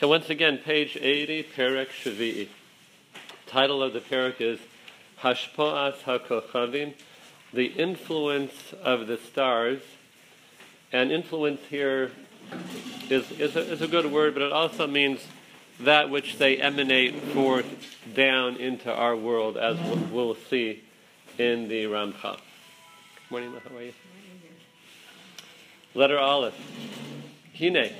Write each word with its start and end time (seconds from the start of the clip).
Okay, 0.00 0.08
once 0.08 0.30
again, 0.30 0.56
page 0.56 0.96
80, 0.98 1.42
Perek 1.54 1.88
Shavi'i. 1.88 2.48
Title 3.46 3.82
of 3.82 3.92
the 3.92 4.00
Perek 4.00 4.40
is 4.40 4.58
Hashpo'as 5.20 5.96
HaKochavim, 6.04 6.94
the 7.52 7.66
influence 7.66 8.72
of 8.82 9.08
the 9.08 9.18
stars. 9.18 9.82
And 10.90 11.12
influence 11.12 11.60
here 11.68 12.12
is, 13.10 13.30
is, 13.32 13.56
a, 13.56 13.72
is 13.72 13.82
a 13.82 13.88
good 13.88 14.10
word, 14.10 14.32
but 14.32 14.42
it 14.42 14.52
also 14.52 14.86
means 14.86 15.20
that 15.80 16.08
which 16.08 16.38
they 16.38 16.56
emanate 16.56 17.14
forth 17.34 17.66
down 18.14 18.56
into 18.56 18.90
our 18.90 19.14
world, 19.14 19.58
as 19.58 19.76
we'll 20.10 20.34
see 20.34 20.82
in 21.36 21.68
the 21.68 21.84
Ramchal. 21.84 22.40
Morning, 23.28 23.52
how 23.52 23.76
are 23.76 23.82
you? 23.82 23.92
Letter 25.92 26.18
Aleph. 26.18 26.54
Hine. 27.58 27.92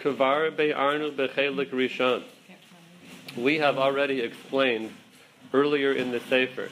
Kavar 0.00 0.56
be'arnu 0.56 1.12
bechelik 1.12 1.70
rishon. 1.70 2.22
We 3.36 3.58
have 3.58 3.76
already 3.76 4.20
explained 4.20 4.92
earlier 5.52 5.92
in 5.92 6.10
the 6.10 6.20
Sefer, 6.20 6.70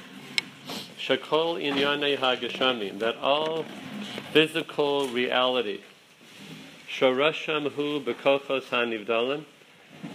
Shakol 0.99 1.63
inyane 1.63 2.17
hageshamim, 2.17 2.99
that 3.01 3.17
all 3.19 3.65
physical 4.33 5.09
reality, 5.09 5.81
shorasham 6.89 7.71
hu 7.73 8.01
bekochos 8.01 8.65
hanivdalim, 8.65 9.45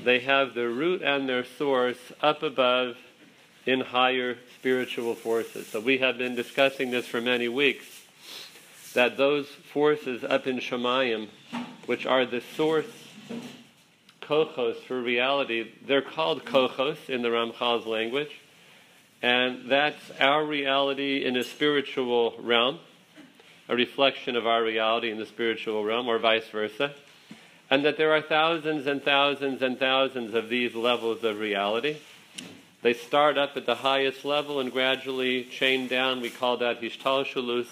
they 0.04 0.20
have 0.20 0.56
their 0.56 0.70
root 0.70 1.02
and 1.04 1.30
their 1.30 1.46
source 1.46 2.12
up 2.22 2.42
above 2.42 2.98
in 3.66 3.80
higher 3.82 4.38
spiritual 4.56 5.14
forces. 5.14 5.68
So 5.68 5.80
we 5.80 6.00
have 6.00 6.18
been 6.18 6.36
discussing 6.36 6.90
this 6.90 7.06
for 7.08 7.22
many 7.22 7.48
weeks, 7.48 7.86
that 8.94 9.18
those 9.18 9.48
forces 9.48 10.24
up 10.24 10.48
in 10.48 10.58
Shemayim, 10.58 11.28
which 11.86 12.06
are 12.06 12.26
the 12.26 12.42
source 12.56 12.86
kochos 14.22 14.76
for 14.84 15.02
reality, 15.02 15.72
they're 15.86 16.02
called 16.02 16.46
kochos 16.46 17.10
in 17.10 17.22
the 17.22 17.30
Ramchal's 17.30 17.86
language, 17.86 18.32
and 19.22 19.70
that's 19.70 20.12
our 20.20 20.46
reality 20.46 21.26
in 21.26 21.38
a 21.38 21.44
spiritual 21.44 22.36
realm, 22.40 22.80
a 23.70 23.76
reflection 23.76 24.36
of 24.36 24.46
our 24.46 24.64
reality 24.64 25.12
in 25.12 25.18
the 25.18 25.26
spiritual 25.26 25.84
realm, 25.84 26.08
or 26.08 26.20
vice 26.20 26.48
versa, 26.50 26.94
and 27.70 27.86
that 27.86 27.98
there 27.98 28.12
are 28.12 28.22
thousands 28.22 28.88
and 28.88 29.04
thousands 29.04 29.62
and 29.62 29.80
thousands 29.80 30.34
of 30.34 30.50
these 30.50 30.76
levels 30.76 31.24
of 31.24 31.40
reality. 31.40 31.98
They 32.82 32.94
start 32.94 33.38
up 33.38 33.56
at 33.56 33.66
the 33.66 33.76
highest 33.76 34.26
level 34.26 34.60
and 34.60 34.70
gradually 34.70 35.46
chain 35.46 35.88
down. 35.88 36.20
We 36.20 36.30
call 36.30 36.58
that 36.58 36.82
hishtalshalus, 36.82 37.68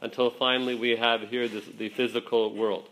until 0.00 0.30
finally 0.30 0.76
we 0.76 0.96
have 0.96 1.28
here 1.28 1.48
this, 1.48 1.64
the 1.66 1.88
physical 1.88 2.54
world. 2.54 2.88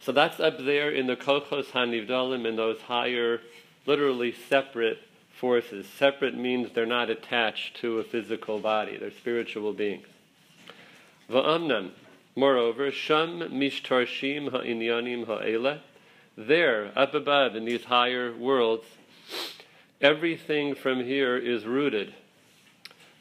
So 0.00 0.12
that's 0.12 0.38
up 0.38 0.58
there 0.58 0.90
in 0.90 1.06
the 1.06 1.16
Kochos 1.16 1.66
Hanivdalim 1.66 2.46
in 2.46 2.56
those 2.56 2.80
higher, 2.82 3.40
literally 3.86 4.32
separate 4.48 4.98
forces. 5.32 5.86
Separate 5.98 6.36
means 6.36 6.72
they're 6.72 6.86
not 6.86 7.10
attached 7.10 7.76
to 7.78 7.98
a 7.98 8.04
physical 8.04 8.58
body, 8.58 8.96
they're 8.96 9.10
spiritual 9.10 9.72
beings. 9.72 10.06
Va'amnam, 11.30 11.90
moreover, 12.34 12.90
Sham 12.90 13.40
Mishtarshim 13.40 14.50
Ha'inyanim 14.52 15.26
Ha'ela, 15.26 15.80
there, 16.36 16.92
up 16.94 17.14
above 17.14 17.56
in 17.56 17.64
these 17.64 17.84
higher 17.84 18.34
worlds, 18.34 18.84
everything 20.00 20.74
from 20.74 21.02
here 21.04 21.36
is 21.36 21.64
rooted. 21.64 22.14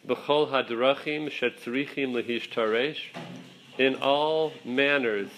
B'chol 0.06 0.52
hadrachim 0.52 1.32
shetzrichim 1.32 2.12
lehishtaresh, 2.14 3.00
in 3.78 3.95
all 3.95 4.54
manners 4.64 5.30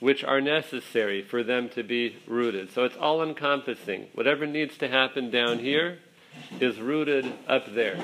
which 0.00 0.24
are 0.24 0.40
necessary 0.40 1.22
for 1.22 1.42
them 1.42 1.68
to 1.68 1.82
be 1.82 2.16
rooted. 2.26 2.72
So 2.72 2.84
it's 2.84 2.96
all 2.96 3.22
encompassing. 3.22 4.06
Whatever 4.14 4.46
needs 4.46 4.76
to 4.78 4.88
happen 4.88 5.30
down 5.30 5.58
here 5.58 5.98
is 6.58 6.80
rooted 6.80 7.32
up 7.46 7.72
there. 7.74 7.98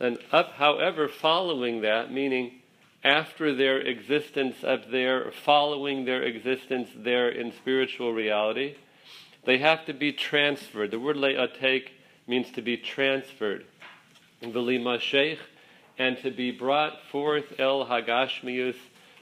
And 0.00 0.18
up, 0.32 0.52
however, 0.52 1.08
following 1.08 1.80
that, 1.80 2.12
meaning 2.12 2.60
after 3.02 3.54
their 3.54 3.78
existence 3.78 4.64
up 4.64 4.90
there, 4.90 5.30
following 5.30 6.04
their 6.04 6.22
existence 6.22 6.88
there 6.94 7.28
in 7.28 7.52
spiritual 7.52 8.12
reality, 8.12 8.76
they 9.44 9.58
have 9.58 9.84
to 9.86 9.92
be 9.92 10.12
transferred. 10.12 10.90
The 10.90 10.98
word 10.98 11.16
le'atek 11.16 11.88
means 12.26 12.50
to 12.52 12.62
be 12.62 12.76
transferred. 12.76 13.64
And 15.98 16.18
to 16.18 16.30
be 16.30 16.50
brought 16.50 17.00
forth 17.10 17.58
el 17.58 17.86
hagashmius 17.86 18.76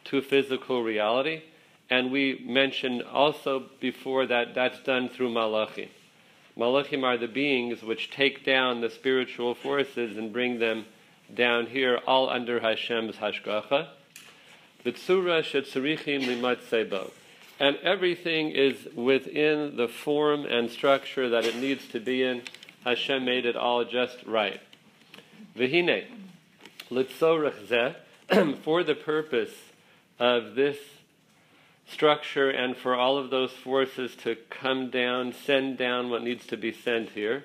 to 0.04 0.20
physical 0.20 0.82
reality. 0.82 1.42
And 1.90 2.10
we 2.10 2.42
mentioned 2.46 3.02
also 3.02 3.66
before 3.80 4.26
that 4.26 4.54
that's 4.54 4.80
done 4.80 5.08
through 5.08 5.30
malachim. 5.30 5.88
Malachim 6.56 7.02
are 7.02 7.16
the 7.16 7.28
beings 7.28 7.82
which 7.82 8.10
take 8.10 8.44
down 8.44 8.80
the 8.80 8.90
spiritual 8.90 9.54
forces 9.54 10.16
and 10.16 10.32
bring 10.32 10.58
them 10.58 10.86
down 11.34 11.66
here, 11.66 11.98
all 12.06 12.28
under 12.28 12.60
Hashem's 12.60 13.16
hashgacha. 13.16 13.88
V'tzura 14.84 15.42
shetzurichim 15.42 16.24
limat 16.24 16.58
sebo. 16.68 17.10
And 17.58 17.76
everything 17.76 18.50
is 18.50 18.88
within 18.94 19.76
the 19.76 19.88
form 19.88 20.44
and 20.44 20.70
structure 20.70 21.28
that 21.30 21.44
it 21.44 21.56
needs 21.56 21.86
to 21.88 22.00
be 22.00 22.22
in. 22.22 22.42
Hashem 22.84 23.24
made 23.24 23.46
it 23.46 23.56
all 23.56 23.84
just 23.84 24.18
right. 24.26 24.60
For 28.64 28.82
the 28.84 28.94
purpose 28.94 29.54
of 30.18 30.54
this 30.54 30.76
structure 31.86 32.50
and 32.50 32.76
for 32.76 32.94
all 32.94 33.18
of 33.18 33.30
those 33.30 33.52
forces 33.52 34.14
to 34.16 34.36
come 34.50 34.90
down, 34.90 35.32
send 35.32 35.78
down 35.78 36.10
what 36.10 36.22
needs 36.22 36.46
to 36.46 36.56
be 36.56 36.72
sent 36.72 37.10
here. 37.10 37.44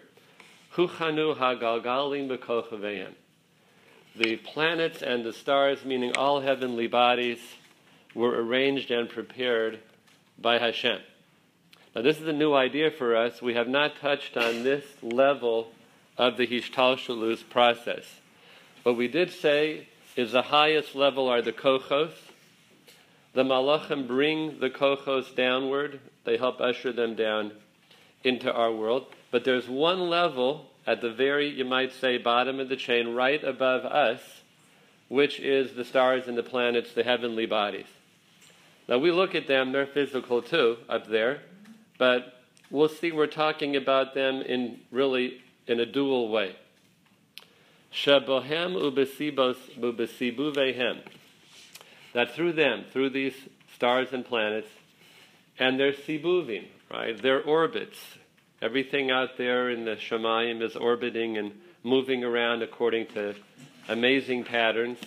Hagalgalim. 0.76 2.30
The 4.16 4.36
planets 4.38 5.02
and 5.02 5.24
the 5.24 5.34
stars, 5.34 5.84
meaning 5.86 6.16
all 6.16 6.42
heavenly 6.42 6.88
bodies, 6.88 7.40
were 8.14 8.44
arranged 8.44 8.92
and 8.92 9.10
prepared 9.10 9.80
by 10.40 10.60
Hashem. 10.60 11.02
Now, 11.96 12.02
this 12.02 12.20
is 12.20 12.28
a 12.28 12.34
new 12.34 12.54
idea 12.54 12.92
for 12.92 13.16
us. 13.16 13.42
We 13.42 13.56
have 13.56 13.68
not 13.68 13.98
touched 14.00 14.38
on 14.38 14.64
this 14.64 14.84
level 15.02 15.72
of 16.18 16.38
the 16.38 16.48
Hishtalshalus 16.48 17.48
process. 17.50 18.06
What 18.84 18.98
we 18.98 19.08
did 19.08 19.32
say 19.32 19.88
is 20.16 20.32
the 20.32 20.42
highest 20.42 20.96
level 20.96 21.28
are 21.28 21.42
the 21.42 21.52
kochos. 21.52 22.14
The 23.34 23.44
malachim 23.44 24.08
bring 24.08 24.60
the 24.60 24.70
kochos 24.70 25.36
downward. 25.36 26.00
They 26.24 26.38
help 26.38 26.60
usher 26.60 26.92
them 26.92 27.16
down 27.16 27.52
into 28.24 28.52
our 28.52 28.72
world. 28.72 29.06
But 29.32 29.44
there's 29.44 29.68
one 29.68 30.10
level 30.10 30.72
at 30.86 31.02
the 31.02 31.12
very, 31.12 31.50
you 31.50 31.66
might 31.66 31.94
say, 31.94 32.18
bottom 32.18 32.60
of 32.60 32.70
the 32.70 32.76
chain, 32.76 33.14
right 33.14 33.44
above 33.44 33.86
us, 33.86 34.22
which 35.10 35.40
is 35.40 35.74
the 35.74 35.86
stars 35.86 36.28
and 36.28 36.38
the 36.38 36.44
planets, 36.44 36.94
the 36.94 37.04
heavenly 37.04 37.46
bodies. 37.46 37.88
Now 38.88 38.98
we 38.98 39.12
look 39.12 39.36
at 39.36 39.48
them, 39.48 39.74
they're 39.74 39.86
physical 39.86 40.42
too, 40.42 40.78
up 40.88 41.08
there, 41.08 41.42
but 41.98 42.42
we'll 42.72 42.88
see 42.88 43.12
we're 43.12 43.28
talking 43.28 43.76
about 43.76 44.14
them 44.14 44.42
in 44.42 44.80
really 44.92 45.42
in 45.68 45.82
a 45.82 45.86
dual 45.86 46.30
way. 46.30 46.56
Shebohem 47.92 48.76
ubesibuvehem. 49.82 51.02
That 52.14 52.32
through 52.34 52.54
them, 52.54 52.86
through 52.92 53.10
these 53.12 53.36
stars 53.76 54.10
and 54.12 54.26
planets, 54.26 54.70
and 55.60 55.80
their 55.80 55.94
sibuvim, 55.94 56.66
right, 56.92 57.20
their 57.22 57.42
orbits, 57.42 57.98
everything 58.62 59.12
out 59.12 59.38
there 59.38 59.70
in 59.70 59.86
the 59.86 59.96
Shemayim 59.96 60.62
is 60.62 60.76
orbiting 60.76 61.38
and 61.38 61.54
moving 61.84 62.24
around 62.24 62.64
according 62.64 63.08
to 63.08 63.36
amazing 63.88 64.44
patterns. 64.44 65.00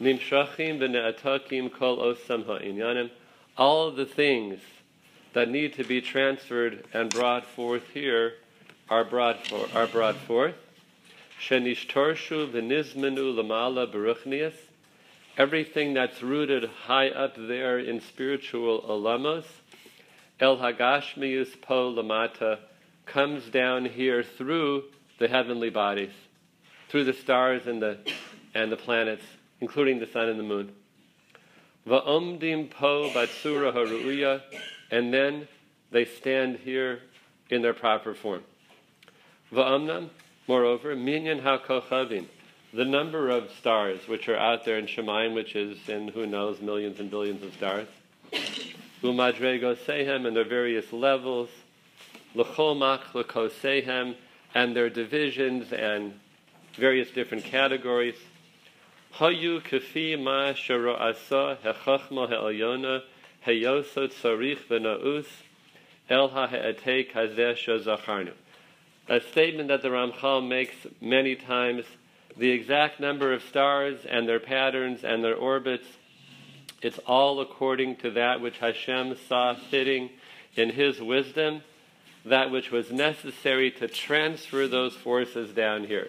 Nimshachim 0.00 0.78
v'ne'atakim 0.78 1.72
kol 1.72 1.98
osam 1.98 2.44
ha'inyanim. 2.46 3.10
All 3.56 3.90
the 3.90 4.06
things 4.06 4.60
that 5.32 5.48
need 5.48 5.74
to 5.74 5.84
be 5.84 6.00
transferred 6.00 6.84
and 6.92 7.10
brought 7.10 7.44
forth 7.44 7.88
here 7.92 8.34
are 8.88 9.04
brought, 9.04 9.46
for, 9.46 9.66
are 9.74 9.86
brought 9.86 10.16
forth. 10.16 10.54
Shenishtorshu 11.40 12.50
v'nizmenu 12.50 13.34
lamala 13.34 13.92
beruchnias. 13.92 14.54
Everything 15.36 15.92
that's 15.92 16.22
rooted 16.22 16.64
high 16.64 17.10
up 17.10 17.34
there 17.36 17.78
in 17.78 18.00
spiritual 18.00 18.84
alamos, 18.88 19.44
el 20.40 20.56
hagashmius 20.56 21.60
po 21.60 21.92
lamata, 21.92 22.58
comes 23.04 23.44
down 23.50 23.84
here 23.84 24.22
through 24.22 24.84
the 25.18 25.28
heavenly 25.28 25.70
bodies, 25.70 26.12
through 26.88 27.04
the 27.04 27.12
stars 27.12 27.66
and 27.66 27.82
the 27.82 27.98
and 28.54 28.72
the 28.72 28.76
planets, 28.76 29.24
including 29.60 29.98
the 29.98 30.06
sun 30.06 30.28
and 30.28 30.38
the 30.38 30.44
moon. 30.44 30.72
Va'omdim 31.86 32.70
po 32.70 33.10
batsura 33.10 33.72
haruya, 33.72 34.40
and 34.90 35.12
then 35.12 35.46
they 35.90 36.06
stand 36.06 36.56
here 36.56 37.00
in 37.50 37.60
their 37.60 37.74
proper 37.74 38.14
form. 38.14 38.42
Va'amnam, 39.52 40.08
Moreover, 40.48 40.94
minyan 40.94 41.40
hakochavim, 41.40 42.26
the 42.72 42.84
number 42.84 43.30
of 43.30 43.50
stars 43.50 44.06
which 44.06 44.28
are 44.28 44.36
out 44.36 44.64
there 44.64 44.78
in 44.78 44.86
Shemaim, 44.86 45.34
which 45.34 45.56
is 45.56 45.88
in 45.88 46.08
who 46.08 46.24
knows 46.24 46.60
millions 46.60 47.00
and 47.00 47.10
billions 47.10 47.42
of 47.42 47.52
stars. 47.54 47.88
Umadrego 49.02 49.76
sehem 49.76 50.24
and 50.24 50.36
their 50.36 50.44
various 50.44 50.92
levels. 50.92 51.48
L'chomach 52.34 53.14
l'kosehem 53.14 54.14
and 54.54 54.76
their 54.76 54.88
divisions 54.88 55.72
and 55.72 56.18
various 56.74 57.10
different 57.10 57.44
categories. 57.44 58.16
Hayu 59.14 59.60
kafi 59.62 60.22
ma 60.22 60.52
shara 60.52 61.14
hechachma 61.64 62.28
he'alyona 62.28 63.02
heyosot 63.46 64.12
sarich 64.12 64.66
v'na'us 64.68 65.26
el 66.08 66.28
ha'e'etei 66.28 67.10
kazeh 67.10 67.84
zacharnu. 67.84 68.32
A 69.08 69.20
statement 69.20 69.68
that 69.68 69.82
the 69.82 69.88
Ramchal 69.88 70.46
makes 70.46 70.74
many 71.00 71.36
times 71.36 71.84
the 72.36 72.50
exact 72.50 72.98
number 72.98 73.32
of 73.32 73.42
stars 73.44 74.00
and 74.04 74.28
their 74.28 74.40
patterns 74.40 75.04
and 75.04 75.22
their 75.22 75.36
orbits. 75.36 75.86
It's 76.82 76.98
all 77.06 77.40
according 77.40 77.96
to 77.96 78.10
that 78.12 78.40
which 78.40 78.58
Hashem 78.58 79.16
saw 79.28 79.54
fitting 79.54 80.10
in 80.56 80.70
His 80.70 81.00
wisdom, 81.00 81.62
that 82.24 82.50
which 82.50 82.72
was 82.72 82.90
necessary 82.90 83.70
to 83.72 83.86
transfer 83.86 84.66
those 84.66 84.94
forces 84.94 85.52
down 85.52 85.84
here. 85.84 86.08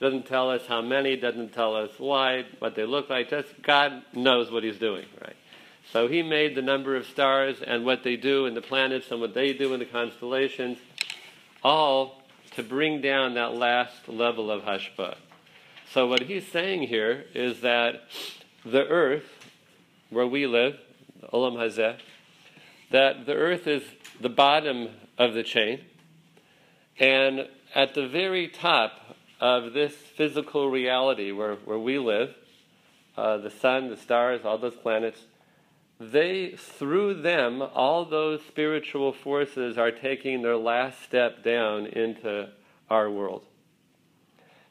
Doesn't 0.00 0.26
tell 0.26 0.50
us 0.50 0.66
how 0.66 0.80
many, 0.80 1.16
doesn't 1.16 1.52
tell 1.52 1.76
us 1.76 1.90
why, 1.98 2.46
what 2.58 2.74
they 2.74 2.86
look 2.86 3.10
like. 3.10 3.28
Just 3.28 3.48
God 3.60 4.02
knows 4.14 4.50
what 4.50 4.64
He's 4.64 4.78
doing, 4.78 5.04
right? 5.20 5.36
So 5.92 6.08
He 6.08 6.22
made 6.22 6.54
the 6.54 6.62
number 6.62 6.96
of 6.96 7.04
stars 7.04 7.58
and 7.64 7.84
what 7.84 8.02
they 8.02 8.16
do 8.16 8.46
and 8.46 8.56
the 8.56 8.62
planets 8.62 9.10
and 9.10 9.20
what 9.20 9.34
they 9.34 9.52
do 9.52 9.74
in 9.74 9.78
the 9.78 9.84
constellations, 9.84 10.78
all 11.62 12.19
to 12.56 12.62
bring 12.62 13.00
down 13.00 13.34
that 13.34 13.54
last 13.54 14.08
level 14.08 14.50
of 14.50 14.62
hashpah. 14.62 15.16
So 15.92 16.06
what 16.06 16.22
he's 16.22 16.46
saying 16.46 16.82
here 16.82 17.24
is 17.34 17.60
that 17.62 18.02
the 18.64 18.86
earth, 18.86 19.24
where 20.10 20.26
we 20.26 20.46
live, 20.46 20.78
Olam 21.32 21.54
Hazeh, 21.54 21.96
that 22.90 23.26
the 23.26 23.34
earth 23.34 23.66
is 23.66 23.82
the 24.20 24.28
bottom 24.28 24.88
of 25.18 25.34
the 25.34 25.42
chain, 25.42 25.80
and 26.98 27.48
at 27.74 27.94
the 27.94 28.06
very 28.06 28.48
top 28.48 29.16
of 29.40 29.72
this 29.72 29.92
physical 29.94 30.70
reality 30.70 31.32
where, 31.32 31.54
where 31.64 31.78
we 31.78 31.98
live, 31.98 32.34
uh, 33.16 33.38
the 33.38 33.50
sun, 33.50 33.88
the 33.88 33.96
stars, 33.96 34.42
all 34.44 34.58
those 34.58 34.74
planets, 34.74 35.20
they, 36.00 36.52
through 36.56 37.20
them, 37.20 37.60
all 37.60 38.06
those 38.06 38.40
spiritual 38.48 39.12
forces 39.12 39.76
are 39.76 39.90
taking 39.90 40.40
their 40.40 40.56
last 40.56 41.02
step 41.02 41.44
down 41.44 41.84
into 41.86 42.48
our 42.88 43.10
world. 43.10 43.44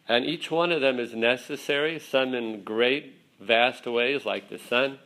And 0.08 0.26
each 0.26 0.50
one 0.50 0.72
of 0.72 0.82
them 0.82 1.00
is 1.00 1.14
necessary, 1.14 2.00
some 2.00 2.34
in 2.34 2.64
great, 2.64 3.16
vast 3.40 3.86
ways, 3.86 4.26
like 4.26 4.50
the 4.50 4.58
sun, 4.58 4.98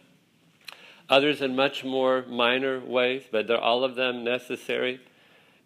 others 1.09 1.41
in 1.41 1.57
much 1.57 1.83
more 1.83 2.23
minor 2.25 2.79
ways, 2.79 3.23
but 3.29 3.45
they're 3.45 3.59
all 3.59 3.83
of 3.83 3.95
them 3.95 4.23
necessary. 4.23 5.01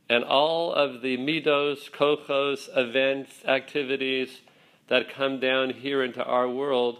And 0.09 0.23
all 0.23 0.73
of 0.73 1.01
the 1.01 1.17
midos, 1.17 1.91
kochos, 1.91 2.67
events, 2.75 3.45
activities 3.45 4.41
that 4.87 5.13
come 5.13 5.39
down 5.39 5.69
here 5.69 6.03
into 6.03 6.23
our 6.23 6.49
world, 6.49 6.97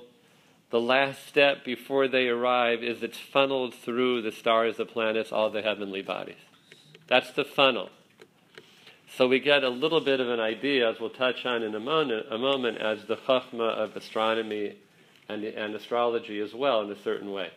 the 0.70 0.82
last 0.82 1.26
step 1.28 1.64
before 1.64 2.08
they 2.08 2.28
arrive 2.28 2.84
is 2.84 3.02
it's 3.02 3.18
funneled 3.18 3.74
through 3.74 4.22
the 4.22 4.32
stars, 4.32 4.78
the 4.78 4.86
planets, 4.86 5.32
all 5.32 5.50
the 5.50 5.62
heavenly 5.62 6.02
bodies. 6.02 6.36
That's 7.08 7.32
the 7.32 7.46
funnel. 7.46 7.90
So 9.16 9.28
we 9.28 9.40
get 9.40 9.64
a 9.64 9.70
little 9.70 10.02
bit 10.02 10.20
of 10.20 10.30
an 10.30 10.42
idea, 10.42 10.90
as 10.90 11.00
we'll 11.00 11.10
touch 11.10 11.46
on 11.46 11.64
in 11.64 11.74
a 11.74 11.80
moment, 11.80 12.28
a 12.30 12.38
moment 12.38 12.80
as 12.80 13.06
the 13.06 13.16
chachma 13.16 13.70
of 13.70 13.96
astronomy 13.96 14.76
and, 15.30 15.44
and 15.46 15.74
astrology 15.74 16.40
as 16.42 16.54
well 16.54 16.82
in 16.82 16.92
a 16.92 17.02
certain 17.02 17.32
way. 17.32 17.52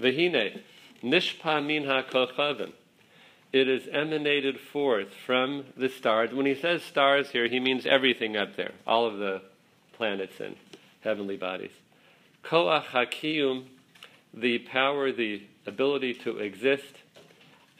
Vehine, 0.00 0.60
nishpa 1.04 1.64
min 1.64 1.84
ha 1.84 2.02
It 3.52 3.68
is 3.68 3.86
emanated 3.92 4.58
forth 4.58 5.12
from 5.26 5.66
the 5.76 5.90
stars. 5.90 6.32
When 6.32 6.46
he 6.46 6.54
says 6.54 6.82
stars 6.82 7.30
here, 7.30 7.46
he 7.48 7.60
means 7.60 7.84
everything 7.84 8.36
up 8.36 8.56
there, 8.56 8.72
all 8.86 9.04
of 9.04 9.18
the 9.18 9.42
planets 9.92 10.40
and 10.40 10.56
heavenly 11.02 11.36
bodies. 11.36 11.72
Koach 12.44 12.84
hakiyum, 12.86 13.64
the 14.32 14.58
power, 14.58 15.12
the 15.12 15.42
ability 15.66 16.14
to 16.14 16.38
exist, 16.38 16.94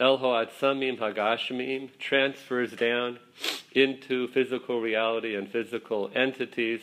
El 0.00 0.19
Samim 0.19 0.99
Hagashmim 0.99 1.90
transfers 1.99 2.72
down 2.72 3.19
into 3.72 4.28
physical 4.28 4.81
reality 4.81 5.34
and 5.34 5.50
physical 5.50 6.10
entities, 6.14 6.82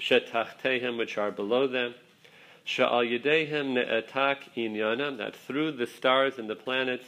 Shetachtehim, 0.00 0.96
which 0.96 1.18
are 1.18 1.30
below 1.30 1.66
them. 1.66 1.94
Sha'al 2.66 3.20
Yedehim 3.20 3.74
Ne'etak 3.74 4.38
Inyanam, 4.56 5.18
that 5.18 5.36
through 5.36 5.72
the 5.72 5.86
stars 5.86 6.38
and 6.38 6.48
the 6.48 6.56
planets, 6.56 7.06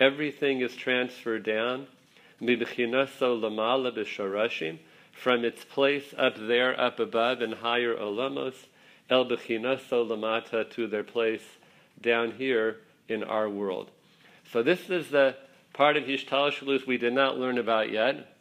everything 0.00 0.60
is 0.60 0.74
transferred 0.74 1.44
down. 1.44 1.86
Mibchinaso 2.42 3.40
Lamala 3.40 3.92
B'Sharashim, 3.96 4.78
from 5.12 5.44
its 5.44 5.64
place 5.64 6.14
up 6.16 6.34
there, 6.36 6.78
up 6.78 7.00
above 7.00 7.40
in 7.40 7.52
higher 7.52 7.94
olamos, 7.96 8.54
El 9.10 9.24
B'Chinaso 9.26 10.06
Lamata, 10.06 10.68
to 10.70 10.86
their 10.86 11.04
place 11.04 11.44
down 12.00 12.32
here 12.32 12.78
in 13.08 13.24
our 13.24 13.48
world. 13.48 13.90
So 14.52 14.62
this 14.62 14.90
is 14.90 15.08
the 15.08 15.36
part 15.72 15.96
of 15.96 16.04
Hishtalshalus 16.04 16.86
we 16.86 16.98
did 16.98 17.12
not 17.12 17.38
learn 17.38 17.58
about 17.58 17.90
yet. 17.90 18.34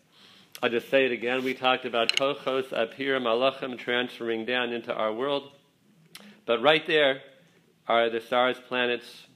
I'll 0.62 0.70
just 0.70 0.90
say 0.90 1.06
it 1.06 1.12
again. 1.12 1.44
We 1.44 1.54
talked 1.54 1.86
about 1.86 2.16
Kochos 2.16 2.74
up 2.74 2.94
here, 2.96 3.20
Malachim 3.20 3.78
transferring 3.78 4.46
down 4.46 4.74
into 4.74 4.94
our 4.94 5.14
world. 5.14 5.52
But 6.46 6.62
right 6.62 6.86
there 6.88 7.22
are 7.88 8.10
the 8.10 8.22
stars, 8.22 8.58
planets, 8.68 9.28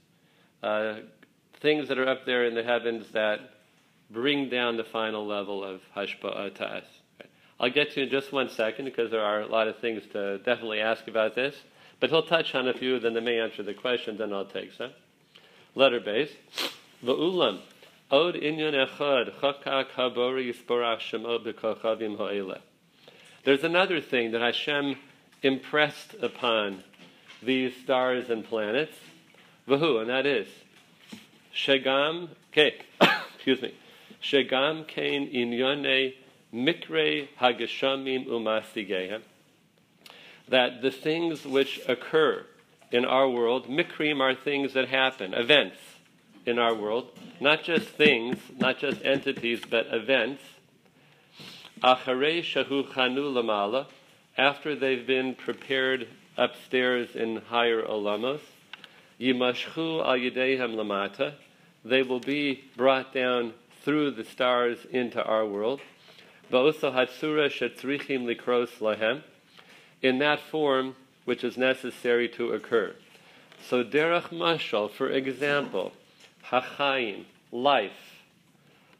uh, 0.62 0.96
things 1.60 1.88
that 1.88 1.98
are 1.98 2.08
up 2.08 2.26
there 2.26 2.44
in 2.44 2.54
the 2.54 2.62
heavens 2.62 3.10
that 3.12 3.40
bring 4.10 4.48
down 4.48 4.76
the 4.76 4.84
final 4.84 5.26
level 5.26 5.62
of 5.64 5.80
us. 5.96 6.84
I'll 7.62 7.70
get 7.70 7.92
to 7.92 8.02
in 8.02 8.10
just 8.10 8.32
one 8.32 8.50
second 8.50 8.86
because 8.86 9.12
there 9.12 9.22
are 9.22 9.42
a 9.42 9.46
lot 9.46 9.68
of 9.68 9.78
things 9.78 10.02
to 10.14 10.38
definitely 10.38 10.80
ask 10.80 11.06
about 11.06 11.36
this. 11.36 11.54
But 12.00 12.10
he'll 12.10 12.24
touch 12.24 12.56
on 12.56 12.66
a 12.66 12.74
few, 12.74 12.98
then 12.98 13.14
they 13.14 13.20
may 13.20 13.38
answer 13.38 13.62
the 13.62 13.72
questions, 13.72 14.18
then 14.18 14.32
I'll 14.32 14.44
take 14.44 14.72
some 14.72 14.90
letter 15.76 16.00
base. 16.00 16.32
Od 17.06 18.34
echad, 18.34 19.32
chakak 19.40 19.90
habori 19.96 20.52
shemo 20.52 21.46
b'kochavim. 21.46 22.58
There's 23.44 23.62
another 23.62 24.00
thing 24.00 24.32
that 24.32 24.40
Hashem 24.40 24.96
impressed 25.44 26.14
upon 26.20 26.82
these 27.40 27.76
stars 27.76 28.28
and 28.28 28.44
planets, 28.44 28.96
vahu, 29.68 30.00
and 30.00 30.10
that 30.10 30.26
is, 30.26 30.48
shegam, 31.54 32.30
okay, 32.52 32.74
excuse 33.34 33.62
me, 33.62 33.72
shegam 34.20 34.84
kain 34.88 35.30
inyane 35.32 36.14
mikre 36.54 37.28
hageshamim 37.40 38.26
umasigehem, 38.26 39.22
that 40.48 40.82
the 40.82 40.90
things 40.90 41.44
which 41.44 41.80
occur 41.88 42.44
in 42.92 43.04
our 43.04 43.28
world. 43.28 43.68
Mikrim 43.68 44.20
are 44.20 44.34
things 44.34 44.74
that 44.74 44.88
happen, 44.88 45.34
events 45.34 45.78
in 46.44 46.58
our 46.58 46.74
world, 46.74 47.10
not 47.40 47.64
just 47.64 47.88
things, 47.88 48.36
not 48.58 48.78
just 48.78 49.02
entities, 49.04 49.62
but 49.68 49.86
events. 49.90 50.42
Acharei 51.82 52.40
shahu 52.42 52.86
chanu 52.92 53.32
lamala, 53.32 53.86
after 54.36 54.74
they've 54.76 55.06
been 55.06 55.34
prepared 55.34 56.06
upstairs 56.36 57.14
in 57.14 57.36
higher 57.36 57.82
olamos, 57.82 58.40
yimashchu 59.20 60.00
al 60.00 60.68
lamata, 60.68 61.34
they 61.84 62.02
will 62.02 62.20
be 62.20 62.64
brought 62.76 63.12
down 63.12 63.52
through 63.82 64.10
the 64.12 64.24
stars 64.24 64.78
into 64.90 65.22
our 65.24 65.44
world. 65.46 65.80
In 66.52 66.58
that 70.18 70.40
form, 70.50 70.96
which 71.24 71.44
is 71.44 71.56
necessary 71.56 72.28
to 72.28 72.52
occur. 72.52 72.94
So 73.68 73.82
derech 73.82 74.28
mashal, 74.28 74.90
for 74.90 75.08
example, 75.08 75.92
hachayim, 76.46 77.24
life, 77.50 78.22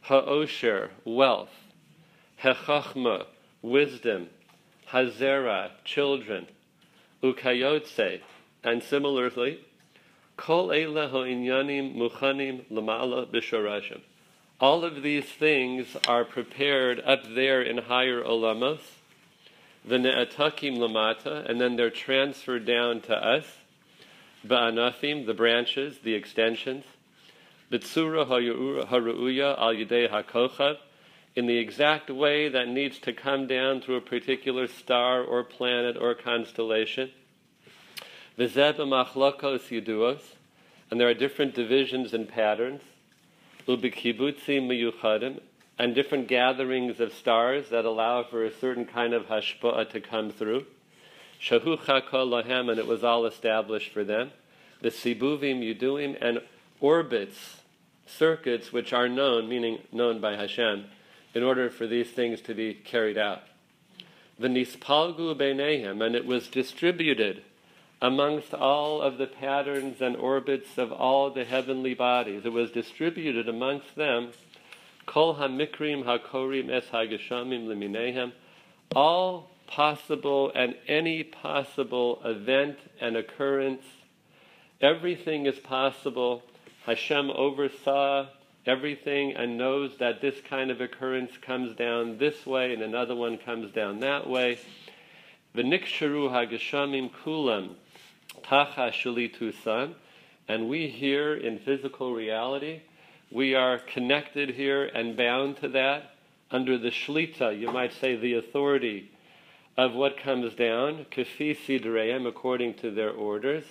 ha'osher, 0.02 0.90
wealth, 1.04 1.50
hechachma, 2.42 3.26
wisdom, 3.60 4.28
hazera, 4.88 5.72
children, 5.84 6.46
ukayotse, 7.22 8.20
and 8.64 8.82
similarly, 8.82 9.60
kol 10.38 10.68
eila 10.68 11.10
ha'inyanim 11.10 11.94
muchanim 11.96 12.64
lamala 12.70 13.26
b'shorashim. 13.26 14.00
All 14.62 14.84
of 14.84 15.02
these 15.02 15.24
things 15.24 15.96
are 16.06 16.24
prepared 16.24 17.02
up 17.04 17.24
there 17.34 17.60
in 17.60 17.78
higher 17.78 18.22
olamos, 18.22 18.78
the 19.84 19.98
ne'atakim 19.98 20.76
lamata, 20.78 21.50
and 21.50 21.60
then 21.60 21.74
they're 21.74 21.90
transferred 21.90 22.64
down 22.64 23.00
to 23.00 23.12
us. 23.12 23.44
Ba'anafim, 24.46 25.26
the 25.26 25.34
branches, 25.34 25.98
the 26.04 26.14
extensions. 26.14 26.84
Bitsura 27.72 28.24
ha'ru'uya 28.24 29.58
al 29.58 29.74
yidei 29.74 30.08
ha'kochav, 30.08 30.76
in 31.34 31.46
the 31.46 31.58
exact 31.58 32.08
way 32.08 32.48
that 32.48 32.68
needs 32.68 33.00
to 33.00 33.12
come 33.12 33.48
down 33.48 33.80
through 33.80 33.96
a 33.96 34.00
particular 34.00 34.68
star 34.68 35.24
or 35.24 35.42
planet 35.42 35.96
or 35.96 36.14
constellation. 36.14 37.10
V'zeh 38.38 38.76
b'machlokos 38.76 39.70
yuduos, 39.70 40.22
and 40.88 41.00
there 41.00 41.08
are 41.08 41.14
different 41.14 41.52
divisions 41.52 42.14
and 42.14 42.28
patterns. 42.28 42.82
Miyuchadim, 43.66 45.40
and 45.78 45.94
different 45.94 46.28
gatherings 46.28 47.00
of 47.00 47.12
stars 47.12 47.70
that 47.70 47.84
allow 47.84 48.22
for 48.22 48.44
a 48.44 48.52
certain 48.52 48.84
kind 48.84 49.14
of 49.14 49.26
hashpa'ah 49.26 49.90
to 49.90 50.00
come 50.00 50.30
through. 50.30 50.66
Shahu 51.40 51.78
lahem, 51.78 52.70
and 52.70 52.78
it 52.78 52.86
was 52.86 53.02
all 53.02 53.26
established 53.26 53.92
for 53.92 54.04
them. 54.04 54.30
The 54.80 54.90
sibuvim 54.90 55.60
yuduim, 55.60 56.16
and 56.20 56.40
orbits, 56.80 57.62
circuits 58.06 58.72
which 58.72 58.92
are 58.92 59.08
known, 59.08 59.48
meaning 59.48 59.78
known 59.90 60.20
by 60.20 60.36
Hashem, 60.36 60.86
in 61.34 61.42
order 61.42 61.70
for 61.70 61.86
these 61.86 62.10
things 62.10 62.40
to 62.42 62.54
be 62.54 62.74
carried 62.74 63.18
out. 63.18 63.42
The 64.38 64.48
nispalgu 64.48 65.36
beinehem, 65.36 66.04
and 66.04 66.14
it 66.14 66.26
was 66.26 66.48
distributed 66.48 67.42
amongst 68.02 68.52
all 68.52 69.00
of 69.00 69.16
the 69.16 69.28
patterns 69.28 70.02
and 70.02 70.16
orbits 70.16 70.76
of 70.76 70.90
all 70.90 71.30
the 71.30 71.44
heavenly 71.44 71.94
bodies. 71.94 72.44
It 72.44 72.52
was 72.52 72.72
distributed 72.72 73.48
amongst 73.48 73.94
them. 73.94 74.32
Kol 75.06 75.36
hamikrim 75.36 76.04
hakorim 76.04 76.68
es 76.68 76.86
hageshamim 76.86 77.68
leminehem. 77.68 78.32
All 78.96 79.48
possible 79.68 80.50
and 80.52 80.74
any 80.88 81.22
possible 81.22 82.20
event 82.24 82.76
and 83.00 83.16
occurrence. 83.16 83.84
Everything 84.80 85.46
is 85.46 85.60
possible. 85.60 86.42
Hashem 86.86 87.30
oversaw 87.30 88.26
everything 88.66 89.32
and 89.36 89.56
knows 89.56 89.96
that 89.98 90.20
this 90.20 90.40
kind 90.48 90.72
of 90.72 90.80
occurrence 90.80 91.36
comes 91.40 91.76
down 91.76 92.18
this 92.18 92.44
way 92.44 92.72
and 92.72 92.82
another 92.82 93.14
one 93.14 93.38
comes 93.38 93.70
down 93.70 94.00
that 94.00 94.28
way. 94.28 94.58
V'niksharu 95.54 96.30
hageshamim 96.32 97.08
kulam 97.24 97.76
tacha 98.42 98.92
shulitusan, 98.92 99.94
and 100.48 100.68
we 100.68 100.88
here 100.88 101.34
in 101.34 101.58
physical 101.58 102.14
reality, 102.14 102.80
we 103.30 103.54
are 103.54 103.78
connected 103.78 104.50
here 104.50 104.84
and 104.84 105.16
bound 105.16 105.56
to 105.58 105.68
that 105.68 106.14
under 106.50 106.76
the 106.76 106.90
shlita, 106.90 107.58
you 107.58 107.70
might 107.72 107.92
say 107.94 108.14
the 108.14 108.34
authority 108.34 109.10
of 109.76 109.94
what 109.94 110.18
comes 110.18 110.54
down, 110.54 111.06
kafi 111.10 111.56
sidreim, 111.56 112.26
according 112.26 112.74
to 112.74 112.90
their 112.90 113.10
orders, 113.10 113.64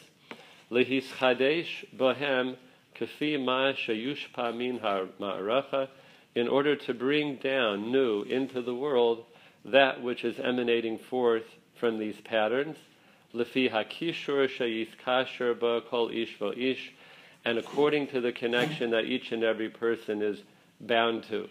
lehis 0.71 1.05
chadesh 1.19 1.85
bohem 1.95 2.55
kafi 2.95 3.43
ma 3.43 3.71
shayushpa 3.73 4.55
min 4.55 4.79
ma'aracha, 4.79 5.89
in 6.33 6.47
order 6.47 6.75
to 6.75 6.93
bring 6.93 7.35
down 7.35 7.91
new 7.91 8.23
into 8.23 8.61
the 8.61 8.73
world 8.73 9.25
that 9.63 10.01
which 10.01 10.23
is 10.23 10.39
emanating 10.39 10.97
forth 10.97 11.43
from 11.75 11.99
these 11.99 12.19
patterns, 12.21 12.77
lefi 13.33 13.71
hakishur 13.71 14.47
shayis 14.47 14.89
kasher 15.05 15.57
ba 15.57 15.81
kol 15.81 16.09
ish 16.09 16.37
ish, 16.57 16.91
and 17.45 17.57
according 17.57 18.07
to 18.07 18.21
the 18.21 18.31
connection 18.31 18.91
that 18.91 19.05
each 19.05 19.31
and 19.31 19.43
every 19.43 19.69
person 19.69 20.21
is 20.21 20.41
bound 20.79 21.23
to. 21.23 21.47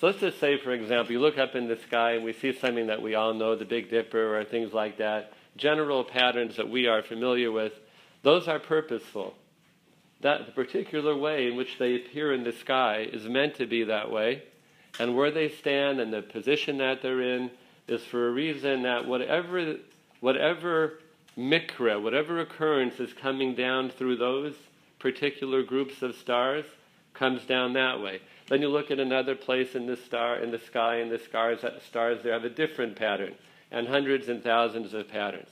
So 0.00 0.06
let's 0.06 0.20
just 0.20 0.38
say, 0.38 0.56
for 0.56 0.70
example, 0.70 1.12
you 1.12 1.20
look 1.20 1.38
up 1.38 1.54
in 1.56 1.66
the 1.66 1.76
sky 1.76 2.12
and 2.12 2.24
we 2.24 2.32
see 2.32 2.52
something 2.52 2.86
that 2.86 3.02
we 3.02 3.16
all 3.16 3.34
know, 3.34 3.56
the 3.56 3.64
Big 3.64 3.90
Dipper 3.90 4.38
or 4.38 4.44
things 4.44 4.72
like 4.72 4.98
that, 4.98 5.32
general 5.56 6.04
patterns 6.04 6.56
that 6.56 6.68
we 6.68 6.86
are 6.86 7.02
familiar 7.02 7.50
with, 7.50 7.72
those 8.22 8.46
are 8.46 8.60
purposeful. 8.60 9.34
That 10.20 10.46
the 10.46 10.52
particular 10.52 11.16
way 11.16 11.48
in 11.48 11.56
which 11.56 11.78
they 11.78 11.96
appear 11.96 12.32
in 12.32 12.44
the 12.44 12.52
sky 12.52 13.08
is 13.12 13.24
meant 13.24 13.56
to 13.56 13.66
be 13.66 13.84
that 13.84 14.10
way, 14.10 14.42
and 14.98 15.16
where 15.16 15.30
they 15.30 15.48
stand 15.48 16.00
and 16.00 16.12
the 16.12 16.22
position 16.22 16.78
that 16.78 17.02
they're 17.02 17.20
in 17.20 17.50
is 17.86 18.02
for 18.02 18.28
a 18.28 18.32
reason 18.32 18.82
that 18.82 19.06
whatever 19.06 19.76
whatever 20.20 20.98
mikra, 21.38 22.02
whatever 22.02 22.40
occurrence 22.40 22.98
is 22.98 23.12
coming 23.12 23.54
down 23.54 23.88
through 23.88 24.16
those 24.16 24.54
particular 24.98 25.62
groups 25.62 26.02
of 26.02 26.16
stars, 26.16 26.64
comes 27.14 27.44
down 27.44 27.72
that 27.74 28.00
way. 28.00 28.20
Then 28.48 28.60
you 28.60 28.68
look 28.68 28.90
at 28.90 28.98
another 28.98 29.34
place 29.34 29.74
in 29.74 29.86
the 29.86 29.96
star 29.96 30.36
in 30.36 30.50
the 30.50 30.58
sky, 30.58 30.96
and 30.96 31.10
the 31.10 31.18
stars 31.18 31.60
stars 31.84 32.22
there 32.22 32.32
have 32.32 32.44
a 32.44 32.50
different 32.50 32.96
pattern, 32.96 33.34
and 33.70 33.86
hundreds 33.86 34.28
and 34.28 34.42
thousands 34.42 34.94
of 34.94 35.08
patterns. 35.08 35.48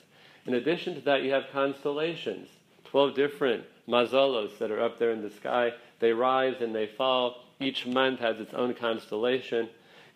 In 0.46 0.54
addition 0.54 0.94
to 0.94 1.00
that, 1.02 1.22
you 1.22 1.32
have 1.32 1.44
constellations, 1.52 2.48
twelve 2.84 3.14
different 3.14 3.64
mazalos 3.88 4.58
that 4.58 4.70
are 4.70 4.82
up 4.82 4.98
there 4.98 5.10
in 5.10 5.22
the 5.22 5.30
sky. 5.30 5.72
They 6.00 6.12
rise 6.12 6.60
and 6.60 6.74
they 6.74 6.86
fall. 6.86 7.44
Each 7.60 7.86
month 7.86 8.20
has 8.20 8.38
its 8.38 8.54
own 8.54 8.74
constellation, 8.74 9.68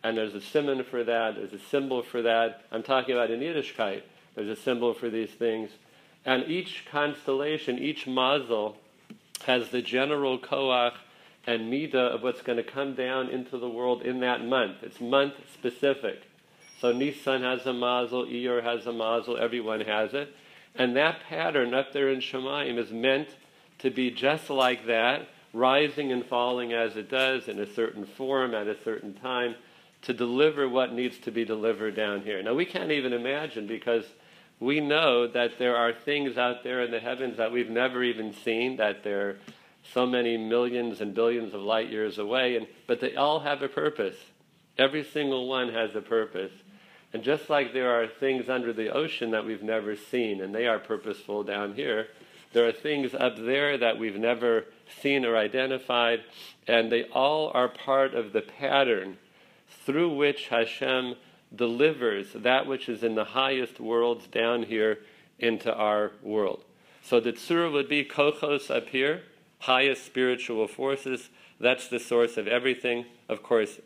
and 0.03 0.17
there's 0.17 0.35
a 0.35 0.41
simon 0.41 0.85
for 0.85 1.05
that. 1.05 1.37
There's 1.37 1.53
a 1.53 1.59
symbol 1.59 2.03
for 2.03 2.23
that. 2.23 2.65
I'm 2.71 2.83
talking 2.83 3.15
about 3.15 3.31
in 3.31 3.41
Yiddishkeit. 3.41 4.03
There's 4.35 4.59
a 4.59 4.61
symbol 4.61 4.95
for 4.95 5.11
these 5.11 5.31
things, 5.31 5.71
and 6.25 6.45
each 6.49 6.85
constellation, 6.91 7.79
each 7.79 8.07
mazel, 8.07 8.77
has 9.47 9.71
the 9.71 9.83
general 9.83 10.39
koach 10.39 10.95
and 11.47 11.73
midah 11.73 12.15
of 12.15 12.23
what's 12.23 12.43
going 12.43 12.59
to 12.59 12.63
come 12.63 12.95
down 12.95 13.29
into 13.29 13.59
the 13.59 13.69
world 13.69 14.03
in 14.03 14.21
that 14.21 14.45
month. 14.45 14.83
It's 14.83 15.01
month 15.01 15.35
specific. 15.53 16.23
So 16.81 16.93
Nisan 16.93 17.43
has 17.43 17.67
a 17.67 17.73
mazel, 17.73 18.27
Iyar 18.27 18.63
has 18.63 18.87
a 18.87 18.93
mazel, 18.93 19.37
everyone 19.37 19.81
has 19.81 20.15
it. 20.15 20.35
And 20.75 20.97
that 20.97 21.21
pattern 21.29 21.75
up 21.75 21.93
there 21.93 22.11
in 22.11 22.21
Shemayim 22.21 22.79
is 22.79 22.91
meant 22.91 23.29
to 23.81 23.91
be 23.91 24.11
just 24.11 24.51
like 24.51 24.87
that, 24.87 25.29
rising 25.53 26.13
and 26.13 26.25
falling 26.25 26.73
as 26.73 26.97
it 26.97 27.11
does 27.11 27.49
in 27.49 27.59
a 27.59 27.67
certain 27.75 28.05
form 28.05 28.55
at 28.55 28.69
a 28.69 28.81
certain 28.83 29.15
time, 29.15 29.57
to 30.03 30.15
deliver 30.15 30.69
what 30.69 30.93
needs 30.95 31.19
to 31.19 31.31
be 31.31 31.45
delivered 31.45 31.95
down 31.95 32.23
here. 32.23 32.43
Now 32.43 32.55
we 32.55 32.65
can't 32.65 32.91
even 32.91 33.13
imagine 33.13 33.67
because 33.67 34.05
we 34.61 34.79
know 34.79 35.27
that 35.27 35.59
there 35.59 35.77
are 35.77 35.93
things 35.93 36.37
out 36.37 36.63
there 36.63 36.83
in 36.83 36.91
the 36.91 37.01
heavens 37.01 37.39
that 37.39 37.51
we've 37.51 37.71
never 37.71 38.05
even 38.05 38.35
seen, 38.35 38.77
that 38.77 39.03
they're 39.03 39.39
so 39.95 40.07
many 40.07 40.37
millions 40.37 41.01
and 41.01 41.15
billions 41.15 41.55
of 41.55 41.63
light 41.63 41.91
years 41.91 42.19
away, 42.19 42.57
and, 42.57 42.67
but 42.87 43.01
they 43.01 43.17
all 43.17 43.41
have 43.41 43.63
a 43.63 43.69
purpose. 43.69 44.17
Every 44.77 45.03
single 45.03 45.49
one 45.49 45.73
has 45.73 45.97
a 45.97 46.03
purpose. 46.03 46.53
And 47.13 47.23
just 47.23 47.51
like 47.51 47.73
there 47.73 47.91
are 47.91 48.07
things 48.07 48.49
under 48.49 48.73
the 48.73 48.91
ocean 48.91 49.31
that 49.31 49.45
we've 49.45 49.63
never 49.63 49.97
seen, 49.97 50.43
and 50.43 50.55
they 50.55 50.67
are 50.67 50.79
purposeful 50.79 51.43
down 51.43 51.75
here, 51.75 52.09
there 52.53 52.69
are 52.69 52.73
things 52.73 53.15
up 53.15 53.37
there 53.37 53.79
that 53.79 53.99
we've 53.99 54.19
never 54.19 54.67
seen 55.01 55.25
or 55.25 55.37
identified, 55.37 56.21
and 56.69 56.93
they 56.93 57.05
all 57.05 57.51
are 57.55 57.69
part 57.69 58.15
of 58.15 58.33
the 58.33 58.43
pattern 58.43 59.17
through 59.87 60.15
which 60.15 60.49
Hashem 60.49 61.15
delivers 61.55 62.33
that 62.35 62.67
which 62.67 62.89
is 62.89 63.03
in 63.03 63.15
the 63.15 63.25
highest 63.25 63.81
worlds 63.81 64.27
down 64.27 64.63
here 64.65 64.99
into 65.39 65.73
our 65.75 66.13
world. 66.23 66.65
So 67.03 67.19
the 67.19 67.33
tzura 67.33 67.73
would 67.73 67.89
be 67.89 68.05
kochos 68.05 68.75
up 68.75 68.89
here, 68.89 69.23
highest 69.61 70.05
spiritual 70.05 70.69
forces. 70.69 71.31
That's 71.59 71.89
the 71.89 71.99
source 71.99 72.37
of 72.37 72.47
everything. 72.47 73.07
Of 73.29 73.43
course, 73.43 73.81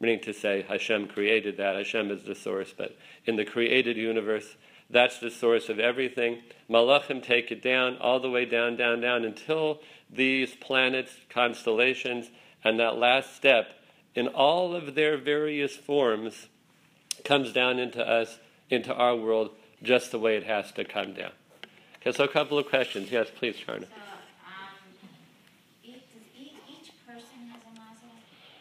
meaning 0.00 0.20
to 0.20 0.32
say 0.32 0.64
Hashem 0.68 1.08
created 1.08 1.56
that. 1.56 1.76
Hashem 1.76 2.10
is 2.10 2.24
the 2.24 2.34
source, 2.34 2.72
but 2.76 2.96
in 3.24 3.36
the 3.36 3.44
created 3.44 3.96
universe, 3.96 4.56
that's 4.90 5.18
the 5.18 5.30
source 5.30 5.68
of 5.68 5.78
everything. 5.78 6.38
Malachim 6.70 7.22
take 7.22 7.50
it 7.50 7.62
down, 7.62 7.96
all 7.98 8.20
the 8.20 8.30
way 8.30 8.44
down, 8.44 8.76
down, 8.76 9.00
down, 9.00 9.24
until 9.24 9.80
these 10.10 10.54
planets, 10.54 11.12
constellations, 11.28 12.30
and 12.64 12.80
that 12.80 12.96
last 12.96 13.36
step, 13.36 13.68
in 14.14 14.28
all 14.28 14.74
of 14.74 14.94
their 14.94 15.18
various 15.18 15.76
forms, 15.76 16.48
comes 17.24 17.52
down 17.52 17.78
into 17.78 18.06
us, 18.06 18.38
into 18.70 18.94
our 18.94 19.16
world, 19.16 19.50
just 19.82 20.10
the 20.10 20.18
way 20.18 20.36
it 20.36 20.44
has 20.44 20.72
to 20.72 20.84
come 20.84 21.14
down. 21.14 21.32
Okay, 22.00 22.12
so 22.12 22.24
a 22.24 22.28
couple 22.28 22.58
of 22.58 22.68
questions. 22.68 23.10
Yes, 23.10 23.28
please, 23.34 23.56
Charna. 23.56 23.80
So, 23.80 24.00
um, 24.46 25.08
each, 25.82 26.02
each 26.36 26.92
person 27.06 27.50
has 27.50 27.62
a 27.66 27.74
mazel 27.74 28.10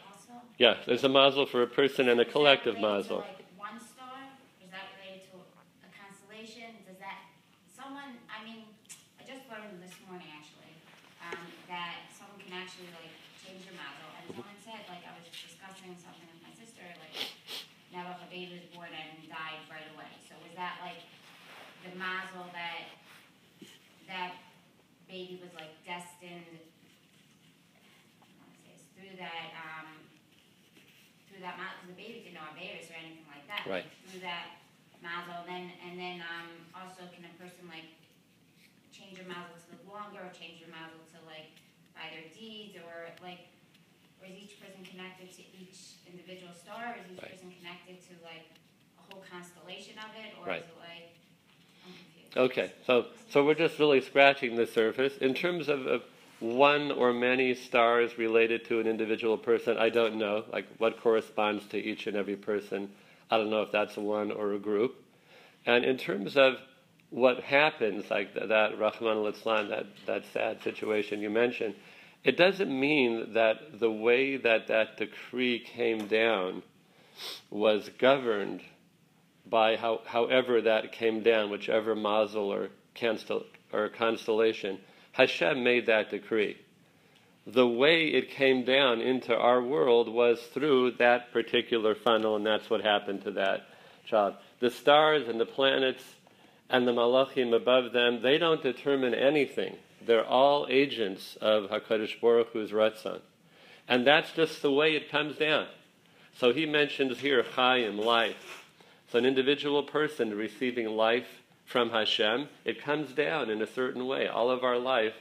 also? 0.06 0.34
yeah, 0.58 0.78
there's 0.86 1.04
a 1.04 1.10
mazel 1.10 1.46
for 1.46 1.62
a 1.62 1.68
person 1.68 2.10
and 2.10 2.20
a 2.20 2.26
collective 2.26 2.80
mazel. 2.80 3.18
Like 3.18 3.46
one 3.58 3.80
star? 3.80 4.34
Is 4.64 4.70
that 4.72 4.90
related 4.98 5.30
to 5.32 5.38
a 5.38 5.90
constellation? 5.94 6.82
Does 6.90 6.98
that 7.00 7.30
someone? 7.70 8.18
I 8.26 8.44
mean, 8.44 8.66
I 9.22 9.24
just 9.26 9.46
learned 9.50 9.82
this 9.82 9.94
morning 10.10 10.28
actually 10.34 10.74
um, 11.22 11.46
that 11.70 12.10
someone 12.16 12.42
can 12.42 12.58
actually 12.58 12.90
like 12.98 13.14
change 13.38 13.64
their 13.70 13.78
mazel. 13.78 14.10
And 14.18 14.26
someone 14.34 14.60
said 14.66 14.82
like 14.90 15.04
I 15.06 15.14
was 15.14 15.30
discussing 15.30 15.94
something 16.00 16.28
with 16.32 16.42
my 16.42 16.54
sister 16.58 16.84
like 17.02 17.16
now 17.94 18.18
if 18.18 18.20
a 18.26 18.30
baby 18.34 18.60
was 18.60 18.68
born 18.74 18.92
and 18.92 19.30
died 19.30 19.62
right 19.70 19.88
away. 19.96 20.10
So 20.28 20.36
was 20.42 20.54
that 20.58 20.82
like 20.84 21.06
the 21.86 21.87
mazel 21.98 22.46
that 22.54 22.88
that 24.08 24.40
baby 25.10 25.42
was 25.44 25.52
like 25.58 25.74
destined? 25.84 26.62
I 28.22 28.26
want 28.40 28.54
to 28.54 28.60
say 28.64 28.78
through 28.96 29.18
that. 29.20 29.52
Um, 29.58 29.90
through 31.28 31.44
that 31.44 31.60
mazel, 31.60 31.76
because 31.86 31.94
the 31.94 32.00
baby 32.02 32.18
didn't 32.24 32.38
know 32.40 32.48
Averis 32.56 32.88
or 32.90 32.98
anything 32.98 33.28
like 33.30 33.46
that. 33.52 33.62
Right. 33.68 33.86
Through 34.10 34.24
that 34.26 34.64
mazel, 35.04 35.44
then 35.46 35.70
and 35.86 36.00
then 36.00 36.24
um, 36.24 36.50
also 36.74 37.06
can 37.14 37.28
a 37.28 37.34
person 37.38 37.68
like 37.70 37.86
change 38.90 39.20
their 39.20 39.30
mazel 39.30 39.54
to 39.54 39.66
live 39.76 39.86
longer, 39.86 40.24
or 40.26 40.32
change 40.34 40.64
their 40.64 40.72
mazel 40.74 41.04
to 41.14 41.20
like 41.30 41.54
by 41.94 42.10
their 42.10 42.26
deeds, 42.34 42.80
or 42.82 43.12
like 43.22 43.52
or 44.18 44.26
is 44.26 44.34
each 44.34 44.58
person 44.58 44.82
connected 44.82 45.30
to 45.30 45.44
each 45.54 46.02
individual 46.10 46.50
star, 46.58 46.96
or 46.96 46.98
is 46.98 47.06
each 47.12 47.22
Right. 47.22 47.38
person 47.38 47.54
connected 47.62 48.02
to 48.10 48.18
like 48.26 48.50
a 48.98 49.04
whole 49.12 49.22
constellation 49.28 50.00
of 50.02 50.10
it, 50.18 50.34
or 50.42 50.48
Right. 50.48 50.64
is 50.64 50.70
it 50.72 50.80
like. 50.82 51.17
Okay, 52.36 52.72
so 52.86 53.06
so 53.30 53.46
we're 53.46 53.56
just 53.56 53.80
really 53.80 54.02
scratching 54.02 54.56
the 54.56 54.68
surface 54.68 55.18
in 55.18 55.34
terms 55.34 55.70
of, 55.70 55.86
of 55.86 56.04
one 56.40 56.92
or 56.92 57.14
many 57.14 57.56
stars 57.56 58.18
related 58.18 58.66
to 58.66 58.80
an 58.80 58.88
individual 58.88 59.38
person. 59.38 59.78
I 59.78 59.90
don't 59.90 60.16
know, 60.16 60.44
like 60.52 60.66
what 60.78 61.02
corresponds 61.02 61.66
to 61.68 61.78
each 61.78 62.08
and 62.08 62.16
every 62.16 62.36
person. 62.36 62.90
I 63.32 63.38
don't 63.38 63.50
know 63.50 63.64
if 63.64 63.72
that's 63.72 63.98
one 63.98 64.32
or 64.32 64.54
a 64.54 64.60
group. 64.60 65.04
And 65.66 65.84
in 65.84 65.98
terms 65.98 66.38
of 66.38 66.58
what 67.10 67.42
happens, 67.42 68.10
like 68.10 68.34
that, 68.36 68.50
that 68.50 68.78
Rachmana 68.78 69.34
litzlan, 69.34 69.70
that 69.70 69.88
that 70.06 70.24
sad 70.32 70.62
situation 70.64 71.22
you 71.22 71.30
mentioned, 71.30 71.76
it 72.24 72.38
doesn't 72.38 72.78
mean 72.78 73.34
that 73.34 73.80
the 73.80 73.92
way 73.92 74.38
that 74.38 74.68
that 74.68 74.98
decree 74.98 75.60
came 75.60 76.08
down 76.08 76.62
was 77.50 77.90
governed 77.98 78.62
by 79.50 79.76
how, 79.76 80.02
however 80.06 80.62
that 80.62 80.92
came 80.92 81.24
down, 81.24 81.50
whichever 81.50 81.96
mazel 81.96 82.52
or, 82.52 82.70
cancel, 82.94 83.46
or 83.72 83.90
constellation, 83.90 84.80
Hashem 85.12 85.64
made 85.64 85.86
that 85.88 86.10
decree. 86.10 86.58
The 87.46 87.68
way 87.68 88.08
it 88.08 88.32
came 88.32 88.66
down 88.66 89.00
into 89.00 89.36
our 89.36 89.62
world 89.62 90.10
was 90.10 90.40
through 90.54 90.92
that 91.00 91.32
particular 91.32 91.96
funnel, 91.96 92.36
and 92.36 92.46
that's 92.46 92.70
what 92.70 92.82
happened 92.82 93.24
to 93.24 93.32
that 93.32 93.68
child. 94.06 94.36
The 94.60 94.70
stars 94.70 95.28
and 95.28 95.40
the 95.40 95.46
planets 95.46 96.04
and 96.70 96.88
the 96.88 96.92
malachim 96.92 97.56
above 97.56 97.94
them, 97.94 98.22
they 98.22 98.38
don't 98.38 98.62
determine 98.62 99.14
anything. 99.14 99.78
They're 100.06 100.26
all 100.26 100.68
agents 100.70 101.38
of 101.40 101.70
HaKadosh 101.70 102.20
Baruch 102.20 102.52
Hu's 102.52 102.72
Ratzon. 102.72 103.22
And 103.88 104.06
that's 104.06 104.32
just 104.34 104.62
the 104.62 104.72
way 104.72 104.96
it 104.96 105.10
comes 105.10 105.38
down. 105.38 105.68
So 106.38 106.54
he 106.54 106.66
mentions 106.66 107.20
here 107.20 107.44
Chaim, 107.44 107.98
life. 107.98 108.67
So 109.10 109.18
an 109.18 109.26
individual 109.26 109.84
person 109.84 110.36
receiving 110.36 110.88
life 110.88 111.42
from 111.66 111.92
Hashem, 111.92 112.50
it 112.66 112.82
comes 112.82 113.14
down 113.14 113.50
in 113.50 113.62
a 113.62 113.68
certain 113.68 114.06
way. 114.06 114.28
All 114.28 114.52
of 114.52 114.66
our 114.66 114.78
life 114.78 115.14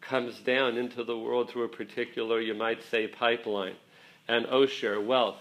comes 0.00 0.38
down 0.38 0.76
into 0.76 1.02
the 1.02 1.18
world 1.18 1.50
through 1.50 1.64
a 1.64 1.68
particular, 1.68 2.40
you 2.40 2.54
might 2.54 2.82
say, 2.84 3.08
pipeline. 3.08 3.74
And 4.28 4.46
osher, 4.46 5.04
wealth. 5.04 5.40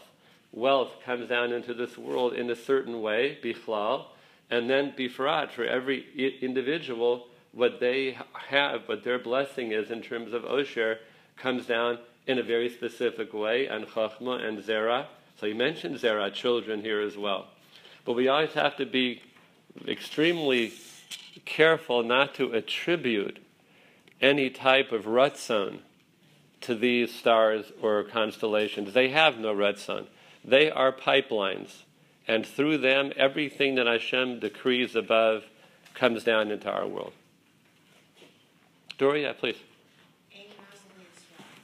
Wealth 0.51 0.91
comes 1.05 1.29
down 1.29 1.51
into 1.51 1.73
this 1.73 1.97
world 1.97 2.33
in 2.33 2.49
a 2.49 2.55
certain 2.55 3.01
way, 3.01 3.37
bichlal, 3.43 4.05
and 4.49 4.69
then 4.69 4.93
bifrat, 4.97 5.51
for 5.51 5.63
every 5.63 6.05
individual, 6.41 7.27
what 7.51 7.79
they 7.79 8.17
have, 8.33 8.87
what 8.87 9.03
their 9.03 9.19
blessing 9.19 9.71
is 9.71 9.91
in 9.91 10.01
terms 10.01 10.33
of 10.33 10.43
osher, 10.43 10.97
comes 11.37 11.65
down 11.67 11.99
in 12.25 12.39
a 12.39 12.43
very 12.43 12.69
specific 12.69 13.33
way, 13.33 13.67
and 13.67 13.85
chachma 13.85 14.43
and 14.43 14.59
zera. 14.59 15.05
So 15.39 15.47
he 15.47 15.53
mentioned 15.53 15.97
zera, 15.97 16.31
children, 16.33 16.81
here 16.81 17.01
as 17.01 17.17
well. 17.17 17.47
But 18.05 18.13
we 18.13 18.27
always 18.27 18.53
have 18.53 18.75
to 18.77 18.85
be 18.85 19.21
extremely 19.87 20.73
careful 21.45 22.03
not 22.03 22.35
to 22.35 22.53
attribute 22.53 23.39
any 24.21 24.49
type 24.49 24.91
of 24.91 25.05
rutzon 25.05 25.79
to 26.61 26.75
these 26.75 27.13
stars 27.13 27.71
or 27.81 28.03
constellations. 28.03 28.93
They 28.93 29.09
have 29.09 29.37
no 29.37 29.53
ratzon. 29.53 30.07
They 30.43 30.71
are 30.71 30.91
pipelines. 30.91 31.83
And 32.27 32.45
through 32.45 32.77
them, 32.77 33.11
everything 33.17 33.75
that 33.75 33.87
Hashem 33.87 34.39
decrees 34.39 34.95
above 34.95 35.43
comes 35.93 36.23
down 36.23 36.51
into 36.51 36.71
our 36.71 36.87
world. 36.87 37.13
Doria, 38.97 39.33
please. 39.33 39.57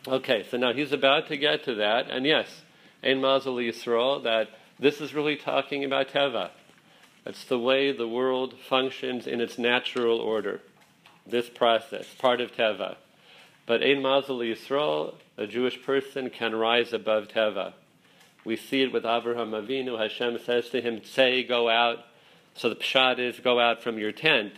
Okay, 0.08 0.46
so 0.50 0.58
now 0.58 0.74
he's 0.74 0.92
about 0.92 1.28
to 1.28 1.38
get 1.38 1.64
to 1.66 1.76
that, 1.76 2.10
and 2.10 2.26
yes, 2.26 2.48
Ein 3.04 3.22
Mazel 3.22 3.56
Yisrael, 3.56 4.24
that 4.24 4.50
this 4.80 5.02
is 5.02 5.14
really 5.14 5.36
talking 5.36 5.84
about 5.84 6.10
Teva. 6.10 6.52
That's 7.26 7.44
the 7.44 7.60
way 7.60 7.92
the 7.92 8.08
world 8.08 8.56
functions 8.58 9.28
in 9.28 9.42
its 9.42 9.58
natural 9.58 10.20
order. 10.20 10.62
This 11.28 11.50
process, 11.50 12.08
part 12.18 12.42
of 12.42 12.54
Teva. 12.54 12.96
But 13.66 13.84
Ein 13.84 14.02
Mazel 14.02 14.40
Yisrael, 14.40 15.16
a 15.38 15.46
Jewish 15.46 15.82
person 15.84 16.30
can 16.30 16.56
rise 16.56 16.94
above 16.94 17.28
Teva. 17.28 17.74
We 18.44 18.56
see 18.56 18.82
it 18.82 18.94
with 18.94 19.06
Abraham 19.06 19.52
Avinu. 19.52 20.00
Hashem 20.00 20.40
says 20.40 20.70
to 20.70 20.82
him, 20.82 21.04
"Say, 21.04 21.44
go 21.44 21.70
out." 21.70 22.06
So 22.56 22.70
the 22.70 22.76
pshat 22.76 23.20
is, 23.20 23.40
"Go 23.40 23.60
out 23.60 23.84
from 23.84 24.00
your 24.00 24.12
tent 24.12 24.54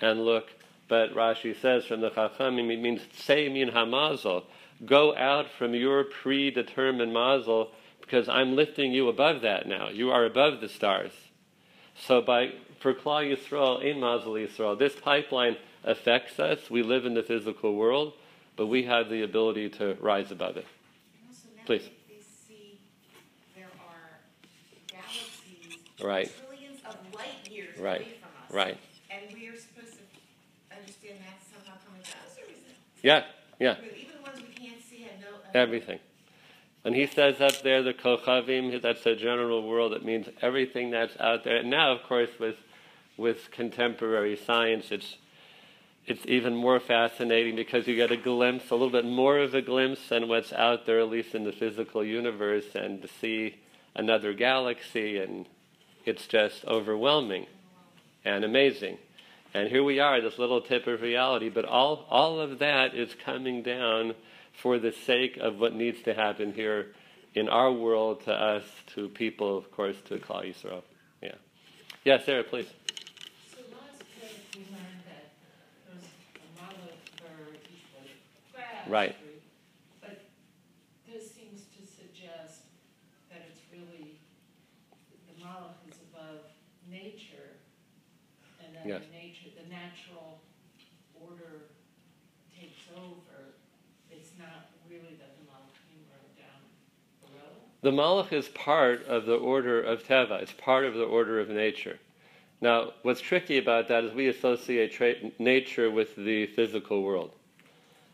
and 0.00 0.24
look." 0.24 0.52
But 0.86 1.14
Rashi 1.14 1.56
says 1.56 1.86
from 1.86 2.02
the 2.02 2.10
Chachamim, 2.10 2.70
it 2.70 2.78
means 2.78 3.00
"Say 3.14 3.48
min 3.48 3.70
hamazel." 3.70 4.44
Go 4.84 5.16
out 5.16 5.48
from 5.50 5.74
your 5.74 6.04
predetermined 6.04 7.12
mazel 7.12 7.72
because 8.12 8.28
I'm 8.28 8.54
lifting 8.56 8.92
you 8.92 9.08
above 9.08 9.40
that 9.40 9.66
now. 9.66 9.88
You 9.88 10.10
are 10.10 10.26
above 10.26 10.60
the 10.60 10.68
stars. 10.68 11.12
So 11.96 12.20
by 12.20 12.52
for 12.78 12.92
Klal 12.92 13.34
Yisrael, 13.34 13.82
Ein 13.82 14.00
Mazel 14.00 14.34
Yisrael, 14.34 14.78
this 14.78 14.94
pipeline 14.94 15.56
affects 15.82 16.38
us. 16.38 16.68
We 16.68 16.82
live 16.82 17.06
in 17.06 17.14
the 17.14 17.22
physical 17.22 17.74
world, 17.74 18.12
but 18.54 18.66
we 18.66 18.82
have 18.82 19.08
the 19.08 19.22
ability 19.22 19.70
to 19.70 19.96
rise 19.98 20.30
above 20.30 20.58
it. 20.58 20.66
And 21.16 21.26
also 21.26 21.48
now 21.56 21.62
Please. 21.64 21.88
there 23.56 23.64
are 23.88 24.18
galaxies 24.88 25.78
Right. 25.98 26.30
trillions 26.46 26.80
of 26.84 26.96
light 27.14 27.50
years 27.50 27.78
Right. 27.78 28.02
away 28.02 28.12
from 28.20 28.28
us. 28.44 28.52
Right. 28.52 28.76
And 29.08 29.22
we 29.32 29.48
are 29.48 29.56
supposed 29.56 29.94
to 29.94 30.76
understand 30.76 31.16
that 31.20 31.40
somehow 31.50 31.80
coming 31.86 32.02
to 32.02 32.10
us, 32.10 32.36
or 32.36 32.44
is 32.44 32.58
it? 32.58 32.76
Yeah, 33.02 33.24
yeah, 33.58 33.76
even 33.80 34.16
the 34.16 34.22
ones 34.22 34.36
we 34.36 34.52
can't 34.52 34.82
see 34.82 34.98
have 34.98 35.18
no. 35.18 35.28
everything. 35.54 35.98
And 36.84 36.94
he 36.94 37.06
says 37.06 37.40
up 37.40 37.62
there, 37.62 37.82
the 37.82 37.94
Kochavim, 37.94 38.80
that's 38.82 39.06
a 39.06 39.14
general 39.14 39.66
world. 39.66 39.92
It 39.92 40.04
means 40.04 40.28
everything 40.40 40.90
that's 40.90 41.18
out 41.20 41.44
there. 41.44 41.56
And 41.56 41.70
now, 41.70 41.92
of 41.92 42.02
course, 42.02 42.30
with 42.38 42.56
with 43.16 43.50
contemporary 43.50 44.36
science, 44.36 44.90
it's 44.90 45.16
it's 46.04 46.26
even 46.26 46.56
more 46.56 46.80
fascinating 46.80 47.54
because 47.54 47.86
you 47.86 47.94
get 47.94 48.10
a 48.10 48.16
glimpse, 48.16 48.70
a 48.70 48.74
little 48.74 48.90
bit 48.90 49.04
more 49.04 49.38
of 49.38 49.54
a 49.54 49.62
glimpse 49.62 50.08
than 50.08 50.26
what's 50.26 50.52
out 50.52 50.84
there, 50.84 50.98
at 50.98 51.08
least 51.08 51.34
in 51.34 51.44
the 51.44 51.52
physical 51.52 52.02
universe, 52.02 52.74
and 52.74 53.00
to 53.02 53.08
see 53.08 53.56
another 53.94 54.32
galaxy, 54.32 55.18
and 55.18 55.46
it's 56.04 56.26
just 56.26 56.64
overwhelming 56.64 57.46
and 58.24 58.44
amazing. 58.44 58.98
And 59.54 59.68
here 59.68 59.84
we 59.84 60.00
are, 60.00 60.20
this 60.20 60.38
little 60.38 60.60
tip 60.60 60.88
of 60.88 61.02
reality, 61.02 61.48
but 61.48 61.64
all, 61.64 62.06
all 62.10 62.40
of 62.40 62.58
that 62.58 62.94
is 62.94 63.14
coming 63.14 63.62
down 63.62 64.14
for 64.52 64.78
the 64.78 64.92
sake 64.92 65.36
of 65.38 65.58
what 65.58 65.74
needs 65.74 66.02
to 66.02 66.14
happen 66.14 66.52
here 66.52 66.92
in 67.34 67.48
our 67.48 67.72
world 67.72 68.24
to 68.24 68.32
us, 68.32 68.64
to 68.94 69.08
people, 69.08 69.56
of 69.56 69.70
course, 69.72 69.96
to 70.06 70.18
Klal 70.18 70.44
Yisrael. 70.44 70.82
Yeah. 71.22 71.34
Yeah, 72.04 72.18
Sarah, 72.24 72.44
please. 72.44 72.68
So 73.50 73.58
last 73.72 74.04
week 74.20 74.44
we 74.54 74.60
learned 74.72 75.02
that 75.08 75.32
there's 75.86 76.04
a 76.04 76.60
model 76.60 76.92
for 77.16 77.54
each 77.54 77.84
blade 77.94 78.10
of 78.12 78.54
grass. 78.54 78.88
Right. 78.88 79.16
But 80.00 80.20
this 81.06 81.32
seems 81.32 81.62
to 81.78 81.86
suggest 81.86 82.68
that 83.30 83.48
it's 83.48 83.60
really, 83.72 84.18
the 85.26 85.42
model 85.42 85.74
is 85.88 85.96
above 86.12 86.44
nature, 86.90 87.56
and 88.60 88.76
Yes. 88.84 89.02
nature, 89.12 89.48
the 89.56 89.68
natural 89.70 90.40
order 91.14 91.70
takes 92.54 92.82
over. 92.96 93.54
It's 94.10 94.36
not 94.38 94.68
really 94.90 95.16
that 95.16 95.38
the 95.38 95.44
Malachim 95.48 96.04
are 96.12 96.28
down 96.36 96.62
below. 97.22 97.71
The 97.82 97.90
Malach 97.90 98.32
is 98.32 98.48
part 98.48 99.04
of 99.06 99.26
the 99.26 99.34
order 99.34 99.82
of 99.82 100.04
Teva. 100.04 100.40
It's 100.40 100.52
part 100.52 100.84
of 100.84 100.94
the 100.94 101.02
order 101.02 101.40
of 101.40 101.48
nature. 101.48 101.98
Now, 102.60 102.92
what's 103.02 103.20
tricky 103.20 103.58
about 103.58 103.88
that 103.88 104.04
is 104.04 104.14
we 104.14 104.28
associate 104.28 104.92
tra- 104.92 105.16
nature 105.40 105.90
with 105.90 106.14
the 106.14 106.46
physical 106.46 107.02
world. 107.02 107.32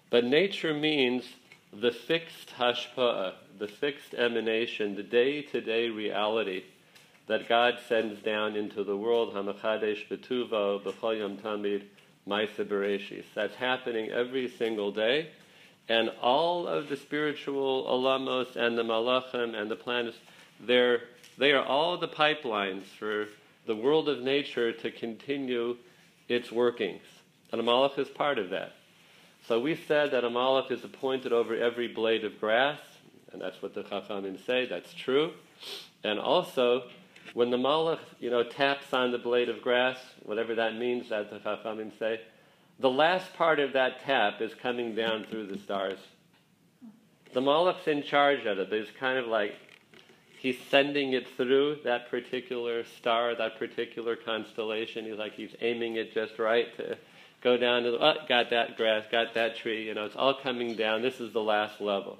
But 0.09 0.24
nature 0.24 0.72
means 0.72 1.24
the 1.70 1.90
fixed 1.90 2.54
hashpa'ah, 2.59 3.35
the 3.59 3.68
fixed 3.68 4.14
emanation, 4.14 4.96
the 4.96 5.02
day-to-day 5.02 5.90
reality 5.90 6.64
that 7.26 7.46
God 7.46 7.78
sends 7.87 8.22
down 8.22 8.57
into 8.57 8.83
the 8.85 8.96
world, 8.96 9.35
hamachadesh 9.35 10.09
betuvo, 10.09 10.83
b'chol 10.83 11.18
yom 11.18 11.37
tamid, 11.37 11.83
bereshis. 12.26 13.24
That's 13.35 13.57
happening 13.57 14.09
every 14.09 14.48
single 14.48 14.92
day. 14.92 15.28
And 15.88 16.11
all 16.20 16.66
of 16.66 16.88
the 16.88 16.96
spiritual 16.96 17.87
alamos 17.88 18.57
and 18.57 18.77
the 18.77 18.83
malachim 18.83 19.55
and 19.59 19.70
the 19.70 19.77
planets, 19.77 20.18
they're, 20.61 21.01
they 21.38 21.53
are 21.53 21.64
all 21.64 21.96
the 21.96 22.09
pipelines 22.09 22.85
for 22.98 23.29
the 23.66 23.74
world 23.74 24.09
of 24.09 24.20
nature 24.20 24.72
to 24.72 24.90
continue 24.90 25.77
its 26.29 26.53
workings. 26.53 27.03
And 27.53 27.61
a 27.61 27.64
malach 27.64 27.98
is 27.98 28.09
part 28.09 28.38
of 28.38 28.51
that. 28.51 28.72
So 29.46 29.59
we 29.59 29.77
said 29.77 30.11
that 30.11 30.24
a 30.24 30.29
malach 30.29 30.70
is 30.70 30.85
appointed 30.85 31.33
over 31.33 31.57
every 31.57 31.88
blade 31.88 32.24
of 32.24 32.38
grass, 32.38 32.81
and 33.33 33.40
that's 33.40 33.62
what 33.62 33.74
the 33.74 33.83
chachamim 33.83 34.44
say, 34.44 34.66
that's 34.66 34.92
true. 34.92 35.33
And 36.05 36.18
also, 36.18 36.85
when 37.33 37.51
the 37.51 37.57
malach, 37.57 38.01
you 38.20 38.31
know, 38.31 38.42
taps 38.42 38.92
on 38.92 39.11
the 39.11 39.18
blade 39.18 39.48
of 39.48 39.62
grass, 39.62 39.98
whatever 40.22 40.55
that 40.57 40.77
means 40.77 41.09
that 41.09 41.31
the 41.31 41.38
chachamim 41.38 41.98
say, 41.98 42.20
the 42.78 42.90
last 42.90 43.34
part 43.34 43.58
of 43.58 43.72
that 43.72 44.04
tap 44.04 44.40
is 44.40 44.54
coming 44.54 44.94
down 44.94 45.24
through 45.24 45.46
the 45.46 45.58
stars. 45.58 45.98
The 47.32 47.40
Malach's 47.40 47.86
in 47.88 48.02
charge 48.02 48.46
of 48.46 48.58
it. 48.58 48.70
There's 48.70 48.88
kind 48.98 49.18
of 49.18 49.26
like 49.26 49.54
he's 50.38 50.56
sending 50.70 51.12
it 51.12 51.26
through 51.36 51.78
that 51.84 52.10
particular 52.10 52.84
star, 52.84 53.34
that 53.34 53.58
particular 53.58 54.16
constellation. 54.16 55.04
He's 55.04 55.18
like 55.18 55.34
he's 55.34 55.54
aiming 55.60 55.96
it 55.96 56.14
just 56.14 56.38
right 56.38 56.74
to 56.76 56.96
go 57.42 57.56
down 57.56 57.82
to 57.82 57.92
the, 57.92 57.98
oh, 57.98 58.14
got 58.28 58.50
that 58.50 58.76
grass, 58.76 59.04
got 59.10 59.34
that 59.34 59.56
tree. 59.56 59.86
You 59.86 59.94
know, 59.94 60.04
it's 60.04 60.16
all 60.16 60.34
coming 60.34 60.76
down. 60.76 61.02
This 61.02 61.20
is 61.20 61.32
the 61.32 61.42
last 61.42 61.80
level. 61.80 62.18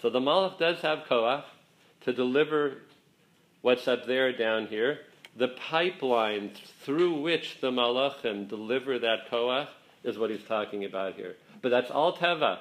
So 0.00 0.10
the 0.10 0.20
Malach 0.20 0.58
does 0.58 0.80
have 0.80 1.00
koach 1.08 1.44
to 2.02 2.12
deliver 2.12 2.78
what's 3.62 3.88
up 3.88 4.06
there 4.06 4.32
down 4.32 4.66
here. 4.68 5.00
The 5.36 5.48
pipeline 5.48 6.52
through 6.82 7.20
which 7.20 7.60
the 7.60 7.70
Malachim 7.70 8.48
deliver 8.48 8.98
that 9.00 9.30
koach 9.30 9.68
is 10.08 10.18
what 10.18 10.30
he's 10.30 10.42
talking 10.42 10.84
about 10.84 11.14
here. 11.14 11.36
But 11.62 11.68
that's 11.68 11.90
all 11.90 12.16
teva. 12.16 12.58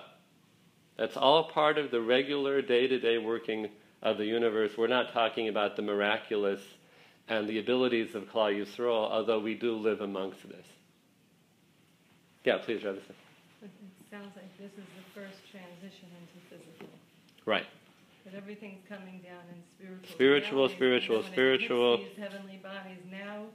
That's 0.98 1.18
all 1.18 1.46
part 1.46 1.78
of 1.78 1.92
the 1.92 2.02
regular 2.02 2.62
day-to-day 2.62 3.18
working 3.20 3.70
of 4.02 4.18
the 4.18 4.26
universe. 4.26 4.72
We're 4.78 4.88
not 4.88 5.14
talking 5.14 5.48
about 5.48 5.76
the 5.76 5.82
miraculous 5.82 6.62
and 7.28 7.48
the 7.48 7.60
abilities 7.60 8.16
of 8.16 8.24
Klal 8.32 8.56
Yisrael, 8.56 9.10
although 9.12 9.40
we 9.40 9.54
do 9.54 9.76
live 9.76 10.02
amongst 10.02 10.48
this. 10.48 10.66
Yeah, 12.44 12.58
please, 12.58 12.84
Rabbi. 12.84 13.00
It 13.62 13.70
sounds 14.10 14.36
like 14.36 14.58
this 14.58 14.72
is 14.72 14.78
the 14.78 15.20
first 15.20 15.40
transition 15.52 16.08
into 16.22 16.40
physical. 16.50 16.90
Right. 17.46 17.66
That 18.26 18.36
everything's 18.36 18.84
coming 18.88 19.22
down 19.24 19.44
in 19.52 19.62
spiritual. 19.76 20.10
Spiritual, 20.14 20.70
spiritual, 20.70 21.16
and 21.18 21.26
then 21.26 21.32
when 21.32 21.32
it 21.32 21.34
spiritual. 21.34 21.98
these 21.98 22.18
heavenly 22.18 22.60
bodies. 22.64 23.00
Now, 23.12 23.46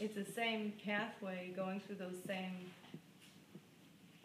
it's 0.00 0.14
the 0.14 0.30
same 0.32 0.72
pathway 0.84 1.52
going 1.56 1.80
through 1.80 1.96
those 1.96 2.16
same, 2.26 2.52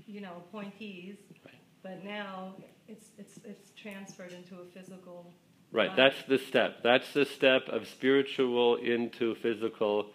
you 0.08 0.22
know, 0.22 0.34
appointees. 0.50 1.16
Right. 1.46 1.56
But 1.82 2.04
now 2.04 2.56
it's 2.88 3.08
it's 3.18 3.39
it's 3.44 3.72
transferred 3.76 4.32
into 4.32 4.56
a 4.56 4.66
physical. 4.74 5.32
Right, 5.72 5.89
body. 5.89 6.02
that's 6.04 6.28
the 6.28 6.38
step. 6.38 6.84
That's 6.84 7.12
the 7.13 7.26
step 7.26 7.68
of 7.68 7.88
spiritual 7.88 8.76
into 8.76 9.34
physical, 9.36 10.08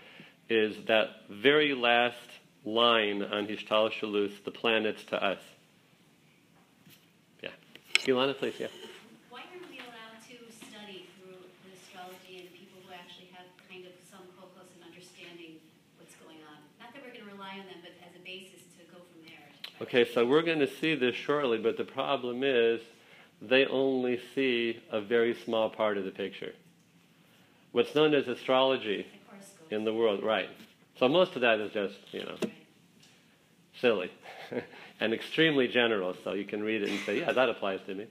is 0.48 0.77
that 0.87 1.09
very 1.29 1.74
last 1.74 2.16
line 2.64 3.22
on 3.22 3.46
Hishtal 3.46 3.90
Shalus, 3.90 4.33
the 4.44 4.53
planets 4.53 5.03
to 5.11 5.16
us. 5.22 5.40
Yeah. 7.42 7.51
Ilana, 8.07 8.38
please, 8.38 8.55
yeah. 8.61 8.68
Why 9.31 9.40
are 9.51 9.62
we 9.66 9.83
allowed 9.83 10.22
to 10.31 10.37
study 10.53 11.11
through 11.18 11.42
the 11.66 11.74
astrology 11.74 12.46
and 12.46 12.48
people 12.55 12.79
who 12.87 12.94
actually 12.94 13.35
have 13.35 13.51
kind 13.66 13.83
of 13.83 13.92
some 14.07 14.22
focus 14.38 14.70
and 14.79 14.87
understanding 14.87 15.59
what's 15.98 16.14
going 16.22 16.38
on? 16.46 16.62
Not 16.79 16.94
that 16.94 17.03
we're 17.03 17.11
going 17.11 17.27
to 17.27 17.33
rely 17.35 17.59
on 17.59 17.66
them, 17.66 17.83
but 17.83 17.98
as 18.07 18.14
a 18.14 18.22
basis 18.22 18.62
to 18.79 18.87
go 18.94 19.03
from 19.11 19.27
there. 19.27 19.42
to 19.42 19.59
try 19.59 19.62
to- 19.64 19.67
Okay, 19.80 20.12
so 20.12 20.26
we're 20.26 20.42
going 20.42 20.58
to 20.58 20.70
see 20.80 20.96
this 20.96 21.14
shortly, 21.14 21.56
but 21.56 21.76
the 21.76 21.84
problem 21.84 22.42
is 22.42 22.80
they 23.40 23.64
only 23.66 24.20
see 24.34 24.82
a 24.90 25.00
very 25.00 25.34
small 25.44 25.70
part 25.70 25.96
of 25.96 26.04
the 26.04 26.10
picture. 26.10 26.52
What's 27.70 27.94
known 27.94 28.12
as 28.12 28.26
astrology 28.26 29.06
in 29.70 29.84
the 29.84 29.94
world, 29.94 30.24
right. 30.24 30.48
So 30.98 31.08
most 31.08 31.36
of 31.36 31.42
that 31.42 31.60
is 31.60 31.72
just, 31.72 31.94
you 32.10 32.24
know, 32.24 32.34
silly 33.80 34.10
and 35.00 35.14
extremely 35.14 35.68
general. 35.68 36.16
So 36.24 36.32
you 36.32 36.44
can 36.44 36.60
read 36.60 36.82
it 36.82 36.88
and 36.88 36.98
say, 37.06 37.20
yeah, 37.20 37.30
that 37.30 37.48
applies 37.48 37.78
to 37.86 37.94
me. 37.94 38.08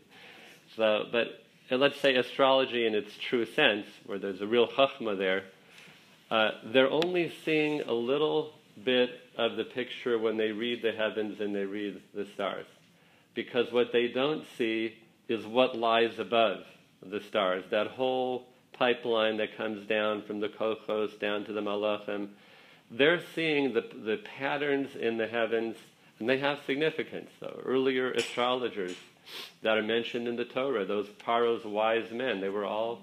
So, 0.78 1.04
but 1.12 1.44
let's 1.70 2.00
say 2.00 2.16
astrology 2.16 2.88
in 2.88 2.96
its 2.96 3.12
true 3.18 3.46
sense, 3.46 3.88
where 4.06 4.20
there's 4.20 4.40
a 4.40 4.48
real 4.48 4.68
chachma 4.68 5.18
there, 5.18 5.44
uh, 6.32 6.52
they're 6.64 6.90
only 6.90 7.34
seeing 7.44 7.82
a 7.82 7.94
little 7.94 8.54
bit 8.86 9.10
of 9.38 9.56
the 9.56 9.64
picture 9.64 10.18
when 10.18 10.38
they 10.38 10.52
read 10.52 10.82
the 10.82 10.92
heavens 10.92 11.40
and 11.40 11.56
they 11.56 11.66
read 11.66 12.02
the 12.14 12.26
stars. 12.34 12.66
Because 13.34 13.72
what 13.72 13.92
they 13.94 14.08
don't 14.08 14.46
see 14.58 14.96
is 15.28 15.46
what 15.46 15.78
lies 15.78 16.20
above 16.20 16.64
the 17.06 17.22
stars. 17.22 17.64
That 17.70 17.88
whole 17.88 18.48
pipeline 18.74 19.38
that 19.38 19.56
comes 19.56 19.88
down 19.88 20.24
from 20.24 20.40
the 20.40 20.50
kochos 20.50 21.20
down 21.20 21.46
to 21.46 21.54
the 21.54 21.62
malachim 21.62 22.30
they're 22.90 23.22
seeing 23.36 23.74
the, 23.74 23.82
the 23.82 24.18
patterns 24.18 24.96
in 24.96 25.18
the 25.18 25.28
heavens, 25.28 25.76
and 26.20 26.30
they 26.30 26.38
have 26.40 26.60
significance. 26.66 27.30
So 27.40 27.62
earlier 27.66 28.12
astrologers 28.12 28.96
that 29.62 29.78
are 29.78 29.84
mentioned 29.84 30.28
in 30.28 30.36
the 30.36 30.46
Torah, 30.46 30.86
those 30.86 31.10
Paro's 31.10 31.66
wise 31.66 32.12
men, 32.12 32.40
they 32.40 32.50
were 32.50 32.66
all 32.66 33.02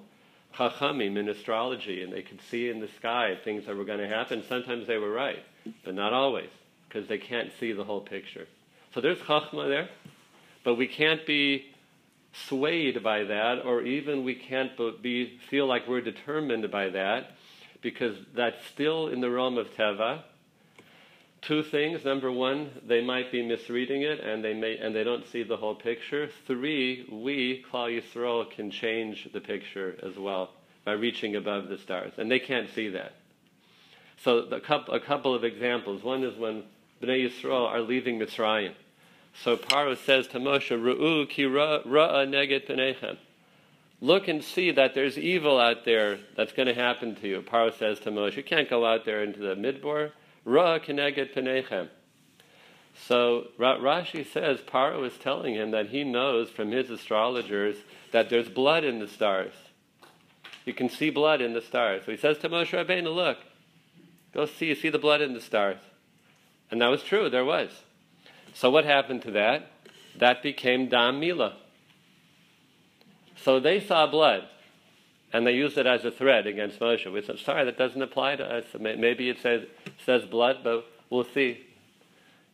chachamim 0.54 1.16
in 1.16 1.28
astrology, 1.28 2.02
and 2.02 2.12
they 2.12 2.22
could 2.22 2.40
see 2.50 2.70
in 2.70 2.80
the 2.80 2.88
sky 2.88 3.38
things 3.44 3.66
that 3.66 3.76
were 3.76 3.84
going 3.84 3.98
to 3.98 4.08
happen. 4.08 4.42
Sometimes 4.48 4.86
they 4.86 4.98
were 4.98 5.12
right, 5.12 5.44
but 5.84 5.94
not 5.94 6.12
always, 6.12 6.50
because 6.88 7.08
they 7.08 7.18
can't 7.18 7.50
see 7.58 7.72
the 7.72 7.84
whole 7.84 8.00
picture. 8.00 8.46
So 8.94 9.00
there's 9.00 9.18
chachma 9.18 9.68
there, 9.68 9.88
but 10.64 10.76
we 10.76 10.86
can't 10.86 11.26
be 11.26 11.66
swayed 12.48 13.02
by 13.02 13.24
that, 13.24 13.64
or 13.64 13.82
even 13.82 14.24
we 14.24 14.34
can't 14.34 14.72
be 15.02 15.38
feel 15.50 15.66
like 15.66 15.86
we're 15.88 16.00
determined 16.00 16.70
by 16.70 16.90
that 16.90 17.32
because 17.80 18.16
that's 18.34 18.64
still 18.66 19.08
in 19.08 19.20
the 19.20 19.30
realm 19.30 19.58
of 19.58 19.68
teva. 19.74 20.22
Two 21.42 21.62
things. 21.62 22.04
Number 22.04 22.32
one, 22.32 22.70
they 22.86 23.04
might 23.04 23.30
be 23.30 23.46
misreading 23.46 24.02
it 24.02 24.18
and 24.20 24.42
they 24.42 24.54
may 24.54 24.78
and 24.78 24.94
they 24.94 25.04
don't 25.04 25.26
see 25.26 25.42
the 25.42 25.58
whole 25.58 25.74
picture. 25.74 26.30
Three, 26.46 27.06
we, 27.12 27.62
Klal 27.70 28.00
Yisrael, 28.00 28.50
can 28.50 28.70
change 28.70 29.28
the 29.32 29.40
picture 29.40 29.96
as 30.02 30.16
well 30.16 30.52
by 30.86 30.92
reaching 30.92 31.36
above 31.36 31.68
the 31.68 31.76
stars. 31.76 32.12
And 32.16 32.30
they 32.30 32.38
can't 32.38 32.70
see 32.74 32.88
that. 32.90 33.12
So 34.24 34.38
a 34.38 34.60
couple, 34.60 34.94
a 34.94 35.00
couple 35.00 35.34
of 35.34 35.44
examples. 35.44 36.02
One 36.02 36.24
is 36.24 36.34
when 36.38 36.62
Bnei 37.02 37.28
Yisrael 37.28 37.68
are 37.68 37.82
leaving 37.82 38.18
Mitzrayim. 38.18 38.72
So 39.42 39.58
Paro 39.58 39.98
says 39.98 40.26
to 40.28 40.40
Moshe, 40.40 40.70
Ru'u 40.70 41.28
ki 41.28 41.42
ra'a 41.42 41.84
neged 41.84 42.66
penechem. 42.66 43.18
Look 44.00 44.26
and 44.26 44.42
see 44.42 44.70
that 44.70 44.94
there's 44.94 45.18
evil 45.18 45.60
out 45.60 45.84
there 45.84 46.18
that's 46.36 46.52
going 46.52 46.68
to 46.68 46.74
happen 46.74 47.16
to 47.16 47.28
you. 47.28 47.42
Paro 47.42 47.76
says 47.78 48.00
to 48.00 48.10
Moshe, 48.10 48.36
you 48.36 48.42
can't 48.42 48.70
go 48.70 48.86
out 48.86 49.04
there 49.04 49.22
into 49.22 49.40
the 49.40 49.54
midbar. 49.54 50.12
Ra 50.46 50.78
keneged 50.78 51.34
penechem. 51.34 51.88
So 53.06 53.48
Rashi 53.58 54.26
says 54.26 54.60
Paro 54.60 55.06
is 55.06 55.18
telling 55.18 55.54
him 55.54 55.72
that 55.72 55.88
he 55.88 56.02
knows 56.02 56.48
from 56.48 56.70
his 56.70 56.88
astrologers 56.88 57.76
that 58.12 58.30
there's 58.30 58.48
blood 58.48 58.84
in 58.84 59.00
the 59.00 59.08
stars. 59.08 59.52
You 60.64 60.72
can 60.72 60.88
see 60.88 61.10
blood 61.10 61.42
in 61.42 61.52
the 61.52 61.60
stars. 61.60 62.04
So 62.06 62.12
he 62.12 62.16
says 62.16 62.38
to 62.38 62.48
Moshe 62.48 62.70
Rabbeinu, 62.70 63.14
look, 63.14 63.38
go 64.34 64.46
see, 64.46 64.66
you 64.66 64.74
see 64.74 64.90
the 64.90 64.98
blood 64.98 65.22
in 65.22 65.32
the 65.32 65.40
stars. 65.40 65.78
And 66.70 66.80
that 66.80 66.88
was 66.88 67.02
true, 67.02 67.30
there 67.30 67.44
was. 67.44 67.70
So 68.52 68.70
what 68.70 68.84
happened 68.84 69.22
to 69.22 69.30
that? 69.32 69.70
That 70.18 70.42
became 70.42 70.88
Dam 70.88 71.20
Mila. 71.20 71.56
So 73.36 73.60
they 73.60 73.80
saw 73.80 74.06
blood, 74.06 74.44
and 75.32 75.46
they 75.46 75.52
used 75.52 75.76
it 75.76 75.86
as 75.86 76.04
a 76.04 76.10
threat 76.10 76.46
against 76.46 76.78
Moshe. 76.78 77.10
We 77.12 77.22
said, 77.22 77.38
sorry, 77.38 77.64
that 77.64 77.76
doesn't 77.76 78.00
apply 78.00 78.36
to 78.36 78.44
us. 78.44 78.64
Maybe 78.78 79.28
it 79.28 79.38
says, 79.40 79.66
says 80.04 80.24
blood, 80.24 80.58
but 80.62 80.86
we'll 81.10 81.24
see. 81.24 81.66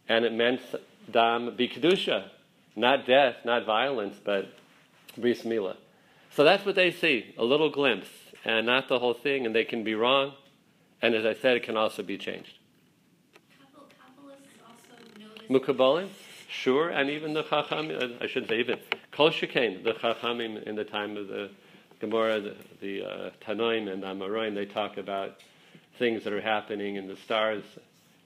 And 0.08 0.24
it 0.24 0.32
meant 0.32 0.60
dam 1.10 1.56
bikdusha, 1.56 2.28
not 2.74 3.06
death, 3.06 3.36
not 3.44 3.64
violence, 3.64 4.16
but 4.24 4.52
bris 5.16 5.44
mila. 5.44 5.76
So 6.30 6.44
that's 6.44 6.64
what 6.64 6.74
they 6.74 6.90
see, 6.90 7.34
a 7.36 7.44
little 7.44 7.70
glimpse, 7.70 8.08
and 8.44 8.66
not 8.66 8.88
the 8.88 8.98
whole 8.98 9.14
thing, 9.14 9.46
and 9.46 9.54
they 9.54 9.64
can 9.64 9.84
be 9.84 9.94
wrong. 9.94 10.32
And 11.02 11.14
as 11.14 11.24
I 11.24 11.34
said, 11.34 11.56
it 11.56 11.62
can 11.62 11.76
also 11.76 12.02
be 12.02 12.18
changed. 12.18 12.58
Kabul- 13.58 13.88
Kabbalists 13.88 14.60
also 14.66 15.02
notice. 15.18 15.48
Mukabalim, 15.48 16.08
sure, 16.48 16.90
and 16.90 17.08
even 17.10 17.32
the 17.32 17.42
Chachamim, 17.44 18.22
I 18.22 18.26
shouldn't 18.26 18.50
say 18.50 18.60
even, 18.60 18.78
Kol 19.10 19.30
Shekain, 19.30 19.82
the 19.82 19.94
Chachamim 19.94 20.62
in 20.62 20.76
the 20.76 20.84
time 20.84 21.16
of 21.16 21.28
the 21.28 21.50
Gemara, 22.00 22.40
the, 22.40 22.56
the 22.80 23.04
uh, 23.04 23.30
Tanoim 23.42 23.90
and 23.90 24.02
Amoraim, 24.02 24.54
they 24.54 24.66
talk 24.66 24.96
about 24.96 25.36
things 25.98 26.24
that 26.24 26.32
are 26.32 26.40
happening 26.40 26.96
in 26.96 27.08
the 27.08 27.16
stars. 27.16 27.64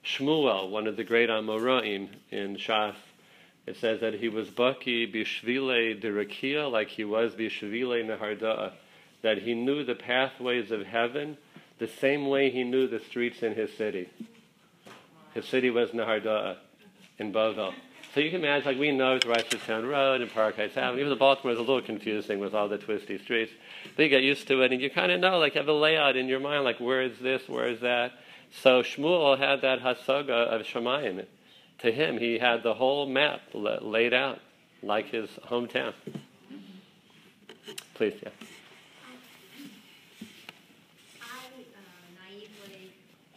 Shmuel, 0.03 0.69
one 0.69 0.87
of 0.87 0.97
the 0.97 1.03
great 1.03 1.29
Amoraim 1.29 2.09
in 2.31 2.57
Shas, 2.57 2.95
it 3.65 3.77
says 3.77 4.01
that 4.01 4.13
he 4.13 4.29
was 4.29 4.49
Baki 4.49 5.11
Bishvile 5.13 6.01
Dirakia, 6.01 6.71
like 6.71 6.89
he 6.89 7.03
was 7.03 7.33
Bishvile 7.33 8.05
Neharda'a, 8.05 8.73
that 9.23 9.39
he 9.39 9.55
knew 9.55 9.83
the 9.83 9.95
pathways 9.95 10.71
of 10.71 10.85
heaven 10.85 11.37
the 11.77 11.87
same 11.87 12.27
way 12.27 12.49
he 12.49 12.63
knew 12.63 12.87
the 12.87 12.99
streets 12.99 13.43
in 13.43 13.53
his 13.53 13.71
city. 13.73 14.09
His 15.33 15.45
city 15.45 15.69
was 15.69 15.91
Naharda'a 15.91 16.57
in 17.19 17.31
Bovel. 17.31 17.73
So 18.13 18.21
you 18.21 18.29
can 18.31 18.39
imagine, 18.39 18.65
like 18.65 18.79
we 18.79 18.91
know 18.91 19.19
it's 19.21 19.65
Town 19.65 19.85
Road 19.85 20.21
and 20.21 20.31
Park 20.31 20.55
Heights 20.55 20.77
Avenue. 20.77 21.01
Even 21.01 21.09
the 21.09 21.17
Baltimore 21.17 21.51
is 21.51 21.59
a 21.59 21.61
little 21.61 21.81
confusing 21.81 22.39
with 22.39 22.53
all 22.53 22.69
the 22.69 22.77
twisty 22.77 23.17
streets. 23.17 23.51
But 23.95 24.03
you 24.03 24.09
get 24.09 24.23
used 24.23 24.47
to 24.47 24.61
it, 24.61 24.71
and 24.71 24.81
you 24.81 24.89
kind 24.89 25.11
of 25.11 25.19
know, 25.19 25.37
like, 25.37 25.55
have 25.55 25.67
a 25.67 25.73
layout 25.73 26.15
in 26.15 26.29
your 26.29 26.39
mind, 26.39 26.63
like, 26.63 26.79
where 26.79 27.01
is 27.01 27.19
this, 27.19 27.49
where 27.49 27.67
is 27.67 27.81
that? 27.81 28.13
So 28.63 28.81
Shmuel 28.81 29.37
had 29.37 29.61
that 29.61 29.81
hasaga 29.81 30.29
of 30.29 30.61
Shemayim. 30.61 31.25
To 31.79 31.91
him, 31.91 32.17
he 32.17 32.39
had 32.39 32.63
the 32.63 32.73
whole 32.73 33.05
map 33.05 33.41
laid 33.53 34.13
out, 34.13 34.39
like 34.81 35.09
his 35.09 35.29
hometown. 35.49 35.93
Please, 37.95 38.13
yeah. 38.23 38.29
I 41.21 41.25
uh, 41.25 41.81
naively, 42.15 42.93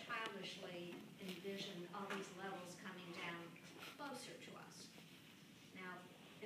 childishly 0.06 0.94
envision 1.20 1.88
all 1.94 2.06
these 2.14 2.30
levels 2.38 2.76
coming 2.84 3.10
down 3.18 3.42
closer 3.98 4.34
to 4.34 4.50
us. 4.62 4.86
Now, 5.74 5.98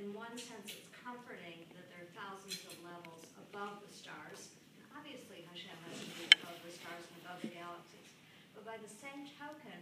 in 0.02 0.10
one 0.18 0.34
sense, 0.34 0.66
it's 0.74 0.90
comforting 0.90 1.62
that 1.78 1.86
there 1.94 2.02
are 2.02 2.10
thousands 2.10 2.58
of 2.66 2.74
levels 2.82 3.22
above 3.38 3.78
the 3.86 3.92
stars. 3.94 4.50
And 4.74 4.82
obviously 4.98 5.46
Hashem 5.46 5.78
has 5.86 6.02
to 6.02 6.10
be 6.18 6.26
above 6.42 6.58
the 6.66 6.74
stars 6.74 7.06
and 7.06 7.16
above 7.22 7.38
the 7.38 7.54
galaxies. 7.54 8.10
But 8.50 8.66
by 8.66 8.82
the 8.82 8.90
same 8.90 9.30
token, 9.38 9.78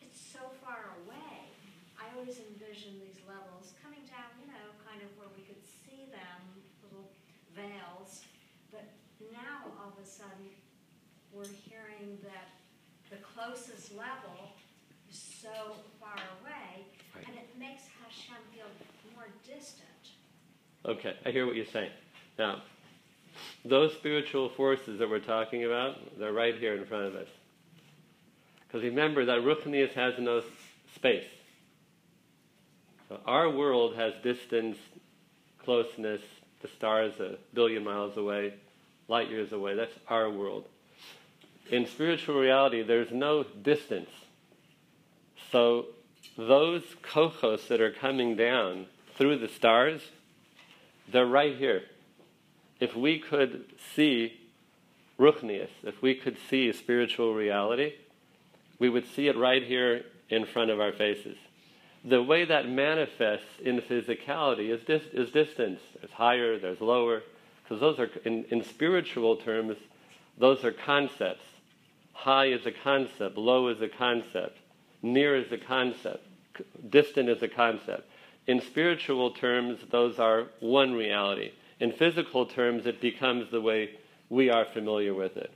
it's 0.00 0.16
so 0.16 0.48
far 0.64 0.96
away. 1.04 1.52
I 2.00 2.08
always 2.16 2.40
envision 2.40 2.96
these 3.04 3.20
levels 3.28 3.76
coming 3.84 4.00
down, 4.08 4.32
you 4.40 4.48
know, 4.48 4.72
kind 4.88 5.04
of 5.04 5.12
where 5.20 5.28
we 5.36 5.44
could 5.44 5.60
see 5.60 6.08
them, 6.08 6.40
little 6.80 7.12
veils. 7.52 8.24
But 8.72 8.88
now 9.28 9.68
all 9.76 9.92
of 9.92 10.00
a 10.00 10.08
sudden, 10.08 10.48
we're 11.36 11.52
hearing 11.68 12.16
that 12.24 12.56
the 13.12 13.20
closest 13.20 13.92
level 13.92 14.56
is 15.12 15.20
so 15.20 15.76
far 16.00 16.16
away, 16.40 16.88
Right. 17.12 17.26
and 17.26 17.34
it 17.36 17.50
makes 17.58 17.82
Hashem 18.00 18.38
more 19.20 19.28
distant. 19.44 19.86
Okay, 20.86 21.14
I 21.26 21.30
hear 21.30 21.46
what 21.46 21.54
you're 21.56 21.66
saying. 21.66 21.90
Now, 22.38 22.62
those 23.64 23.92
spiritual 23.92 24.48
forces 24.48 24.98
that 24.98 25.10
we're 25.10 25.18
talking 25.18 25.64
about, 25.64 26.18
they're 26.18 26.32
right 26.32 26.56
here 26.56 26.74
in 26.74 26.86
front 26.86 27.04
of 27.04 27.14
us. 27.16 27.28
Because 28.66 28.82
remember 28.82 29.26
that 29.26 29.40
Ruchnius 29.40 29.92
has 29.92 30.14
no 30.18 30.42
space. 30.94 31.28
So 33.08 33.20
our 33.26 33.50
world 33.50 33.96
has 33.96 34.14
distance, 34.22 34.78
closeness, 35.62 36.22
the 36.62 36.68
stars 36.68 37.12
a 37.20 37.36
billion 37.52 37.84
miles 37.84 38.16
away, 38.16 38.54
light 39.08 39.28
years 39.28 39.52
away. 39.52 39.74
That's 39.74 39.94
our 40.08 40.30
world. 40.30 40.64
In 41.70 41.86
spiritual 41.86 42.40
reality, 42.40 42.82
there's 42.82 43.10
no 43.10 43.42
distance. 43.42 44.10
So 45.52 45.86
those 46.38 46.84
kochos 47.02 47.68
that 47.68 47.80
are 47.80 47.92
coming 47.92 48.36
down 48.36 48.86
through 49.20 49.36
the 49.36 49.48
stars, 49.48 50.00
they're 51.12 51.26
right 51.26 51.54
here. 51.58 51.82
If 52.80 52.96
we 52.96 53.18
could 53.18 53.66
see 53.94 54.40
Ruchnius, 55.18 55.68
if 55.82 56.00
we 56.00 56.14
could 56.14 56.38
see 56.48 56.72
spiritual 56.72 57.34
reality, 57.34 57.92
we 58.78 58.88
would 58.88 59.06
see 59.06 59.28
it 59.28 59.36
right 59.36 59.62
here 59.62 60.06
in 60.30 60.46
front 60.46 60.70
of 60.70 60.80
our 60.80 60.92
faces. 60.92 61.36
The 62.02 62.22
way 62.22 62.46
that 62.46 62.66
manifests 62.66 63.60
in 63.62 63.82
physicality 63.82 64.70
is, 64.70 64.80
dis- 64.86 65.12
is 65.12 65.30
distance. 65.30 65.80
There's 66.00 66.12
higher, 66.12 66.58
there's 66.58 66.80
lower, 66.80 67.22
because 67.62 67.78
those 67.78 67.98
are, 67.98 68.08
in, 68.24 68.46
in 68.48 68.64
spiritual 68.64 69.36
terms, 69.36 69.76
those 70.38 70.64
are 70.64 70.72
concepts. 70.72 71.44
High 72.14 72.46
is 72.46 72.64
a 72.64 72.72
concept, 72.72 73.36
low 73.36 73.68
is 73.68 73.82
a 73.82 73.88
concept, 73.88 74.56
near 75.02 75.36
is 75.36 75.52
a 75.52 75.58
concept, 75.58 76.24
distant 76.88 77.28
is 77.28 77.42
a 77.42 77.48
concept. 77.48 78.06
In 78.50 78.60
spiritual 78.60 79.30
terms, 79.30 79.78
those 79.90 80.18
are 80.18 80.48
one 80.58 80.92
reality. 80.94 81.52
In 81.78 81.92
physical 81.92 82.46
terms, 82.46 82.84
it 82.84 83.00
becomes 83.00 83.48
the 83.48 83.60
way 83.60 83.90
we 84.28 84.50
are 84.50 84.64
familiar 84.64 85.14
with 85.14 85.36
it. 85.36 85.52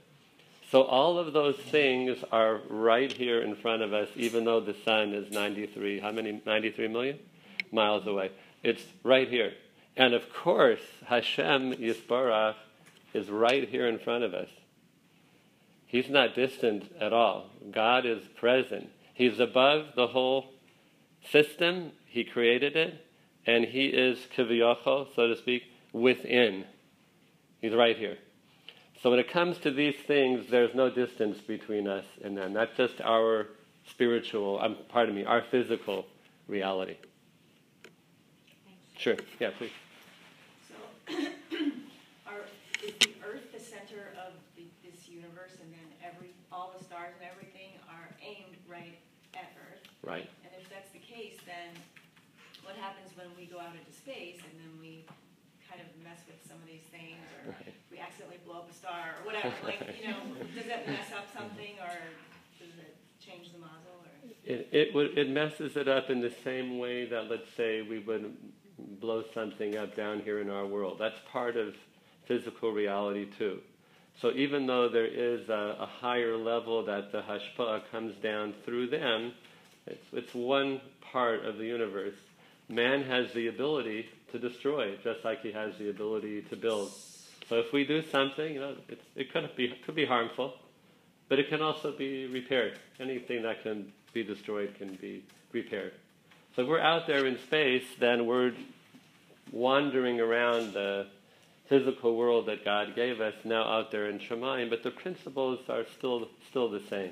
So 0.71 0.83
all 0.83 1.19
of 1.19 1.33
those 1.33 1.57
things 1.57 2.23
are 2.31 2.61
right 2.69 3.11
here 3.11 3.41
in 3.41 3.57
front 3.57 3.81
of 3.81 3.91
us, 3.91 4.07
even 4.15 4.45
though 4.45 4.61
the 4.61 4.77
sun 4.85 5.13
is 5.13 5.29
93, 5.29 5.99
how 5.99 6.13
many, 6.13 6.41
93 6.45 6.87
million 6.87 7.19
miles 7.69 8.07
away. 8.07 8.31
It's 8.63 8.85
right 9.03 9.27
here. 9.27 9.51
And 9.97 10.13
of 10.13 10.33
course, 10.33 10.79
Hashem 11.05 11.73
Yisbarach 11.73 12.55
is 13.13 13.29
right 13.29 13.67
here 13.67 13.89
in 13.89 13.99
front 13.99 14.23
of 14.23 14.33
us. 14.33 14.49
He's 15.85 16.09
not 16.09 16.33
distant 16.33 16.89
at 17.01 17.11
all. 17.11 17.49
God 17.71 18.05
is 18.05 18.23
present. 18.39 18.89
He's 19.13 19.41
above 19.41 19.95
the 19.97 20.07
whole 20.07 20.45
system. 21.29 21.91
He 22.15 22.23
created 22.23 22.77
it. 22.77 23.05
And 23.45 23.65
he 23.65 23.87
is 23.87 24.17
kiviyachol, 24.37 25.13
so 25.13 25.27
to 25.27 25.35
speak, 25.35 25.63
within. 25.91 26.63
He's 27.59 27.73
right 27.73 27.97
here. 27.97 28.17
So 29.03 29.09
when 29.09 29.19
it 29.19 29.29
comes 29.29 29.57
to 29.59 29.69
these 29.69 29.97
things, 30.07 30.45
there's 30.49 30.73
no 30.73 30.89
distance 30.89 31.39
between 31.39 31.89
us 31.89 32.05
and 32.23 32.37
them. 32.37 32.53
That's 32.53 32.75
just 32.77 33.01
our 33.01 33.47
spiritual, 33.85 34.61
um, 34.61 34.77
pardon 34.87 35.13
me, 35.13 35.25
our 35.25 35.43
physical 35.51 36.05
reality. 36.47 36.95
Sure. 38.97 39.17
Yeah, 39.41 39.49
please. 39.57 39.71
So, 40.69 40.75
are, 42.27 42.45
is 42.81 42.93
the 43.01 43.11
Earth 43.27 43.51
the 43.53 43.59
center 43.59 44.15
of 44.25 44.31
the, 44.55 44.63
this 44.81 45.09
universe, 45.09 45.57
and 45.61 45.69
then 45.69 46.13
every, 46.13 46.29
all 46.49 46.73
the 46.77 46.83
stars 46.83 47.11
and 47.19 47.29
everything 47.29 47.71
are 47.89 48.09
aimed 48.25 48.55
right 48.69 48.97
at 49.35 49.51
Earth? 49.59 49.83
Right. 50.01 50.29
And 50.45 50.53
if 50.57 50.69
that's 50.69 50.89
the 50.91 50.99
case, 50.99 51.37
then 51.45 51.75
what 52.65 52.75
happens 52.81 53.04
when 53.15 53.27
we 53.35 53.45
go 53.47 53.59
out 53.59 53.73
into 53.75 53.91
space 53.91 54.39
and 54.43 54.53
then 54.59 54.71
we 54.79 55.05
kind 55.67 55.81
of 55.81 55.87
mess 56.03 56.19
with 56.27 56.39
some 56.47 56.57
of 56.61 56.67
these 56.67 56.85
things, 56.91 57.17
or 57.43 57.51
Right. 57.51 57.73
we 57.91 57.97
accidentally 57.99 58.39
blow 58.45 58.59
up 58.63 58.69
a 58.69 58.73
star, 58.73 59.15
or 59.19 59.25
whatever, 59.25 59.51
like, 59.63 59.81
you 59.99 60.07
know, 60.11 60.19
does 60.53 60.67
that 60.67 60.87
mess 60.87 61.11
up 61.15 61.25
something, 61.33 61.75
or 61.81 61.95
does 62.59 62.75
it 62.77 62.95
change 63.19 63.51
the 63.51 63.59
model, 63.59 64.03
or? 64.03 64.11
It, 64.45 64.69
it, 64.71 64.93
would, 64.93 65.17
it 65.17 65.29
messes 65.29 65.75
it 65.75 65.87
up 65.87 66.09
in 66.09 66.21
the 66.21 66.33
same 66.43 66.77
way 66.77 67.05
that, 67.05 67.29
let's 67.29 67.49
say, 67.57 67.81
we 67.81 67.99
would 67.99 68.35
blow 68.99 69.23
something 69.33 69.75
up 69.75 69.95
down 69.95 70.19
here 70.19 70.39
in 70.39 70.49
our 70.49 70.65
world. 70.65 70.97
That's 70.99 71.19
part 71.31 71.57
of 71.57 71.73
physical 72.27 72.71
reality, 72.71 73.25
too. 73.37 73.59
So 74.21 74.31
even 74.31 74.65
though 74.65 74.87
there 74.87 75.07
is 75.07 75.49
a, 75.49 75.77
a 75.79 75.85
higher 75.85 76.37
level 76.37 76.85
that 76.85 77.11
the 77.11 77.21
hashpa'ah 77.21 77.81
comes 77.91 78.15
down 78.23 78.53
through 78.63 78.87
them, 78.87 79.33
it's, 79.87 80.05
it's 80.13 80.33
one 80.33 80.79
part 81.11 81.45
of 81.45 81.57
the 81.57 81.65
universe. 81.65 82.15
Man 82.67 83.03
has 83.03 83.31
the 83.33 83.47
ability 83.47 84.07
to 84.31 84.39
destroy, 84.39 84.95
just 85.03 85.23
like 85.23 85.41
he 85.41 85.51
has 85.51 85.77
the 85.77 85.89
ability 85.89 86.41
to 86.43 86.55
build. 86.55 86.91
So 87.47 87.59
if 87.59 87.71
we 87.71 87.85
do 87.85 88.01
something, 88.01 88.53
you 88.53 88.59
know, 88.59 88.75
it 89.15 89.31
could 89.31 89.55
be, 89.55 89.69
could 89.85 89.95
be 89.95 90.05
harmful, 90.05 90.55
but 91.29 91.37
it 91.37 91.49
can 91.49 91.61
also 91.61 91.91
be 91.91 92.25
repaired. 92.25 92.79
Anything 92.99 93.43
that 93.43 93.61
can 93.61 93.91
be 94.13 94.23
destroyed 94.23 94.73
can 94.77 94.95
be 94.95 95.23
repaired. 95.51 95.93
So 96.55 96.63
if 96.63 96.67
we're 96.67 96.79
out 96.79 97.05
there 97.05 97.25
in 97.27 97.37
space, 97.37 97.83
then 97.99 98.25
we're 98.25 98.53
wandering 99.51 100.19
around 100.19 100.73
the 100.73 101.07
physical 101.67 102.15
world 102.15 102.45
that 102.47 102.63
God 102.63 102.95
gave 102.95 103.21
us 103.21 103.33
now 103.43 103.63
out 103.63 103.91
there 103.91 104.09
in 104.09 104.19
Shemayim, 104.19 104.69
but 104.69 104.83
the 104.83 104.91
principles 104.91 105.59
are 105.69 105.85
still 105.97 106.29
still 106.49 106.69
the 106.69 106.81
same. 106.89 107.11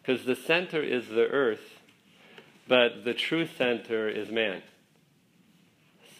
Because 0.00 0.24
the 0.24 0.36
center 0.36 0.82
is 0.82 1.08
the 1.08 1.28
earth, 1.28 1.78
but 2.66 3.04
the 3.04 3.14
true 3.14 3.46
center 3.46 4.08
is 4.08 4.30
man. 4.30 4.62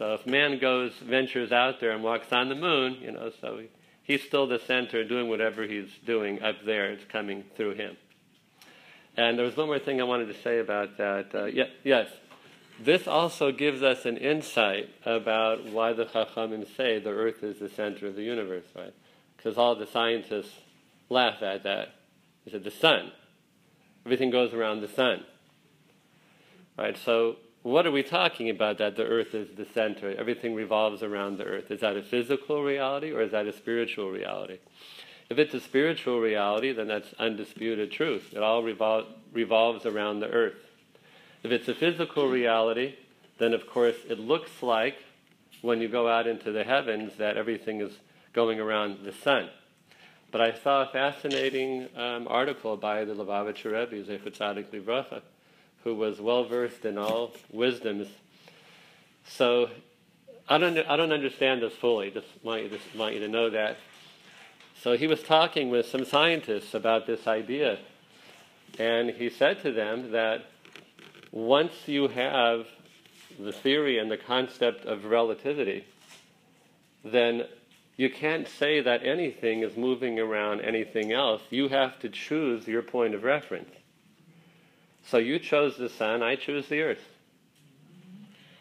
So 0.02 0.14
if 0.14 0.26
man 0.26 0.58
goes, 0.58 0.90
ventures 0.94 1.52
out 1.52 1.78
there 1.78 1.92
and 1.92 2.02
walks 2.02 2.32
on 2.32 2.48
the 2.48 2.56
moon, 2.56 2.94
you 3.00 3.12
know, 3.12 3.30
so 3.40 3.58
he, 3.58 3.68
he's 4.02 4.20
still 4.24 4.48
the 4.48 4.58
center 4.58 5.04
doing 5.04 5.28
whatever 5.28 5.62
he's 5.62 5.90
doing 6.04 6.42
up 6.42 6.56
there. 6.66 6.90
It's 6.90 7.04
coming 7.04 7.44
through 7.54 7.74
him. 7.74 7.96
And 9.16 9.38
there 9.38 9.46
was 9.46 9.56
one 9.56 9.68
more 9.68 9.78
thing 9.78 10.00
I 10.00 10.04
wanted 10.04 10.26
to 10.26 10.42
say 10.42 10.58
about 10.58 10.98
that. 10.98 11.32
Uh, 11.32 11.44
yeah, 11.44 11.66
yes. 11.84 12.08
This 12.80 13.06
also 13.06 13.52
gives 13.52 13.84
us 13.84 14.04
an 14.04 14.16
insight 14.16 14.90
about 15.06 15.66
why 15.66 15.92
the 15.92 16.06
Chachamim 16.06 16.66
say 16.76 16.98
the 16.98 17.10
earth 17.10 17.44
is 17.44 17.60
the 17.60 17.68
center 17.68 18.08
of 18.08 18.16
the 18.16 18.24
universe, 18.24 18.66
right? 18.74 18.94
Because 19.36 19.56
all 19.56 19.76
the 19.76 19.86
scientists 19.86 20.52
laugh 21.10 21.44
at 21.44 21.62
that. 21.62 21.90
They 22.44 22.50
said, 22.50 22.64
the 22.64 22.72
sun. 22.72 23.12
Everything 24.04 24.30
goes 24.30 24.52
around 24.52 24.80
the 24.80 24.88
sun. 24.88 25.22
Right? 26.76 26.96
So, 27.04 27.36
what 27.62 27.87
are 27.87 27.92
we 27.92 28.03
talking 28.03 28.51
about 28.51 28.79
that 28.79 28.96
the 28.96 29.05
earth 29.05 29.35
is 29.35 29.48
the 29.57 29.66
center? 29.72 30.14
Everything 30.18 30.55
revolves 30.55 31.03
around 31.03 31.38
the 31.38 31.44
earth. 31.44 31.70
Is 31.70 31.81
that 31.81 31.96
a 31.96 32.03
physical 32.03 32.62
reality 32.62 33.12
or 33.12 33.22
is 33.22 33.31
that 33.31 33.46
a 33.46 33.53
spiritual 33.53 34.11
reality? 34.11 34.59
If 35.31 35.38
it's 35.38 35.55
a 35.55 35.61
spiritual 35.61 36.20
reality, 36.20 36.72
then 36.72 36.88
that's 36.88 37.14
undisputed 37.18 37.92
truth. 37.92 38.35
It 38.35 38.42
all 38.42 38.62
revol- 38.62 39.07
revolves 39.33 39.87
around 39.87 40.20
the 40.20 40.29
earth. 40.29 40.57
If 41.42 41.53
it's 41.53 41.68
a 41.68 41.75
physical 41.75 42.29
reality, 42.29 42.96
then 43.38 43.55
of 43.55 43.66
course 43.66 43.96
it 44.09 44.18
looks 44.18 44.62
like 44.62 44.98
when 45.62 45.81
you 45.81 45.88
go 45.88 46.09
out 46.09 46.27
into 46.27 46.51
the 46.51 46.64
heavens 46.64 47.16
that 47.18 47.37
everything 47.37 47.81
is 47.81 47.92
going 48.33 48.59
around 48.59 49.05
the 49.05 49.12
sun. 49.12 49.48
But 50.33 50.40
I 50.40 50.53
saw 50.53 50.83
a 50.83 50.87
fascinating 50.87 51.88
um, 51.96 52.27
article 52.29 52.77
by 52.77 53.05
the 53.05 53.14
Lubavitcher 53.14 53.72
Rebbe, 53.72 54.05
Zecher 54.05 54.31
Tzadik 54.31 54.66
Livracha, 54.72 55.22
who 55.85 55.95
was 55.95 56.21
well 56.21 56.45
versed 56.45 56.85
in 56.85 56.99
all 56.99 57.33
wisdoms. 57.51 58.09
So 59.27 59.71
I 60.49 60.59
don't, 60.59 60.79
I 60.79 60.97
don't 60.97 61.12
understand 61.12 61.62
this 61.62 61.73
fully. 61.75 62.11
Just 62.11 62.27
want 62.42 62.64
you, 62.64 62.68
just 62.68 62.95
want 62.95 63.14
you 63.14 63.21
to 63.21 63.29
know 63.29 63.51
that. 63.51 63.77
So 64.83 64.97
he 64.97 65.07
was 65.07 65.23
talking 65.23 65.71
with 65.71 65.87
some 65.87 66.05
scientists 66.05 66.75
about 66.75 67.07
this 67.07 67.27
idea, 67.27 67.79
and 68.79 69.11
he 69.11 69.31
said 69.31 69.62
to 69.62 69.73
them 69.73 70.11
that 70.12 70.47
once 71.31 71.73
you 71.87 72.09
have 72.09 72.66
the 73.38 73.53
theory 73.53 73.99
and 73.99 74.11
the 74.11 74.16
concept 74.16 74.85
of 74.85 75.05
relativity, 75.05 75.85
then 77.05 77.45
you 77.97 78.11
can't 78.11 78.49
say 78.49 78.81
that 78.81 79.07
anything 79.07 79.62
is 79.62 79.77
moving 79.77 80.18
around 80.18 80.61
anything 80.61 81.12
else. 81.12 81.42
You 81.51 81.68
have 81.68 81.99
to 82.01 82.09
choose 82.09 82.66
your 82.66 82.83
point 82.83 83.14
of 83.14 83.23
reference. 83.23 83.71
So 85.08 85.18
you 85.18 85.38
chose 85.38 85.76
the 85.76 85.88
sun, 85.88 86.22
I 86.22 86.36
choose 86.36 86.68
the 86.68 86.80
earth. 86.82 87.04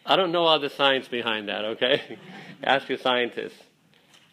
I 0.05 0.15
don't 0.15 0.31
know 0.31 0.43
all 0.45 0.59
the 0.59 0.69
science 0.69 1.07
behind 1.07 1.47
that, 1.49 1.63
okay? 1.63 2.17
Ask 2.63 2.89
your 2.89 2.97
scientists. 2.97 3.61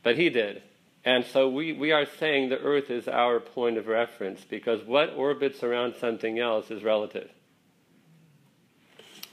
But 0.03 0.17
he 0.17 0.31
did. 0.31 0.63
And 1.05 1.25
so 1.25 1.49
we, 1.49 1.73
we 1.73 1.93
are 1.93 2.07
saying 2.19 2.49
the 2.49 2.59
Earth 2.59 2.91
is 2.91 3.09
our 3.09 3.41
point 3.41 3.79
of 3.79 3.87
reference 3.87 4.45
because 4.45 4.85
what 4.85 5.15
orbits 5.15 5.63
around 5.63 5.95
something 6.01 6.39
else 6.39 6.71
is 6.71 6.83
relative. 6.83 7.31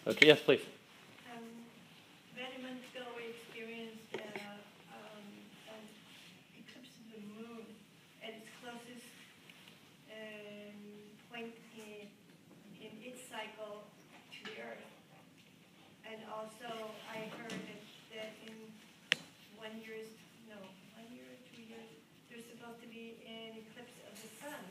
Okay, 0.07 0.27
yes, 0.27 0.39
please. 0.39 0.61
Um, 1.33 1.41
many 2.37 2.61
months 2.61 2.85
ago, 2.93 3.03
we 3.17 3.33
experienced 3.33 3.97
uh, 4.13 4.21
um, 4.93 5.25
an 5.65 5.81
eclipse 6.53 6.93
of 6.93 7.09
the 7.09 7.21
moon 7.33 7.65
at 8.21 8.37
its 8.37 8.47
closest 8.61 9.09
um, 10.13 10.77
point 11.33 11.57
in, 11.73 12.05
in 12.85 12.93
its 13.01 13.19
cycle 13.25 13.83
to 14.29 14.39
the 14.45 14.61
Earth. 14.61 14.85
And 16.05 16.21
also, 16.29 16.69
I 17.09 17.25
heard 17.41 17.49
that, 17.49 17.81
that 18.13 18.31
in 18.45 18.53
one 19.57 19.81
year's, 19.81 20.13
no, 20.45 20.61
one 20.93 21.09
year 21.09 21.25
or 21.25 21.39
two 21.49 21.65
years, 21.65 21.89
there's 22.29 22.45
supposed 22.45 22.77
to 22.81 22.87
be 22.87 23.17
an 23.25 23.57
eclipse 23.57 23.97
of 24.05 24.13
the 24.21 24.29
sun. 24.37 24.61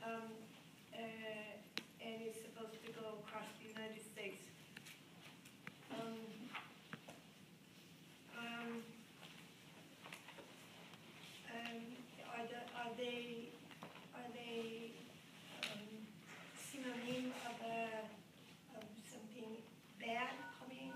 Um, 0.00 0.32
uh, 0.96 1.60
and 2.00 2.22
it's 2.24 2.40
supposed 2.40 2.80
to 2.86 2.92
go 2.96 3.20
across 3.26 3.44
the 3.60 3.68
United 3.68 4.00
States. 4.00 4.40
Um, 5.92 6.16
um, 8.38 8.80
um, 11.52 11.80
are 12.32 12.46
the, 12.48 12.60
are 12.80 12.92
they, 12.96 13.52
are 14.16 14.30
they, 14.32 14.96
um, 15.68 15.84
synonym 16.56 17.32
of 17.44 17.56
a, 17.66 18.08
of 18.78 18.84
something 19.12 19.60
bad 20.00 20.32
coming? 20.58 20.92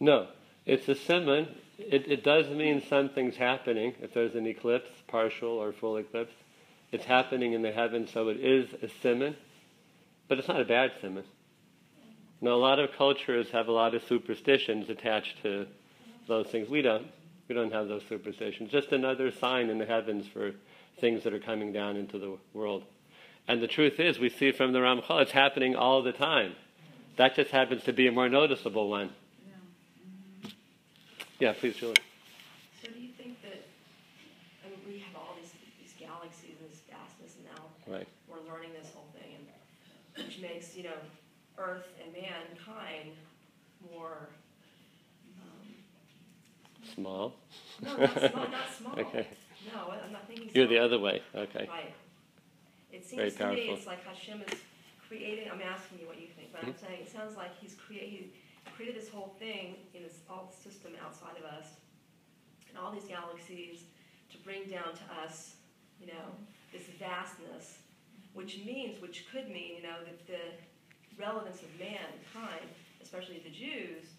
No, 0.00 0.28
it's 0.66 0.88
a 0.88 0.94
siman. 0.94 1.48
It, 1.78 2.10
it 2.10 2.24
does 2.24 2.48
mean 2.48 2.82
something's 2.88 3.36
happening 3.36 3.94
if 4.00 4.12
there's 4.14 4.34
an 4.34 4.46
eclipse, 4.46 4.90
partial 5.06 5.50
or 5.50 5.72
full 5.72 5.96
eclipse. 5.96 6.34
It's 6.90 7.04
happening 7.04 7.52
in 7.52 7.62
the 7.62 7.72
heavens, 7.72 8.10
so 8.12 8.28
it 8.28 8.38
is 8.38 8.72
a 8.82 8.86
siman, 8.86 9.34
but 10.26 10.38
it's 10.38 10.48
not 10.48 10.60
a 10.60 10.64
bad 10.64 10.92
siman. 11.02 11.24
Now, 12.40 12.52
a 12.52 12.56
lot 12.56 12.78
of 12.78 12.92
cultures 12.92 13.50
have 13.50 13.68
a 13.68 13.72
lot 13.72 13.94
of 13.94 14.02
superstitions 14.04 14.88
attached 14.88 15.42
to 15.42 15.66
those 16.28 16.46
things. 16.46 16.68
We 16.68 16.82
don't. 16.82 17.06
We 17.48 17.54
don't 17.54 17.72
have 17.72 17.88
those 17.88 18.02
superstitions. 18.08 18.70
Just 18.70 18.92
another 18.92 19.30
sign 19.30 19.70
in 19.70 19.78
the 19.78 19.86
heavens 19.86 20.26
for 20.28 20.52
things 21.00 21.24
that 21.24 21.32
are 21.32 21.40
coming 21.40 21.72
down 21.72 21.96
into 21.96 22.18
the 22.18 22.36
world. 22.52 22.84
And 23.48 23.62
the 23.62 23.66
truth 23.66 23.98
is, 23.98 24.18
we 24.18 24.28
see 24.28 24.52
from 24.52 24.72
the 24.72 24.80
Ramchal, 24.80 25.22
it's 25.22 25.32
happening 25.32 25.74
all 25.74 26.02
the 26.02 26.12
time. 26.12 26.54
That 27.16 27.34
just 27.34 27.50
happens 27.50 27.82
to 27.84 27.92
be 27.92 28.06
a 28.06 28.12
more 28.12 28.28
noticeable 28.28 28.88
one. 28.88 29.10
Yeah, 31.38 31.52
please, 31.52 31.76
Julie. 31.76 31.94
So 32.82 32.88
do 32.90 32.98
you 33.00 33.10
think 33.16 33.40
that, 33.42 33.62
I 34.64 34.70
mean, 34.70 34.78
we 34.86 34.98
have 35.00 35.14
all 35.14 35.36
these, 35.40 35.52
these 35.80 35.94
galaxies 35.98 36.56
and 36.60 36.70
this 36.70 36.82
vastness 36.90 37.36
and 37.36 37.46
now 37.46 37.62
Right. 37.86 38.08
we're 38.28 38.42
learning 38.50 38.70
this 38.80 38.92
whole 38.92 39.06
thing 39.14 39.34
and 39.36 39.46
which 40.26 40.40
makes, 40.40 40.76
you 40.76 40.82
know, 40.84 40.98
Earth 41.56 41.86
and 42.02 42.12
mankind 42.12 43.14
more, 43.90 44.28
um, 45.42 45.66
Small. 46.94 47.34
no, 47.82 47.88
not 47.96 48.12
small, 48.12 48.42
not 48.42 48.52
small. 48.78 48.98
Okay. 48.98 49.26
No, 49.66 49.92
I'm 50.04 50.12
not 50.12 50.26
thinking 50.26 50.50
You're 50.54 50.66
the 50.66 50.78
other 50.78 50.98
way. 50.98 51.22
Okay. 51.34 51.70
Right. 51.70 51.94
It 52.92 53.04
Very 53.14 53.30
seems 53.30 53.38
to 53.38 53.46
me 53.48 53.62
it's 53.74 53.86
like 53.86 54.04
Hashem 54.04 54.42
is 54.42 54.58
creating, 55.06 55.50
I'm 55.52 55.62
asking 55.62 56.00
you 56.00 56.06
what 56.06 56.20
you 56.20 56.28
think, 56.34 56.50
but 56.52 56.64
I'm 56.64 56.72
Mhm. 56.74 56.80
saying, 56.80 57.00
it 57.02 57.10
sounds 57.12 57.36
like 57.36 57.54
he's 57.60 57.74
created, 57.74 58.08
he 58.10 58.30
created 58.74 59.00
this 59.00 59.08
whole 59.08 59.34
thing 59.38 59.76
in 59.94 60.02
this, 60.02 60.20
all 60.30 60.52
system 60.62 60.92
outside 61.04 61.36
of 61.38 61.44
us, 61.44 61.66
and 62.68 62.78
all 62.78 62.92
these 62.92 63.04
galaxies 63.04 63.84
to 64.30 64.38
bring 64.38 64.64
down 64.64 64.94
to 64.94 65.24
us, 65.24 65.56
you 66.00 66.06
know, 66.06 66.28
this 66.72 66.82
vastness, 66.98 67.78
which 68.34 68.60
means, 68.64 69.00
which 69.00 69.26
could 69.32 69.48
mean, 69.48 69.76
you 69.76 69.82
know, 69.82 69.96
that 70.04 70.26
the 70.26 71.20
relevance 71.20 71.62
of 71.62 71.68
mankind, 71.78 72.68
especially 73.02 73.42
the 73.44 73.50
Jews, 73.50 74.10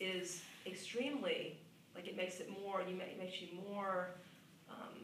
is 0.00 0.42
extremely, 0.66 1.58
like 1.94 2.08
it 2.08 2.16
makes 2.16 2.40
it 2.40 2.50
more, 2.62 2.82
you 2.82 2.96
it 2.96 3.18
makes 3.18 3.40
you 3.40 3.48
more, 3.70 4.10
um, 4.70 4.94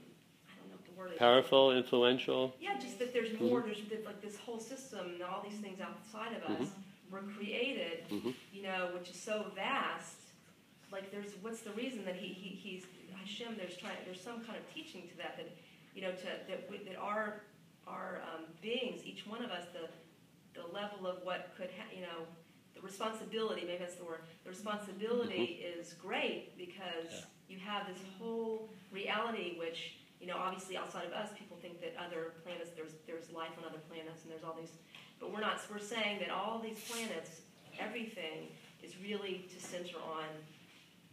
I 0.48 0.54
don't 0.58 0.70
know 0.70 0.76
what 0.76 0.84
the 0.86 0.98
word 0.98 1.12
is. 1.12 1.18
Powerful, 1.18 1.72
influential. 1.72 2.54
Yeah, 2.60 2.78
just 2.78 2.98
that 3.00 3.12
there's 3.12 3.38
more, 3.38 3.60
there's 3.60 3.82
like 4.04 4.22
this 4.22 4.38
whole 4.38 4.58
system 4.58 5.06
and 5.14 5.22
all 5.22 5.44
these 5.48 5.60
things 5.60 5.80
outside 5.80 6.36
of 6.36 6.42
us 6.44 6.68
were 7.10 7.22
created, 7.36 8.04
hmm 8.08 8.30
you 8.52 8.62
know, 8.62 8.90
which 8.94 9.10
is 9.10 9.16
so 9.20 9.46
vast. 9.54 10.16
Like 10.92 11.10
there's, 11.10 11.32
what's 11.42 11.60
the 11.60 11.72
reason 11.72 12.04
that 12.04 12.14
he, 12.16 12.28
he 12.28 12.50
he's 12.54 12.84
Hashem? 13.18 13.56
There's 13.56 13.76
trying, 13.76 13.96
there's 14.04 14.20
some 14.20 14.44
kind 14.44 14.56
of 14.56 14.64
teaching 14.72 15.02
to 15.10 15.16
that 15.18 15.36
that, 15.36 15.48
you 15.94 16.02
know, 16.02 16.12
to 16.12 16.24
that 16.48 16.68
we, 16.70 16.78
that 16.88 16.96
our 16.96 17.42
our 17.86 18.22
um, 18.32 18.44
beings, 18.62 19.02
each 19.04 19.26
one 19.26 19.42
of 19.44 19.50
us, 19.50 19.64
the 19.72 19.88
the 20.60 20.66
level 20.72 21.06
of 21.06 21.16
what 21.24 21.50
could, 21.56 21.68
ha- 21.76 21.90
you 21.94 22.02
know, 22.02 22.22
the 22.74 22.80
responsibility. 22.80 23.62
Maybe 23.66 23.78
that's 23.78 23.96
the 23.96 24.04
word. 24.04 24.20
The 24.44 24.50
responsibility 24.50 25.64
is 25.66 25.94
great 25.94 26.56
because 26.56 27.10
Yeah. 27.10 27.24
you 27.48 27.58
have 27.58 27.88
this 27.88 27.98
whole 28.18 28.68
reality, 28.92 29.56
which 29.58 29.96
you 30.20 30.28
know, 30.28 30.36
obviously 30.38 30.76
outside 30.76 31.04
of 31.04 31.12
us, 31.12 31.28
people 31.36 31.58
think 31.60 31.80
that 31.82 31.92
other 32.00 32.34
planets, 32.44 32.70
there's 32.76 32.92
there's 33.06 33.30
life 33.32 33.50
on 33.58 33.64
other 33.68 33.82
planets, 33.90 34.22
and 34.22 34.30
there's 34.30 34.44
all 34.44 34.56
these. 34.58 34.72
But 35.20 35.32
we're 35.32 35.40
not. 35.40 35.60
We're 35.70 35.78
saying 35.78 36.20
that 36.20 36.30
all 36.30 36.58
these 36.60 36.78
planets, 36.90 37.40
everything, 37.78 38.48
is 38.82 38.92
really 39.02 39.46
to 39.52 39.60
center 39.64 39.96
on, 39.98 40.24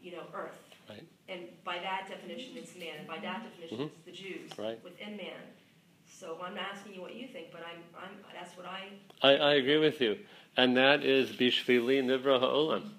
you 0.01 0.11
know, 0.13 0.23
Earth. 0.33 0.59
Right. 0.89 1.03
And 1.29 1.41
by 1.63 1.77
that 1.79 2.07
definition, 2.09 2.53
it's 2.57 2.75
man. 2.75 2.99
And 2.99 3.07
by 3.07 3.19
that 3.19 3.43
definition, 3.43 3.77
Mhm. 3.77 3.89
it's 3.95 4.05
the 4.05 4.11
Jews 4.11 4.57
Right. 4.57 4.83
within 4.83 5.15
man. 5.17 5.41
So 6.07 6.37
I'm 6.43 6.53
not 6.55 6.65
asking 6.73 6.95
you 6.95 7.01
what 7.01 7.15
you 7.15 7.27
think, 7.27 7.47
but 7.51 7.61
I'm, 7.65 7.81
I'm 7.97 8.17
that's 8.33 8.55
what 8.57 8.65
I. 8.65 8.89
I, 9.21 9.35
I 9.37 9.53
agree 9.55 9.77
with 9.77 10.01
you. 10.01 10.19
And 10.57 10.75
that 10.77 11.03
is 11.03 11.31
Bishvili 11.31 12.03
Nivra 12.03 12.39
Ha'olam. 12.39 12.91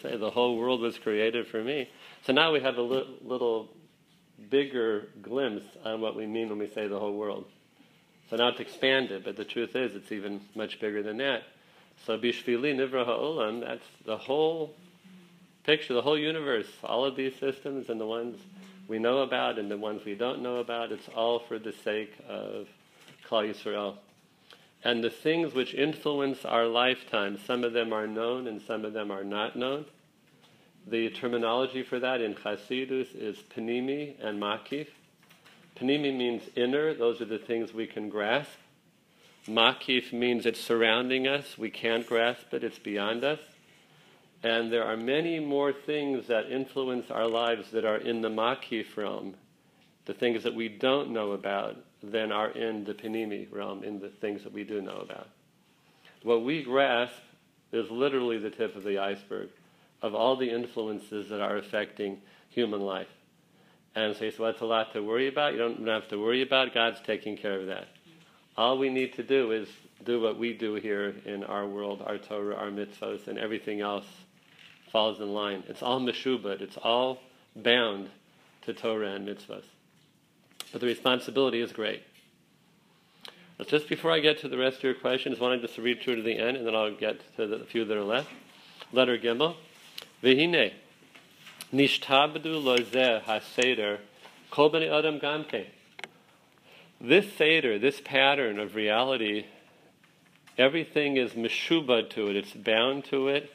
Say 0.00 0.16
the 0.16 0.30
whole 0.30 0.56
world 0.56 0.80
was 0.80 0.96
created 0.98 1.46
for 1.46 1.62
me. 1.62 1.90
So 2.24 2.32
now 2.32 2.52
we 2.52 2.60
have 2.60 2.78
a 2.78 2.82
li- 2.82 3.18
little 3.22 3.68
bigger 4.48 5.08
glimpse 5.20 5.64
on 5.84 6.00
what 6.00 6.14
we 6.16 6.26
mean 6.26 6.48
when 6.48 6.58
we 6.58 6.68
say 6.68 6.86
the 6.86 6.98
whole 6.98 7.12
world. 7.14 7.50
So 8.32 8.38
now 8.38 8.48
it's 8.48 8.60
expanded, 8.60 9.24
but 9.24 9.36
the 9.36 9.44
truth 9.44 9.76
is 9.76 9.94
it's 9.94 10.10
even 10.10 10.40
much 10.54 10.80
bigger 10.80 11.02
than 11.02 11.18
that. 11.18 11.42
So 12.06 12.16
Bishvili 12.16 12.74
Nivra 12.74 13.04
Ha'olam, 13.04 13.60
that's 13.60 13.84
the 14.06 14.16
whole 14.16 14.74
picture, 15.64 15.92
the 15.92 16.00
whole 16.00 16.16
universe, 16.18 16.66
all 16.82 17.04
of 17.04 17.14
these 17.14 17.34
systems 17.38 17.90
and 17.90 18.00
the 18.00 18.06
ones 18.06 18.40
we 18.88 18.98
know 18.98 19.18
about 19.18 19.58
and 19.58 19.70
the 19.70 19.76
ones 19.76 20.06
we 20.06 20.14
don't 20.14 20.40
know 20.40 20.56
about, 20.56 20.92
it's 20.92 21.10
all 21.14 21.40
for 21.40 21.58
the 21.58 21.74
sake 21.84 22.14
of 22.26 22.68
Klal 23.28 23.52
Yisrael. 23.52 23.96
And 24.82 25.04
the 25.04 25.10
things 25.10 25.52
which 25.52 25.74
influence 25.74 26.46
our 26.46 26.66
lifetime, 26.66 27.38
some 27.46 27.64
of 27.64 27.74
them 27.74 27.92
are 27.92 28.06
known 28.06 28.46
and 28.46 28.62
some 28.62 28.86
of 28.86 28.94
them 28.94 29.10
are 29.10 29.24
not 29.24 29.56
known. 29.56 29.84
The 30.86 31.10
terminology 31.10 31.82
for 31.82 32.00
that 32.00 32.22
in 32.22 32.34
Chasidus 32.34 33.14
is 33.14 33.36
panimi 33.54 34.14
and 34.24 34.40
makif. 34.40 34.86
Panimi 35.82 36.16
means 36.16 36.42
inner, 36.54 36.94
those 36.94 37.20
are 37.20 37.24
the 37.24 37.38
things 37.38 37.74
we 37.74 37.88
can 37.88 38.08
grasp. 38.08 38.52
Makif 39.48 40.12
means 40.12 40.46
it's 40.46 40.60
surrounding 40.60 41.26
us, 41.26 41.58
we 41.58 41.70
can't 41.70 42.06
grasp 42.06 42.54
it, 42.54 42.62
it's 42.62 42.78
beyond 42.78 43.24
us. 43.24 43.40
And 44.44 44.72
there 44.72 44.84
are 44.84 44.96
many 44.96 45.40
more 45.40 45.72
things 45.72 46.28
that 46.28 46.52
influence 46.52 47.10
our 47.10 47.26
lives 47.26 47.72
that 47.72 47.84
are 47.84 47.96
in 47.96 48.22
the 48.22 48.28
makif 48.28 48.96
realm, 48.96 49.34
the 50.04 50.14
things 50.14 50.44
that 50.44 50.54
we 50.54 50.68
don't 50.68 51.10
know 51.10 51.32
about, 51.32 51.76
than 52.00 52.30
are 52.30 52.50
in 52.50 52.84
the 52.84 52.94
panimi 52.94 53.48
realm, 53.50 53.82
in 53.82 53.98
the 53.98 54.08
things 54.08 54.44
that 54.44 54.52
we 54.52 54.62
do 54.62 54.80
know 54.80 54.98
about. 54.98 55.28
What 56.22 56.44
we 56.44 56.62
grasp 56.62 57.14
is 57.72 57.90
literally 57.90 58.38
the 58.38 58.50
tip 58.50 58.76
of 58.76 58.84
the 58.84 58.98
iceberg 58.98 59.48
of 60.00 60.14
all 60.14 60.36
the 60.36 60.50
influences 60.50 61.28
that 61.30 61.40
are 61.40 61.56
affecting 61.56 62.20
human 62.50 62.82
life. 62.82 63.08
And 63.94 64.16
so, 64.16 64.30
"Well, 64.38 64.50
that's 64.50 64.62
a 64.62 64.66
lot 64.66 64.92
to 64.94 65.02
worry 65.02 65.28
about. 65.28 65.52
You 65.52 65.58
don't 65.58 65.86
have 65.86 66.08
to 66.08 66.18
worry 66.18 66.42
about. 66.42 66.72
God's 66.72 67.00
taking 67.00 67.36
care 67.36 67.60
of 67.60 67.66
that. 67.66 67.88
All 68.56 68.78
we 68.78 68.88
need 68.88 69.12
to 69.14 69.22
do 69.22 69.52
is 69.52 69.68
do 70.04 70.20
what 70.20 70.38
we 70.38 70.52
do 70.52 70.74
here 70.74 71.14
in 71.24 71.44
our 71.44 71.66
world, 71.66 72.02
our 72.06 72.18
Torah, 72.18 72.56
our 72.56 72.70
mitzvahs, 72.70 73.28
and 73.28 73.38
everything 73.38 73.80
else 73.80 74.06
falls 74.90 75.20
in 75.20 75.32
line. 75.32 75.62
It's 75.68 75.82
all 75.82 76.00
meshubad. 76.00 76.60
It's 76.60 76.76
all 76.76 77.20
bound 77.56 78.10
to 78.62 78.74
Torah 78.74 79.12
and 79.12 79.26
mitzvahs. 79.26 79.64
But 80.72 80.80
the 80.80 80.86
responsibility 80.86 81.60
is 81.60 81.72
great. 81.72 82.02
But 83.58 83.68
just 83.68 83.88
before 83.88 84.10
I 84.10 84.20
get 84.20 84.38
to 84.40 84.48
the 84.48 84.58
rest 84.58 84.78
of 84.78 84.84
your 84.84 84.94
questions, 84.94 85.38
I 85.38 85.42
want 85.42 85.60
to 85.60 85.66
just 85.66 85.78
read 85.78 86.02
through 86.02 86.16
to 86.16 86.22
the 86.22 86.38
end, 86.38 86.56
and 86.56 86.66
then 86.66 86.74
I'll 86.74 86.94
get 86.94 87.20
to 87.36 87.46
the 87.46 87.60
few 87.60 87.84
that 87.84 87.96
are 87.96 88.02
left. 88.02 88.28
Letter 88.92 89.18
Gimel. 89.18 89.56
Vihine. 90.22 90.72
Nishtabdu 91.72 92.62
lozeh 92.62 93.22
ha-seder 93.22 94.00
kol 94.50 94.70
b'nei 94.70 94.90
adam 94.90 95.18
gamke. 95.18 95.66
This 97.00 97.32
seder, 97.32 97.78
this 97.78 98.00
pattern 98.00 98.60
of 98.60 98.74
reality, 98.74 99.46
everything 100.56 101.16
is 101.16 101.32
meshubad 101.32 102.10
to 102.10 102.28
it. 102.28 102.36
It's 102.36 102.52
bound 102.52 103.04
to 103.06 103.28
it. 103.28 103.50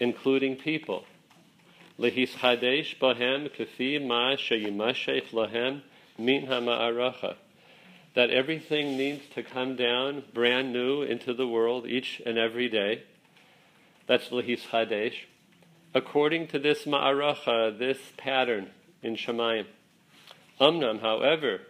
including 0.00 0.56
people. 0.56 1.04
Lehischadesh 1.98 2.98
bahem 2.98 3.48
kafi 3.48 4.04
ma 4.04 4.34
sheyimashech 4.36 5.30
lahem 5.30 5.80
min 6.18 6.46
ha'ma'aracha. 6.46 7.36
That 8.14 8.30
everything 8.30 8.96
needs 8.96 9.22
to 9.34 9.42
come 9.42 9.76
down 9.76 10.24
brand 10.32 10.72
new 10.72 11.02
into 11.02 11.34
the 11.34 11.46
world 11.46 11.86
each 11.86 12.20
and 12.24 12.38
every 12.38 12.68
day. 12.68 13.02
That's 14.06 14.28
lehischadesh. 14.28 15.14
According 15.96 16.48
to 16.48 16.58
this 16.58 16.84
ma'aracha, 16.84 17.78
this 17.78 17.96
pattern 18.18 18.68
in 19.02 19.16
Shemayim. 19.16 19.64
Umnam, 20.60 21.00
however, 21.00 21.62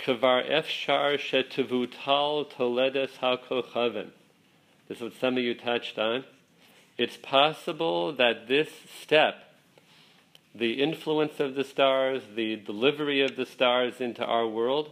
kavar 0.00 0.50
efshar 0.50 1.18
shetevutal 1.18 2.50
toledes 2.50 3.16
ha-kochavim. 3.16 4.12
This 4.88 4.96
is 4.96 5.02
what 5.02 5.20
some 5.20 5.36
of 5.36 5.42
you 5.42 5.54
touched 5.54 5.98
on. 5.98 6.24
It's 6.96 7.18
possible 7.18 8.14
that 8.14 8.48
this 8.48 8.70
step, 9.02 9.44
the 10.54 10.82
influence 10.82 11.38
of 11.38 11.54
the 11.54 11.64
stars, 11.64 12.22
the 12.34 12.56
delivery 12.56 13.20
of 13.20 13.36
the 13.36 13.44
stars 13.44 14.00
into 14.00 14.24
our 14.24 14.48
world, 14.48 14.90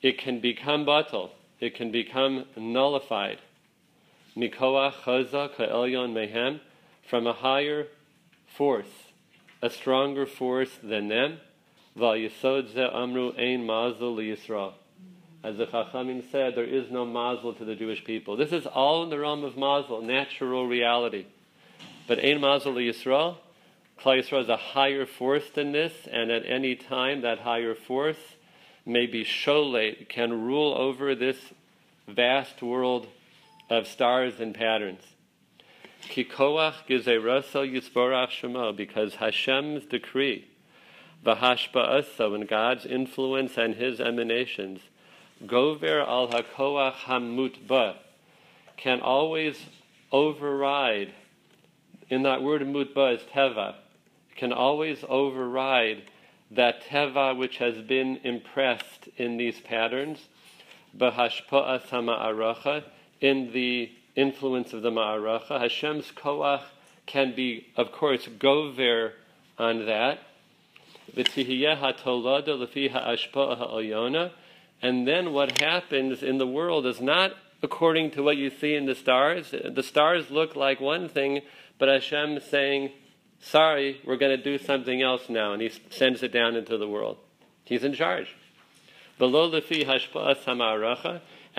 it 0.00 0.16
can 0.16 0.40
become 0.40 0.86
batal. 0.86 1.32
It 1.60 1.74
can 1.74 1.90
become 1.90 2.46
nullified. 2.56 3.40
Mikoach 4.34 4.94
chazak 5.04 5.56
elyon 5.56 6.14
mehem, 6.14 6.60
from 7.08 7.26
a 7.26 7.32
higher 7.32 7.86
force, 8.46 9.10
a 9.62 9.70
stronger 9.70 10.26
force 10.26 10.78
than 10.82 11.08
them. 11.08 11.38
Amru 11.98 13.32
ein 13.38 13.64
mazel. 13.66 14.74
As 15.42 15.56
the 15.56 15.66
Chachamim 15.66 16.30
said, 16.30 16.54
there 16.56 16.64
is 16.64 16.90
no 16.90 17.06
mazel 17.06 17.54
to 17.54 17.64
the 17.64 17.76
Jewish 17.76 18.04
people. 18.04 18.36
This 18.36 18.52
is 18.52 18.66
all 18.66 19.04
in 19.04 19.10
the 19.10 19.18
realm 19.18 19.44
of 19.44 19.56
mazel, 19.56 20.02
natural 20.02 20.66
reality. 20.66 21.26
But 22.06 22.18
ein 22.18 22.40
mazel 22.40 22.74
Yisrael, 22.74 23.36
Klal 23.98 24.20
Yisrael 24.20 24.42
is 24.42 24.48
a 24.48 24.56
higher 24.56 25.06
force 25.06 25.48
than 25.54 25.72
this, 25.72 25.92
and 26.10 26.30
at 26.30 26.44
any 26.46 26.74
time 26.76 27.22
that 27.22 27.38
higher 27.40 27.74
force 27.74 28.34
may 28.84 29.06
be 29.06 29.24
sholet, 29.24 30.08
can 30.08 30.44
rule 30.44 30.74
over 30.74 31.14
this 31.14 31.38
vast 32.06 32.62
world 32.62 33.08
of 33.70 33.86
stars 33.86 34.38
and 34.38 34.54
patterns. 34.54 35.02
Kikoach 35.95 35.95
gizerasa 35.95 35.95
yisborach 35.95 35.95
shemo, 35.95 35.95
because 38.76 39.14
Hashem's 39.14 39.84
decree, 39.86 40.48
v'hashba'asa, 41.24 42.34
and 42.34 42.48
God's 42.48 42.86
influence 42.86 43.56
and 43.56 43.74
His 43.74 44.00
emanations, 44.00 44.80
Gover 45.44 46.06
al 46.06 46.28
hakoach 46.28 46.94
hamutba 46.94 47.96
can 48.76 49.00
always 49.00 49.66
override. 50.12 51.12
In 52.08 52.22
that 52.22 52.42
word 52.42 52.62
mutba 52.62 53.16
is 53.16 53.22
teva, 53.22 53.74
can 54.36 54.52
always 54.52 55.04
override 55.08 56.02
that 56.50 56.82
teva 56.84 57.36
which 57.36 57.58
has 57.58 57.76
been 57.78 58.18
impressed 58.22 59.08
in 59.16 59.36
these 59.36 59.60
patterns, 59.60 60.28
bahashpa'as 60.96 61.88
hama'aracha, 61.88 62.84
in 63.20 63.52
the 63.52 63.90
influence 64.16 64.72
of 64.72 64.82
the 64.82 64.90
ma'aracha. 64.90 65.60
Hashem's 65.60 66.10
koach 66.10 66.62
can 67.06 67.34
be, 67.34 67.68
of 67.76 67.92
course, 67.92 68.26
gover 68.26 69.12
on 69.58 69.86
that. 69.86 70.18
And 74.82 75.06
then 75.06 75.32
what 75.32 75.60
happens 75.60 76.22
in 76.22 76.38
the 76.38 76.46
world 76.46 76.86
is 76.86 77.00
not 77.00 77.32
according 77.62 78.10
to 78.12 78.22
what 78.22 78.36
you 78.36 78.50
see 78.50 78.74
in 78.74 78.86
the 78.86 78.94
stars. 78.94 79.50
The 79.50 79.82
stars 79.82 80.30
look 80.30 80.56
like 80.56 80.80
one 80.80 81.08
thing, 81.08 81.40
but 81.78 81.88
Hashem 81.88 82.36
is 82.36 82.44
saying, 82.44 82.90
sorry, 83.40 84.00
we're 84.04 84.16
going 84.16 84.36
to 84.36 84.42
do 84.42 84.58
something 84.58 85.00
else 85.00 85.28
now. 85.28 85.52
And 85.52 85.62
he 85.62 85.70
sends 85.90 86.22
it 86.22 86.32
down 86.32 86.56
into 86.56 86.76
the 86.76 86.88
world. 86.88 87.18
He's 87.64 87.84
in 87.84 87.94
charge. 87.94 88.34
And 89.18 89.34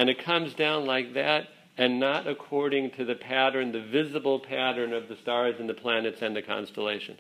it 0.10 0.20
comes 0.20 0.54
down 0.54 0.86
like 0.86 1.14
that, 1.14 1.48
and 1.78 2.00
not 2.00 2.28
according 2.28 2.92
to 2.92 3.06
the 3.06 3.16
pattern, 3.16 3.72
the 3.72 3.82
visible 3.82 4.40
pattern 4.40 4.94
of 4.94 5.08
the 5.08 5.16
stars 5.16 5.56
and 5.60 5.70
the 5.70 5.74
planets 5.74 6.22
and 6.22 6.36
the 6.36 6.42
constellations. 6.42 7.20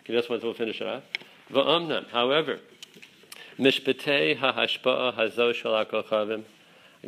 Okay, 0.00 0.12
this 0.12 0.28
one, 0.28 0.40
we'll 0.42 0.54
finish 0.54 0.80
it 0.80 0.86
off. 0.86 1.04
Va'amnam, 1.50 2.08
however, 2.08 2.58
Mishpatei 3.58 4.36
ha'hashpa'a 4.38 5.14
hazo 5.14 5.54
shel 5.54 5.76
ha'kochavim 5.76 6.44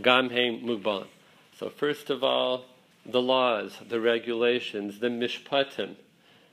gam 0.00 0.30
heim. 0.30 1.06
So 1.58 1.70
first 1.70 2.10
of 2.10 2.22
all, 2.22 2.66
the 3.06 3.22
laws, 3.22 3.78
the 3.88 4.00
regulations, 4.00 5.00
the 5.00 5.08
mishpatim 5.08 5.96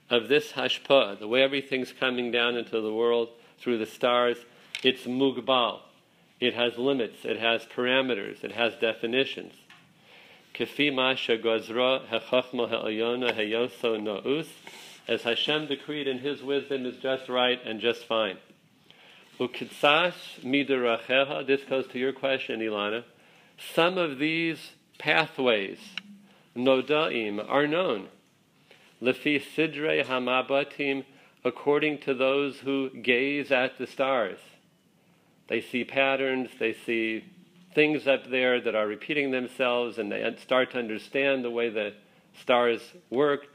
of 0.09 0.27
this 0.27 0.53
hashpa'ah, 0.53 1.19
the 1.19 1.27
way 1.27 1.41
everything's 1.41 1.93
coming 1.93 2.31
down 2.31 2.55
into 2.55 2.81
the 2.81 2.93
world 2.93 3.29
through 3.59 3.77
the 3.77 3.85
stars, 3.85 4.37
it's 4.83 5.03
mugbal. 5.03 5.81
It 6.39 6.55
has 6.55 6.77
limits, 6.77 7.23
it 7.23 7.39
has 7.39 7.65
parameters, 7.65 8.43
it 8.43 8.53
has 8.53 8.75
definitions. 8.75 9.53
Kefi 10.53 10.93
masha 10.93 11.37
gozra 11.37 12.01
hechachma 12.07 12.69
ha'ayona 12.69 13.33
heyoso 13.33 13.97
no'us, 13.99 14.47
as 15.07 15.23
Hashem 15.23 15.67
decreed 15.67 16.07
in 16.07 16.19
His 16.19 16.43
wisdom 16.43 16.85
is 16.85 16.97
just 16.97 17.29
right 17.29 17.59
and 17.65 17.79
just 17.79 18.05
fine. 18.05 18.37
This 19.39 19.49
goes 19.59 20.13
to 21.87 21.99
your 21.99 22.13
question, 22.13 22.59
Ilana. 22.59 23.03
Some 23.73 23.97
of 23.97 24.19
these 24.19 24.71
pathways, 24.99 25.79
nodaim, 26.55 27.43
are 27.49 27.65
known. 27.65 28.09
Lefi 29.01 29.41
sidre 29.41 30.03
hamabatim, 30.03 31.05
according 31.43 31.97
to 31.99 32.13
those 32.13 32.59
who 32.59 32.91
gaze 33.01 33.51
at 33.51 33.79
the 33.79 33.87
stars. 33.87 34.37
They 35.47 35.59
see 35.59 35.83
patterns, 35.83 36.51
they 36.59 36.73
see 36.73 37.25
things 37.73 38.07
up 38.07 38.29
there 38.29 38.59
that 38.61 38.75
are 38.75 38.87
repeating 38.87 39.31
themselves, 39.31 39.97
and 39.97 40.11
they 40.11 40.35
start 40.41 40.71
to 40.71 40.79
understand 40.79 41.43
the 41.43 41.51
way 41.51 41.69
the 41.69 41.93
stars 42.39 42.81
work. 43.09 43.47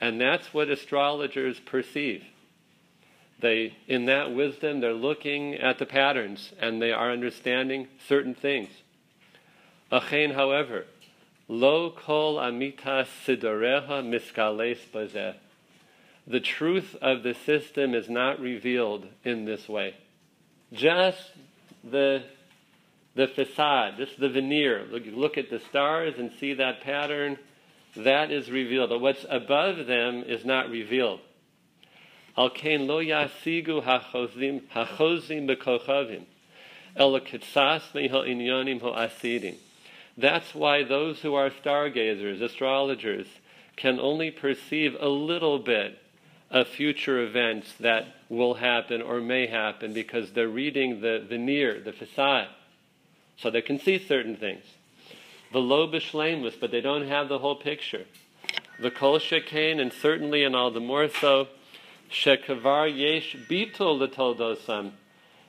And 0.00 0.20
that's 0.20 0.54
what 0.54 0.68
astrologers 0.70 1.60
perceive. 1.60 2.24
They, 3.40 3.76
in 3.86 4.06
that 4.06 4.34
wisdom, 4.34 4.80
they're 4.80 4.92
looking 4.92 5.54
at 5.54 5.78
the 5.78 5.86
patterns 5.86 6.52
and 6.58 6.82
they 6.82 6.90
are 6.92 7.12
understanding 7.12 7.86
certain 8.08 8.34
things. 8.34 8.70
Achen, 9.92 10.32
however, 10.32 10.86
lo 11.46 11.90
kol 11.90 12.40
amita 12.40 13.06
sidoreha 13.24 14.02
miskales 14.02 14.78
bazeh. 14.92 15.34
The 16.28 16.40
truth 16.40 16.94
of 17.00 17.22
the 17.22 17.32
system 17.32 17.94
is 17.94 18.10
not 18.10 18.38
revealed 18.38 19.06
in 19.24 19.46
this 19.46 19.66
way. 19.66 19.94
Just 20.72 21.32
the 21.82 22.22
the 23.14 23.26
facade, 23.26 23.94
just 23.96 24.20
the 24.20 24.28
veneer. 24.28 24.86
Look, 24.92 25.04
look 25.06 25.38
at 25.38 25.48
the 25.50 25.58
stars 25.58 26.14
and 26.18 26.30
see 26.38 26.52
that 26.54 26.82
pattern 26.82 27.38
that 27.96 28.30
is 28.30 28.50
revealed. 28.50 28.90
But 28.90 29.00
what's 29.00 29.24
above 29.28 29.86
them 29.86 30.22
is 30.22 30.44
not 30.44 30.70
revealed. 30.70 31.20
That's 40.16 40.54
why 40.54 40.84
those 40.84 41.20
who 41.20 41.34
are 41.34 41.50
stargazers, 41.50 42.40
astrologers, 42.40 43.26
can 43.76 43.98
only 43.98 44.30
perceive 44.30 44.96
a 45.00 45.08
little 45.08 45.58
bit 45.58 45.98
of 46.50 46.68
future 46.68 47.22
events 47.22 47.72
that 47.80 48.06
will 48.28 48.54
happen 48.54 49.02
or 49.02 49.20
may 49.20 49.46
happen 49.46 49.92
because 49.92 50.32
they're 50.32 50.48
reading 50.48 51.00
the 51.00 51.24
veneer, 51.28 51.80
the 51.80 51.92
facade. 51.92 52.48
So 53.36 53.50
they 53.50 53.62
can 53.62 53.78
see 53.78 53.98
certain 53.98 54.36
things. 54.36 54.64
The 55.52 55.60
lobish 55.60 56.10
b'shleimus, 56.10 56.58
but 56.60 56.70
they 56.70 56.80
don't 56.80 57.06
have 57.06 57.28
the 57.28 57.38
whole 57.38 57.56
picture. 57.56 58.04
The 58.80 58.90
kol 58.90 59.18
shekain, 59.18 59.80
and 59.80 59.92
certainly 59.92 60.44
and 60.44 60.54
all 60.54 60.70
the 60.70 60.80
more 60.80 61.08
so, 61.08 61.48
shekavar 62.10 62.94
yesh 62.94 63.36
bitul 63.48 63.98
l'toldosam. 63.98 64.92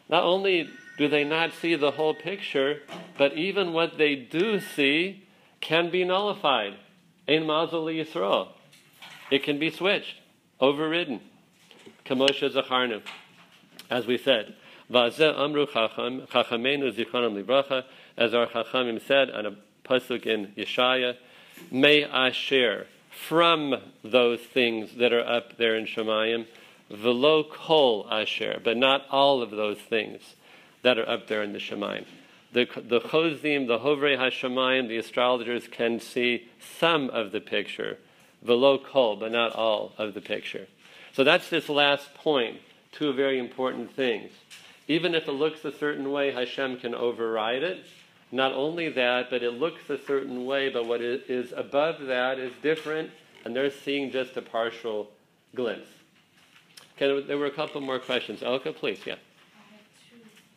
Not 0.09 0.23
only 0.23 0.69
do 0.97 1.07
they 1.07 1.23
not 1.23 1.53
see 1.53 1.75
the 1.75 1.91
whole 1.91 2.13
picture, 2.13 2.81
but 3.17 3.33
even 3.33 3.73
what 3.73 3.97
they 3.97 4.15
do 4.15 4.59
see 4.59 5.23
can 5.61 5.89
be 5.89 6.03
nullified. 6.03 6.75
Ein 7.27 7.45
mazel 7.45 7.85
Yisrael. 7.85 8.49
It 9.29 9.43
can 9.43 9.59
be 9.59 9.69
switched, 9.69 10.15
overridden. 10.59 11.21
Kamosha 12.05 12.51
zacharnu. 12.51 13.01
As 13.89 14.05
we 14.05 14.17
said, 14.17 14.55
Vazeh 14.91 15.37
amru 15.37 15.67
chacham, 15.67 16.21
chachamenu 16.27 16.91
zichronam 16.91 17.41
libracha, 17.41 17.83
as 18.17 18.33
our 18.33 18.47
chachamim 18.47 19.01
said 19.01 19.29
on 19.29 19.45
a 19.45 19.55
pasuk 19.85 20.25
in 20.25 20.47
Yeshaya, 20.57 21.15
may 21.71 22.05
I 22.05 22.31
share 22.31 22.87
from 23.09 23.75
those 24.03 24.39
things 24.39 24.95
that 24.95 25.13
are 25.13 25.25
up 25.25 25.57
there 25.57 25.75
in 25.75 25.85
Shemayim, 25.85 26.47
velo 26.89 27.43
kol 27.43 28.07
asher, 28.09 28.59
but 28.63 28.77
not 28.77 29.05
all 29.11 29.41
of 29.41 29.51
those 29.51 29.77
things 29.77 30.35
that 30.81 30.97
are 30.97 31.07
up 31.07 31.27
there 31.27 31.43
in 31.43 31.53
the 31.53 31.59
Shemayim. 31.59 32.05
the, 32.53 32.65
the 32.75 32.99
Chozim, 32.99 33.67
the 33.67 33.79
Hovrei 33.79 34.17
Hashemayim, 34.17 34.87
the 34.87 34.97
astrologers 34.97 35.67
can 35.67 35.99
see 35.99 36.47
some 36.79 37.09
of 37.11 37.31
the 37.31 37.41
picture, 37.41 37.99
velo 38.41 38.77
kol, 38.77 39.15
but 39.15 39.31
not 39.31 39.53
all 39.53 39.93
of 39.97 40.13
the 40.13 40.21
picture. 40.21 40.67
So 41.13 41.23
that's 41.23 41.49
this 41.49 41.69
last 41.69 42.13
point, 42.13 42.57
two 42.91 43.13
very 43.13 43.39
important 43.39 43.91
things. 43.95 44.31
Even 44.87 45.13
if 45.13 45.27
it 45.27 45.33
looks 45.33 45.63
a 45.65 45.71
certain 45.71 46.11
way, 46.11 46.31
Hashem 46.31 46.77
can 46.79 46.95
override 46.95 47.63
it. 47.63 47.85
Not 48.31 48.53
only 48.53 48.89
that, 48.89 49.29
but 49.29 49.41
it 49.43 49.51
looks 49.51 49.89
a 49.89 49.97
certain 49.97 50.45
way, 50.45 50.69
but 50.69 50.85
what 50.85 51.01
is 51.01 51.51
above 51.55 51.99
that 52.07 52.39
is 52.39 52.51
different, 52.61 53.09
and 53.43 53.55
they're 53.55 53.71
seeing 53.71 54.11
just 54.11 54.37
a 54.37 54.41
partial 54.41 55.09
glimpse. 55.55 55.89
Okay, 56.95 57.21
there 57.25 57.37
were 57.37 57.45
a 57.47 57.51
couple 57.51 57.81
more 57.81 57.97
questions. 57.99 58.41
Elka, 58.41 58.75
please, 58.75 58.99
yeah. 59.05 59.15
I 59.15 59.73
have 59.73 59.85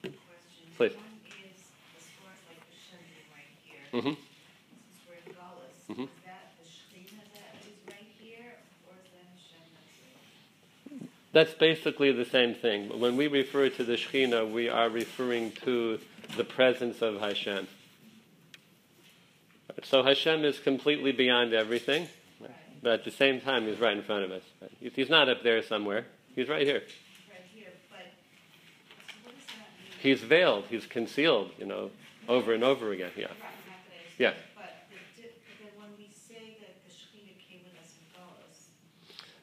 two 0.02 0.10
questions. 0.10 0.76
Please. 0.76 0.92
One 0.96 1.04
is, 1.28 1.62
as 1.96 2.04
far 2.20 2.32
as 2.34 2.40
like 2.48 2.60
the 2.68 3.30
right 3.32 3.52
here, 3.64 4.00
Mm-hmm. 4.00 4.16
since 4.18 4.98
we're 5.08 5.20
in 5.24 5.32
Gullus, 5.32 5.76
Mhm. 5.88 6.04
is 6.04 6.24
that 6.26 6.52
the 6.58 6.66
Shekhinah 6.68 7.28
that 7.32 7.56
is 7.62 7.78
right 7.88 8.10
here, 8.20 8.58
or 8.88 8.94
is 9.00 9.08
that 9.16 9.28
Hashem 9.38 11.08
that's 11.32 11.54
basically 11.54 12.12
the 12.12 12.24
same 12.24 12.54
thing. 12.54 12.98
When 13.00 13.16
we 13.16 13.26
refer 13.26 13.68
to 13.70 13.84
the 13.84 13.94
Shekhinah, 13.94 14.50
we 14.50 14.68
are 14.68 14.88
referring 14.88 15.52
to 15.64 15.98
the 16.36 16.44
presence 16.44 17.02
of 17.02 17.20
Hashem. 17.20 17.66
So 19.84 20.02
Hashem 20.02 20.44
is 20.44 20.58
completely 20.58 21.12
beyond 21.12 21.54
everything, 21.54 22.08
but 22.82 22.92
at 22.92 23.04
the 23.04 23.10
same 23.10 23.40
time, 23.40 23.66
He's 23.66 23.80
right 23.80 23.96
in 23.96 24.02
front 24.02 24.24
of 24.24 24.30
us. 24.30 24.42
He's 24.80 25.08
not 25.08 25.28
up 25.28 25.42
there 25.42 25.62
somewhere. 25.62 26.06
He's 26.34 26.48
right 26.48 26.66
here. 26.66 26.82
He's 30.02 30.20
veiled. 30.20 30.64
He's 30.68 30.84
concealed. 30.84 31.52
You 31.58 31.66
know, 31.66 31.90
over 32.28 32.52
and 32.52 32.64
over 32.64 32.90
again. 32.90 33.12
Yeah. 33.16 33.28
Yeah. 34.18 34.30
expect, 34.30 34.56
But, 34.56 34.64
the 34.90 35.22
di- 35.22 35.28
but 35.46 35.56
then 35.62 35.70
when 35.78 35.90
we 35.96 36.10
say 36.10 36.58
that 36.58 36.74
the 36.82 36.90
Shekhinah 36.90 37.38
came 37.38 37.62
with 37.62 37.78
us 37.78 37.94
in 37.94 38.04
Gullus, 38.10 38.66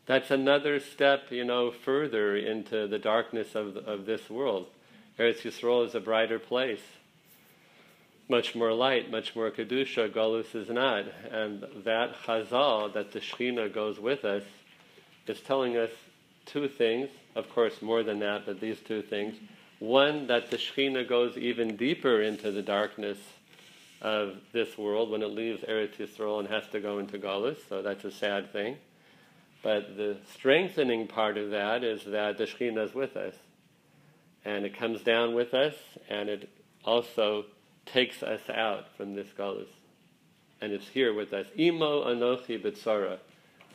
That's 0.09 0.31
another 0.31 0.79
step, 0.79 1.25
you 1.29 1.45
know, 1.45 1.69
further 1.69 2.35
into 2.35 2.87
the 2.87 2.97
darkness 2.97 3.53
of, 3.53 3.77
of 3.77 4.07
this 4.07 4.27
world. 4.27 4.65
Eretz 5.19 5.41
Yisrael 5.41 5.85
is 5.85 5.93
a 5.93 5.99
brighter 5.99 6.39
place. 6.39 6.81
Much 8.27 8.55
more 8.55 8.73
light, 8.73 9.11
much 9.11 9.35
more 9.35 9.51
Kedusha, 9.51 10.11
Golus 10.11 10.55
is 10.55 10.67
not. 10.67 11.05
And 11.29 11.63
that 11.85 12.15
Chazal, 12.23 12.91
that 12.93 13.11
the 13.11 13.19
Shekhinah 13.19 13.71
goes 13.71 13.99
with 13.99 14.25
us, 14.25 14.41
is 15.27 15.41
telling 15.41 15.77
us 15.77 15.91
two 16.47 16.67
things. 16.67 17.09
Of 17.35 17.47
course, 17.51 17.79
more 17.79 18.01
than 18.01 18.17
that, 18.21 18.47
but 18.47 18.59
these 18.59 18.79
two 18.79 19.03
things. 19.03 19.35
One, 19.77 20.25
that 20.25 20.49
the 20.49 20.57
Shekhinah 20.57 21.07
goes 21.07 21.37
even 21.37 21.75
deeper 21.75 22.19
into 22.19 22.49
the 22.49 22.63
darkness 22.63 23.19
of 24.01 24.37
this 24.53 24.75
world 24.75 25.11
when 25.11 25.21
it 25.21 25.27
leaves 25.27 25.61
Eretz 25.61 25.97
Yisrael 25.97 26.39
and 26.39 26.47
has 26.47 26.67
to 26.71 26.79
go 26.79 26.97
into 26.97 27.19
Golus, 27.19 27.57
so 27.69 27.83
that's 27.83 28.05
a 28.05 28.11
sad 28.11 28.51
thing. 28.51 28.77
But 29.61 29.97
the 29.97 30.17
strengthening 30.33 31.07
part 31.07 31.37
of 31.37 31.51
that 31.51 31.83
is 31.83 32.05
that 32.05 32.37
the 32.37 32.45
Shekhinah 32.45 32.85
is 32.85 32.93
with 32.93 33.17
us. 33.17 33.35
And 34.45 34.65
it 34.65 34.77
comes 34.77 35.01
down 35.01 35.35
with 35.35 35.53
us, 35.53 35.75
and 36.09 36.29
it 36.29 36.49
also 36.85 37.45
takes 37.85 38.23
us 38.23 38.41
out 38.49 38.85
from 38.95 39.15
this 39.15 39.27
galus. 39.37 39.67
And 40.61 40.71
it's 40.71 40.87
here 40.87 41.13
with 41.13 41.33
us. 41.33 41.47
Imo 41.57 42.05
anochi 42.05 42.61
b'tzara. 42.61 43.19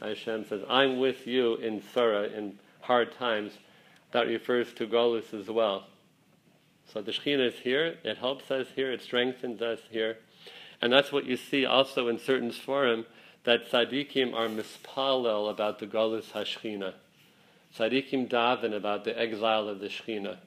Hashem 0.01 0.47
says, 0.47 0.63
I'm 0.69 0.99
with 0.99 1.27
you 1.27 1.57
in 1.57 1.81
tzara, 1.81 2.35
in 2.37 2.59
hard 2.81 3.15
times. 3.17 3.53
That 4.13 4.27
refers 4.27 4.73
to 4.75 4.87
galus 4.87 5.35
as 5.35 5.49
well. 5.49 5.87
So 6.93 7.03
the 7.03 7.13
Shekhinah 7.13 7.49
is 7.49 7.55
here, 7.55 7.99
it 8.05 8.19
helps 8.19 8.51
us 8.51 8.69
here, 8.75 8.93
it 8.93 9.03
strengthens 9.03 9.63
us 9.63 9.81
here. 9.91 10.19
And 10.81 10.93
that's 10.93 11.11
what 11.13 11.25
you 11.25 11.37
see 11.37 11.65
also 11.65 12.09
in 12.09 12.19
certain 12.19 12.51
Sforim, 12.51 13.07
that 13.45 13.71
tzaddikim 13.71 14.35
are 14.35 14.49
mispalel 14.49 15.51
about 15.51 15.79
the 15.79 15.87
galus 15.87 16.33
hashchina. 16.33 16.95
Tzaddikim 17.77 18.29
daven 18.29 18.75
about 18.75 19.05
the 19.05 19.19
exile 19.19 19.69
of 19.69 19.81
the 19.81 19.89
Shekhinah. 19.89 20.39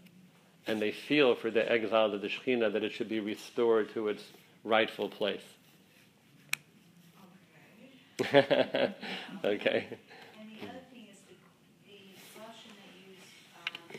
And 0.66 0.82
they 0.82 0.92
feel 0.92 1.36
for 1.36 1.50
the 1.50 1.70
exile 1.72 2.14
of 2.14 2.22
the 2.22 2.28
Shekhinah 2.28 2.74
that 2.74 2.84
it 2.84 2.92
should 2.92 3.10
be 3.10 3.20
restored 3.20 3.94
to 3.94 4.10
its 4.10 4.24
rightful 4.64 5.10
place. 5.10 5.44
okay. 8.20 8.96
okay. 9.46 9.88
And 10.40 10.50
the 10.50 10.68
other 10.68 10.84
thing 10.92 11.06
is 11.12 11.22
the, 11.30 11.38
the 11.86 12.18
Russian 12.36 12.74
that 12.82 12.92
use, 12.98 13.30
um, 13.62 13.94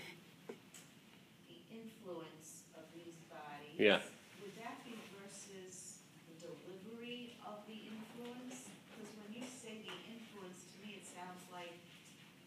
the 1.46 1.60
influence 1.70 2.66
of 2.74 2.84
these 2.92 3.16
bodies. 3.30 3.78
Yeah. 3.78 4.02
Would 4.42 4.58
that 4.58 4.84
be 4.84 4.98
versus 5.16 6.02
the 6.26 6.50
delivery 6.50 7.38
of 7.46 7.62
the 7.70 7.78
influence? 7.94 8.66
Because 8.90 9.14
when 9.22 9.30
you 9.30 9.46
say 9.46 9.78
the 9.86 9.94
influence, 10.10 10.66
to 10.74 10.76
me, 10.82 10.98
it 10.98 11.06
sounds 11.06 11.46
like 11.54 11.78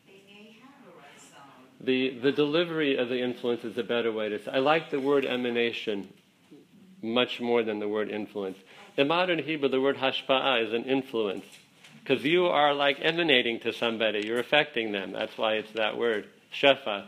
they 0.06 0.28
may 0.28 0.60
have 0.60 0.76
a 0.86 0.93
ratzon. 0.99 1.71
The, 1.84 2.10
the 2.20 2.32
delivery 2.32 2.98
of 2.98 3.10
the 3.10 3.22
influence 3.22 3.64
is 3.64 3.78
a 3.78 3.84
better 3.84 4.12
way 4.12 4.30
to 4.30 4.44
say. 4.44 4.52
I 4.52 4.60
like 4.60 4.92
the 4.92 5.00
word 5.00 5.26
emanation 5.26 6.08
much 7.02 7.40
more 7.40 7.64
than 7.64 7.80
the 7.80 7.88
word 7.88 8.10
influence. 8.10 8.58
In 8.98 9.08
modern 9.08 9.40
Hebrew, 9.40 9.68
the 9.70 9.82
word 9.82 9.98
hashpa'ah 9.98 10.68
is 10.68 10.74
an 10.74 10.84
influence 10.84 11.46
because 12.04 12.24
you 12.24 12.48
are 12.48 12.74
like 12.74 12.98
emanating 13.02 13.60
to 13.62 13.74
somebody. 13.74 14.26
You're 14.26 14.40
affecting 14.40 14.92
them. 14.92 15.12
That's 15.12 15.36
why 15.38 15.54
it's 15.56 15.72
that 15.72 15.98
word, 15.98 16.28
shefa. 16.54 17.08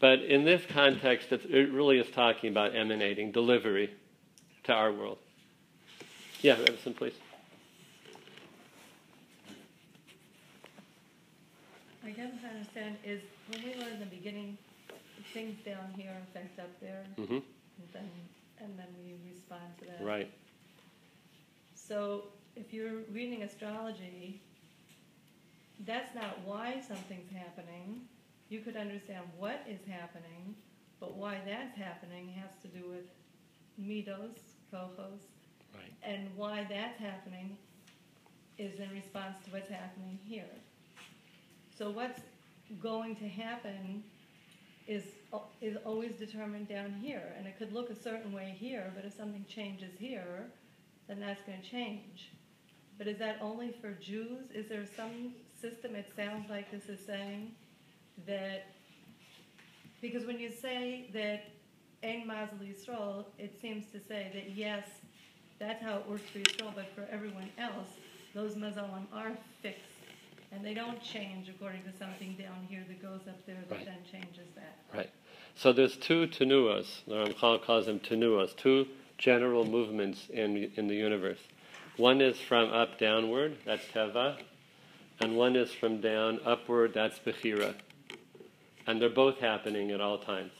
But 0.00 0.20
in 0.20 0.44
this 0.44 0.62
context, 0.66 1.30
it 1.30 1.70
really 1.70 1.98
is 1.98 2.08
talking 2.10 2.50
about 2.50 2.74
emanating, 2.74 3.30
delivery 3.30 3.90
to 4.64 4.72
our 4.72 4.90
world. 4.90 5.18
Yeah, 6.40 6.56
Everson, 6.66 6.94
please. 6.94 7.14
I 12.04 12.10
guess 12.10 12.30
I 12.44 12.48
understand 12.48 12.96
is 13.04 13.22
when 13.48 13.62
we 13.62 13.70
were 13.80 13.88
in 13.90 14.00
the 14.00 14.06
beginning, 14.06 14.58
things 15.32 15.56
down 15.64 15.92
here 15.96 16.12
affect 16.28 16.58
up 16.58 16.70
there, 16.80 17.04
hmm 17.16 17.38
and 17.78 17.88
then 17.92 18.10
and 18.58 18.78
then 18.78 18.88
we 19.04 19.14
respond 19.30 19.62
to 19.80 19.86
that. 19.86 20.02
Right. 20.04 20.30
So 21.74 22.24
if 22.56 22.72
you're 22.72 23.00
reading 23.12 23.42
astrology, 23.42 24.40
that's 25.86 26.14
not 26.14 26.40
why 26.44 26.80
something's 26.86 27.30
happening. 27.30 28.02
You 28.48 28.60
could 28.60 28.76
understand 28.76 29.24
what 29.38 29.64
is 29.68 29.80
happening, 29.88 30.54
but 31.00 31.16
why 31.16 31.38
that's 31.46 31.76
happening 31.76 32.28
has 32.40 32.50
to 32.62 32.68
do 32.68 32.88
with 32.88 33.06
midos, 33.80 34.38
kohos, 34.72 35.22
Right. 35.74 35.92
and 36.02 36.28
why 36.36 36.66
that's 36.68 36.98
happening 36.98 37.56
is 38.58 38.78
in 38.78 38.90
response 38.90 39.36
to 39.44 39.50
what's 39.52 39.70
happening 39.70 40.18
here. 40.24 40.44
So 41.82 41.90
what's 41.90 42.20
going 42.80 43.16
to 43.16 43.28
happen 43.28 44.04
is 44.86 45.02
is 45.60 45.76
always 45.84 46.12
determined 46.14 46.68
down 46.68 46.92
here, 46.92 47.34
and 47.36 47.44
it 47.44 47.58
could 47.58 47.72
look 47.72 47.90
a 47.90 47.94
certain 47.96 48.32
way 48.32 48.54
here, 48.56 48.92
but 48.94 49.04
if 49.04 49.14
something 49.14 49.44
changes 49.48 49.90
here, 49.98 50.46
then 51.08 51.18
that's 51.18 51.42
going 51.42 51.60
to 51.60 51.68
change. 51.68 52.30
But 52.98 53.08
is 53.08 53.18
that 53.18 53.38
only 53.40 53.74
for 53.80 53.90
Jews? 53.94 54.52
Is 54.54 54.68
there 54.68 54.86
some 54.96 55.32
system? 55.60 55.96
It 55.96 56.12
sounds 56.14 56.48
like 56.48 56.70
this 56.70 56.88
is 56.88 57.04
saying 57.04 57.50
that 58.28 58.66
because 60.00 60.24
when 60.24 60.38
you 60.38 60.52
say 60.52 61.10
that 61.12 61.46
Ein 62.04 62.28
Mazel 62.28 62.58
Yisrael, 62.58 63.24
it 63.38 63.60
seems 63.60 63.86
to 63.86 63.98
say 63.98 64.30
that 64.34 64.56
yes, 64.56 64.84
that's 65.58 65.82
how 65.82 65.96
it 65.96 66.08
works 66.08 66.30
for 66.32 66.38
Yisrael, 66.38 66.76
but 66.76 66.94
for 66.94 67.08
everyone 67.10 67.50
else, 67.58 67.88
those 68.36 68.54
mazalim 68.54 69.06
are 69.12 69.32
fixed. 69.62 69.91
And 70.52 70.64
they 70.64 70.74
don't 70.74 71.02
change 71.02 71.48
according 71.48 71.82
to 71.84 71.92
something 71.98 72.34
down 72.34 72.66
here 72.68 72.84
that 72.86 73.00
goes 73.02 73.26
up 73.26 73.44
there 73.46 73.64
that 73.68 73.74
Right. 73.74 73.86
then 73.86 74.04
changes 74.10 74.48
that. 74.54 74.78
Right. 74.92 75.10
So 75.54 75.72
there's 75.72 75.96
two 75.96 76.26
tenuas. 76.26 77.04
The 77.06 77.14
Ramchal 77.24 77.62
calls 77.62 77.86
them 77.86 78.00
tenuas, 78.00 78.54
two 78.56 78.88
general 79.18 79.64
movements 79.64 80.28
in 80.28 80.70
in 80.76 80.88
the 80.88 80.94
universe. 80.94 81.40
One 81.96 82.20
is 82.20 82.38
from 82.40 82.70
up 82.70 82.98
downward, 82.98 83.58
that's 83.64 83.84
teva, 83.86 84.42
and 85.20 85.36
one 85.36 85.56
is 85.56 85.72
from 85.72 86.00
down 86.00 86.40
upward, 86.44 86.94
that's 86.94 87.18
bechira. 87.18 87.74
And 88.86 89.00
they're 89.00 89.10
both 89.10 89.38
happening 89.38 89.90
at 89.90 90.00
all 90.00 90.18
times. 90.18 90.52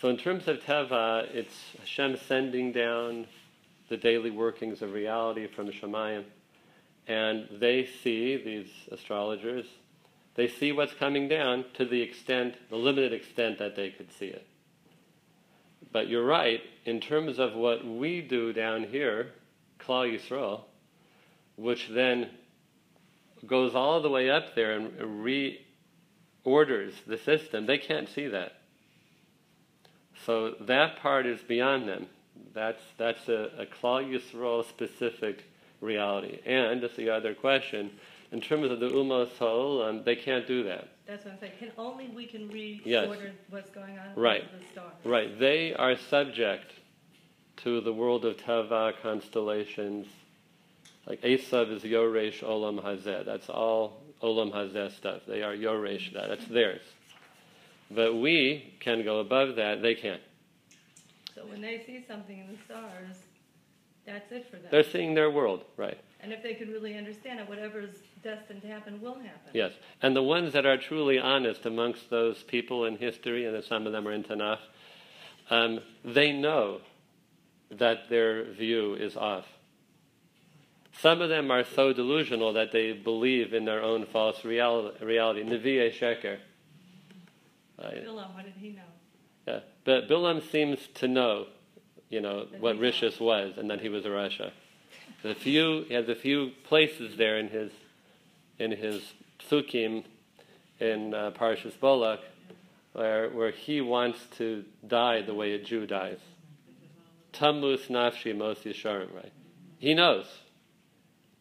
So 0.00 0.08
in 0.08 0.16
terms 0.16 0.48
of 0.48 0.60
teva, 0.60 1.32
it's 1.34 1.76
Hashem 1.78 2.16
sending 2.16 2.72
down 2.72 3.26
the 3.88 3.96
daily 3.96 4.30
workings 4.30 4.80
of 4.80 4.92
reality 4.92 5.46
from 5.46 5.70
Shemayim, 5.70 6.24
and 7.06 7.48
they 7.60 7.86
see 8.02 8.36
these 8.36 8.70
astrologers 8.90 9.66
they 10.34 10.48
see 10.48 10.72
what's 10.72 10.94
coming 10.94 11.28
down 11.28 11.64
to 11.74 11.84
the 11.84 12.00
extent, 12.00 12.56
the 12.70 12.76
limited 12.76 13.12
extent 13.12 13.58
that 13.58 13.76
they 13.76 13.90
could 13.90 14.10
see 14.12 14.26
it. 14.26 14.46
But 15.92 16.08
you're 16.08 16.24
right, 16.24 16.60
in 16.86 17.00
terms 17.00 17.38
of 17.38 17.54
what 17.54 17.84
we 17.84 18.22
do 18.22 18.52
down 18.52 18.84
here, 18.84 19.32
Klal 19.78 20.10
Yisrael, 20.10 20.62
which 21.56 21.88
then 21.90 22.30
goes 23.46 23.74
all 23.74 24.00
the 24.00 24.08
way 24.08 24.30
up 24.30 24.54
there 24.54 24.72
and 24.72 24.92
reorders 26.46 26.92
the 27.06 27.18
system, 27.18 27.66
they 27.66 27.78
can't 27.78 28.08
see 28.08 28.28
that. 28.28 28.52
So 30.24 30.54
that 30.60 31.00
part 31.00 31.26
is 31.26 31.42
beyond 31.42 31.88
them. 31.88 32.06
That's, 32.54 32.82
that's 32.96 33.28
a, 33.28 33.50
a 33.58 33.66
Klal 33.66 34.08
Yisrael 34.08 34.66
specific 34.66 35.44
reality. 35.82 36.38
And, 36.46 36.82
that's 36.82 36.96
the 36.96 37.10
other 37.10 37.34
question, 37.34 37.90
in 38.30 38.40
terms 38.40 38.70
of 38.70 38.80
the 38.80 38.88
Umos 38.88 39.28
Ha'olam, 39.38 39.88
um, 39.88 40.04
they 40.04 40.16
can't 40.16 40.46
do 40.46 40.62
that. 40.64 40.88
That's 41.06 41.24
what 41.24 41.34
I'm 41.34 41.40
saying. 41.40 41.52
Can 41.58 41.72
only 41.76 42.08
we 42.08 42.24
can 42.26 42.48
read 42.48 42.80
Yes. 42.84 43.08
what's 43.50 43.70
going 43.70 43.98
on 43.98 44.14
Right. 44.14 44.50
with 44.52 44.62
the 44.62 44.66
stars. 44.72 44.92
Right, 45.04 45.38
they 45.38 45.74
are 45.74 45.96
subject 45.96 46.72
to 47.58 47.80
the 47.80 47.92
world 47.92 48.24
of 48.24 48.36
teva 48.38 48.94
constellations. 49.02 50.06
Like 51.06 51.20
Esav 51.22 51.70
is 51.72 51.82
Yoresh 51.82 52.40
Olam 52.42 52.80
Hazeh. 52.82 53.24
That's 53.24 53.50
all 53.50 54.00
Olam 54.22 54.52
Hazeh 54.52 54.92
stuff. 54.92 55.22
They 55.26 55.42
are 55.42 55.54
Yoresh 55.54 56.12
that. 56.14 56.28
That's 56.28 56.46
theirs. 56.48 56.82
But 57.90 58.14
we 58.14 58.72
can 58.80 59.02
go 59.02 59.18
above 59.18 59.56
that. 59.56 59.82
They 59.82 59.94
can't. 59.94 60.22
So 61.34 61.44
when 61.46 61.60
they 61.60 61.82
see 61.84 62.04
something 62.06 62.38
in 62.38 62.46
the 62.46 62.58
stars, 62.64 63.16
that's 64.06 64.30
it 64.32 64.46
for 64.50 64.56
them. 64.56 64.68
They're 64.70 64.84
seeing 64.84 65.14
their 65.14 65.30
world, 65.30 65.64
right? 65.76 65.98
and 66.22 66.32
if 66.32 66.42
they 66.42 66.54
can 66.54 66.70
really 66.70 66.96
understand 66.96 67.40
it, 67.40 67.48
whatever's 67.48 67.96
destined 68.22 68.62
to 68.62 68.68
happen 68.68 69.00
will 69.00 69.14
happen. 69.14 69.50
Yes. 69.52 69.72
And 70.00 70.14
the 70.14 70.22
ones 70.22 70.52
that 70.52 70.64
are 70.64 70.76
truly 70.76 71.18
honest 71.18 71.66
amongst 71.66 72.10
those 72.10 72.44
people 72.44 72.84
in 72.84 72.96
history, 72.96 73.44
and 73.44 73.64
some 73.64 73.86
of 73.86 73.92
them 73.92 74.06
are 74.06 74.12
in 74.12 74.22
Tanakh, 74.22 74.60
um, 75.50 75.80
they 76.04 76.32
know 76.32 76.80
that 77.72 78.08
their 78.08 78.44
view 78.44 78.94
is 78.94 79.16
off. 79.16 79.46
Some 81.00 81.20
of 81.20 81.28
them 81.28 81.50
are 81.50 81.64
so 81.64 81.92
delusional 81.92 82.52
that 82.52 82.70
they 82.70 82.92
believe 82.92 83.52
in 83.52 83.64
their 83.64 83.82
own 83.82 84.06
false 84.06 84.44
real- 84.44 84.92
reality. 85.00 85.42
Nevi'e 85.42 85.92
Sheker. 85.92 86.38
Bilam, 87.80 88.34
what 88.34 88.44
did 88.44 88.54
he 88.60 88.70
know? 88.70 88.82
Yeah. 89.48 89.60
But 89.84 90.08
Bilam 90.08 90.48
seems 90.50 90.86
to 90.94 91.08
know, 91.08 91.46
you 92.12 92.20
know, 92.20 92.46
what 92.60 92.78
Rishis 92.78 93.18
was 93.18 93.54
and 93.56 93.70
that 93.70 93.80
he 93.80 93.88
was 93.88 94.04
a 94.04 94.10
Rasha. 94.10 94.52
The 95.22 95.34
few 95.34 95.84
he 95.88 95.94
has 95.94 96.08
a 96.08 96.14
few 96.14 96.52
places 96.64 97.16
there 97.16 97.38
in 97.38 97.48
his 97.48 97.72
in 98.58 98.70
his 98.70 99.02
psukim 99.40 100.04
in 100.78 101.14
uh, 101.14 101.30
Parshas 101.30 101.72
Bolak 101.72 102.18
where 102.92 103.30
where 103.30 103.50
he 103.50 103.80
wants 103.80 104.18
to 104.36 104.64
die 104.86 105.22
the 105.22 105.34
way 105.34 105.54
a 105.54 105.58
Jew 105.58 105.86
dies. 105.86 106.18
Tamus 107.32 107.88
nafshi 107.88 108.36
mos 108.36 108.58
yisharim, 108.58 109.14
right? 109.14 109.32
He 109.78 109.94
knows, 109.94 110.26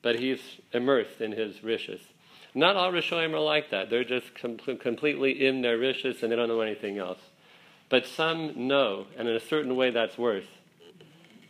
but 0.01 0.17
he's 0.19 0.39
immersed 0.72 1.19
in 1.19 1.34
his 1.34 1.61
rishis. 1.63 2.01
Not 2.55 2.78
all 2.78 2.91
Rishonim 2.91 3.34
are 3.34 3.39
like 3.39 3.72
that. 3.72 3.89
They're 3.89 4.03
just 4.05 4.36
com- 4.36 4.57
completely 4.57 5.45
in 5.45 5.61
their 5.61 5.78
rishis 5.78 6.24
and 6.24 6.32
they 6.32 6.36
don't 6.36 6.47
know 6.47 6.61
anything 6.61 6.97
else. 6.97 7.19
But 7.89 8.05
some 8.05 8.67
know, 8.67 9.07
and 9.17 9.28
in 9.28 9.36
a 9.36 9.39
certain 9.39 9.76
way 9.76 9.89
that's 9.91 10.17
worse, 10.17 10.45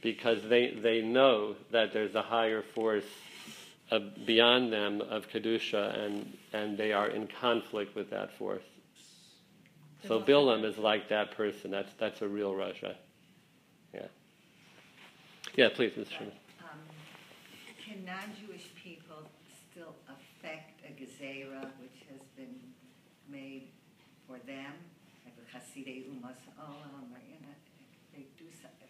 because 0.01 0.41
they, 0.49 0.71
they 0.71 1.01
know 1.01 1.55
that 1.71 1.93
there's 1.93 2.15
a 2.15 2.21
higher 2.21 2.63
force 2.73 3.05
uh, 3.91 3.99
beyond 4.25 4.73
them 4.73 5.01
of 5.01 5.29
Kedusha, 5.29 5.97
and, 5.99 6.37
and 6.53 6.77
they 6.77 6.91
are 6.91 7.07
in 7.07 7.27
conflict 7.27 7.95
with 7.95 8.09
that 8.09 8.31
force. 8.37 8.63
So 10.07 10.19
Bilam 10.19 10.65
is 10.65 10.77
like 10.79 11.09
that 11.09 11.31
person. 11.37 11.69
That's, 11.69 11.93
that's 11.99 12.21
a 12.23 12.27
real 12.27 12.53
Rasha. 12.53 12.95
Yeah. 13.93 14.07
Yeah, 15.55 15.69
please, 15.75 15.91
Mr. 15.91 16.09
Sherman. 16.09 16.33
Um, 16.63 16.79
can 17.85 18.03
non-Jewish 18.05 18.65
people 18.81 19.29
still 19.69 19.93
affect 20.09 20.81
a 20.87 20.91
gezerah 20.93 21.69
which 21.79 22.01
has 22.09 22.21
been 22.35 22.55
made 23.29 23.67
for 24.27 24.37
them, 24.47 24.73
like 25.23 25.35
a 25.37 25.45
Hasidei 25.55 26.05
Umas 26.09 26.41
Olam, 26.57 27.13
or 27.13 27.21
you 27.29 27.37
know, 27.45 27.53
they 28.15 28.25
do 28.39 28.45
something. 28.59 28.81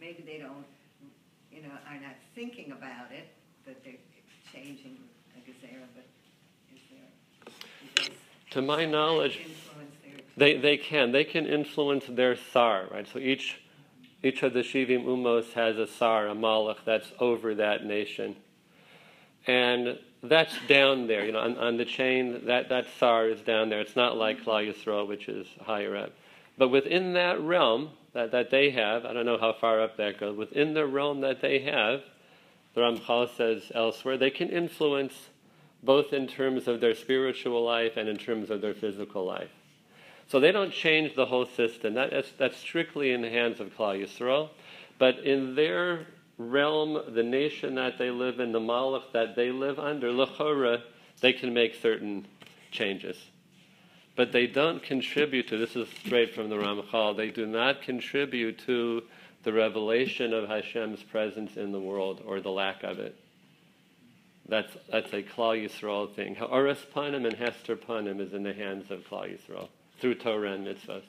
Maybe 0.00 0.22
they 0.26 0.38
don't, 0.38 0.64
you 1.50 1.62
know, 1.62 1.74
are 1.88 2.00
not 2.00 2.14
thinking 2.34 2.72
about 2.72 3.10
it, 3.10 3.28
that 3.66 3.82
they're 3.84 3.94
changing 4.52 4.98
a 5.36 5.40
gezerah, 5.40 5.86
but 5.94 6.04
is 6.74 6.82
there? 6.90 8.08
To 8.50 8.62
my 8.62 8.84
knowledge, 8.84 9.40
They, 10.36 10.58
they 10.58 10.76
can. 10.76 11.12
They 11.12 11.24
can 11.24 11.46
influence 11.46 12.04
their 12.08 12.36
sar, 12.36 12.88
right? 12.90 13.06
So 13.10 13.18
each, 13.18 13.60
each 14.22 14.42
of 14.42 14.52
the 14.52 14.60
Shivim 14.60 15.04
Umos 15.04 15.52
has 15.54 15.78
a 15.78 15.86
sar, 15.86 16.28
a 16.28 16.34
malach 16.34 16.78
that's 16.84 17.10
over 17.18 17.54
that 17.54 17.84
nation. 17.84 18.36
And 19.46 19.98
that's 20.22 20.54
down 20.68 21.06
there, 21.06 21.24
you 21.24 21.32
know, 21.32 21.38
on, 21.38 21.56
on 21.56 21.76
the 21.78 21.84
chain, 21.84 22.46
that, 22.46 22.68
that 22.68 22.86
sar 22.98 23.28
is 23.28 23.40
down 23.40 23.70
there. 23.70 23.80
It's 23.80 23.96
not 23.96 24.16
like 24.16 24.44
Klal 24.44 24.70
Yisrael, 24.70 25.06
which 25.08 25.28
is 25.28 25.46
higher 25.62 25.96
up. 25.96 26.12
But 26.58 26.68
within 26.68 27.12
that 27.14 27.40
realm 27.40 27.90
that, 28.12 28.32
that 28.32 28.50
they 28.50 28.70
have, 28.70 29.04
I 29.04 29.12
don't 29.12 29.26
know 29.26 29.38
how 29.38 29.52
far 29.52 29.82
up 29.82 29.96
that 29.98 30.18
goes, 30.18 30.36
within 30.36 30.74
the 30.74 30.86
realm 30.86 31.20
that 31.20 31.40
they 31.40 31.60
have, 31.60 32.02
the 32.74 32.80
Ramchal 32.80 33.34
says 33.36 33.70
elsewhere, 33.74 34.16
they 34.16 34.30
can 34.30 34.48
influence 34.48 35.28
both 35.82 36.12
in 36.12 36.26
terms 36.26 36.66
of 36.66 36.80
their 36.80 36.94
spiritual 36.94 37.64
life 37.64 37.96
and 37.96 38.08
in 38.08 38.16
terms 38.16 38.50
of 38.50 38.60
their 38.60 38.74
physical 38.74 39.24
life. 39.24 39.50
So 40.28 40.40
they 40.40 40.50
don't 40.50 40.72
change 40.72 41.14
the 41.14 41.26
whole 41.26 41.46
system. 41.46 41.94
That, 41.94 42.10
that's, 42.10 42.32
that's 42.38 42.56
strictly 42.56 43.12
in 43.12 43.22
the 43.22 43.30
hands 43.30 43.60
of 43.60 43.68
Klal 43.76 44.02
Yisrael. 44.02 44.50
But 44.98 45.20
in 45.20 45.54
their 45.54 46.06
realm, 46.38 47.14
the 47.14 47.22
nation 47.22 47.76
that 47.76 47.98
they 47.98 48.10
live 48.10 48.40
in, 48.40 48.52
the 48.52 48.60
malach 48.60 49.12
that 49.12 49.36
they 49.36 49.50
live 49.50 49.78
under, 49.78 50.10
lechora, 50.10 50.82
they 51.20 51.32
can 51.32 51.54
make 51.54 51.74
certain 51.74 52.26
changes 52.70 53.16
But 54.15 54.31
they 54.31 54.45
don't 54.45 54.83
contribute 54.83 55.47
to, 55.47 55.57
this 55.57 55.75
is 55.75 55.87
straight 56.05 56.35
from 56.35 56.49
the 56.49 56.57
Ramchal, 56.57 57.15
they 57.15 57.31
do 57.31 57.45
not 57.45 57.81
contribute 57.81 58.59
to 58.65 59.03
the 59.43 59.53
revelation 59.53 60.33
of 60.33 60.47
Hashem's 60.47 61.01
presence 61.01 61.57
in 61.57 61.71
the 61.71 61.79
world 61.79 62.21
or 62.25 62.41
the 62.41 62.51
lack 62.51 62.83
of 62.83 62.99
it. 62.99 63.15
That's, 64.47 64.75
that's 64.89 65.13
a 65.13 65.23
Klal 65.23 65.65
Yisrael 65.65 66.13
thing. 66.13 66.35
Ha'aras 66.35 66.85
Panim 66.93 67.25
and 67.25 67.33
Hester 67.33 67.75
Panim 67.75 68.19
is 68.19 68.33
in 68.33 68.43
the 68.43 68.53
hands 68.53 68.91
of 68.91 68.99
Klal 69.09 69.31
Yisrael 69.31 69.69
through 69.99 70.15
Torah 70.15 70.51
and 70.51 70.67
mitzvahs. 70.67 71.03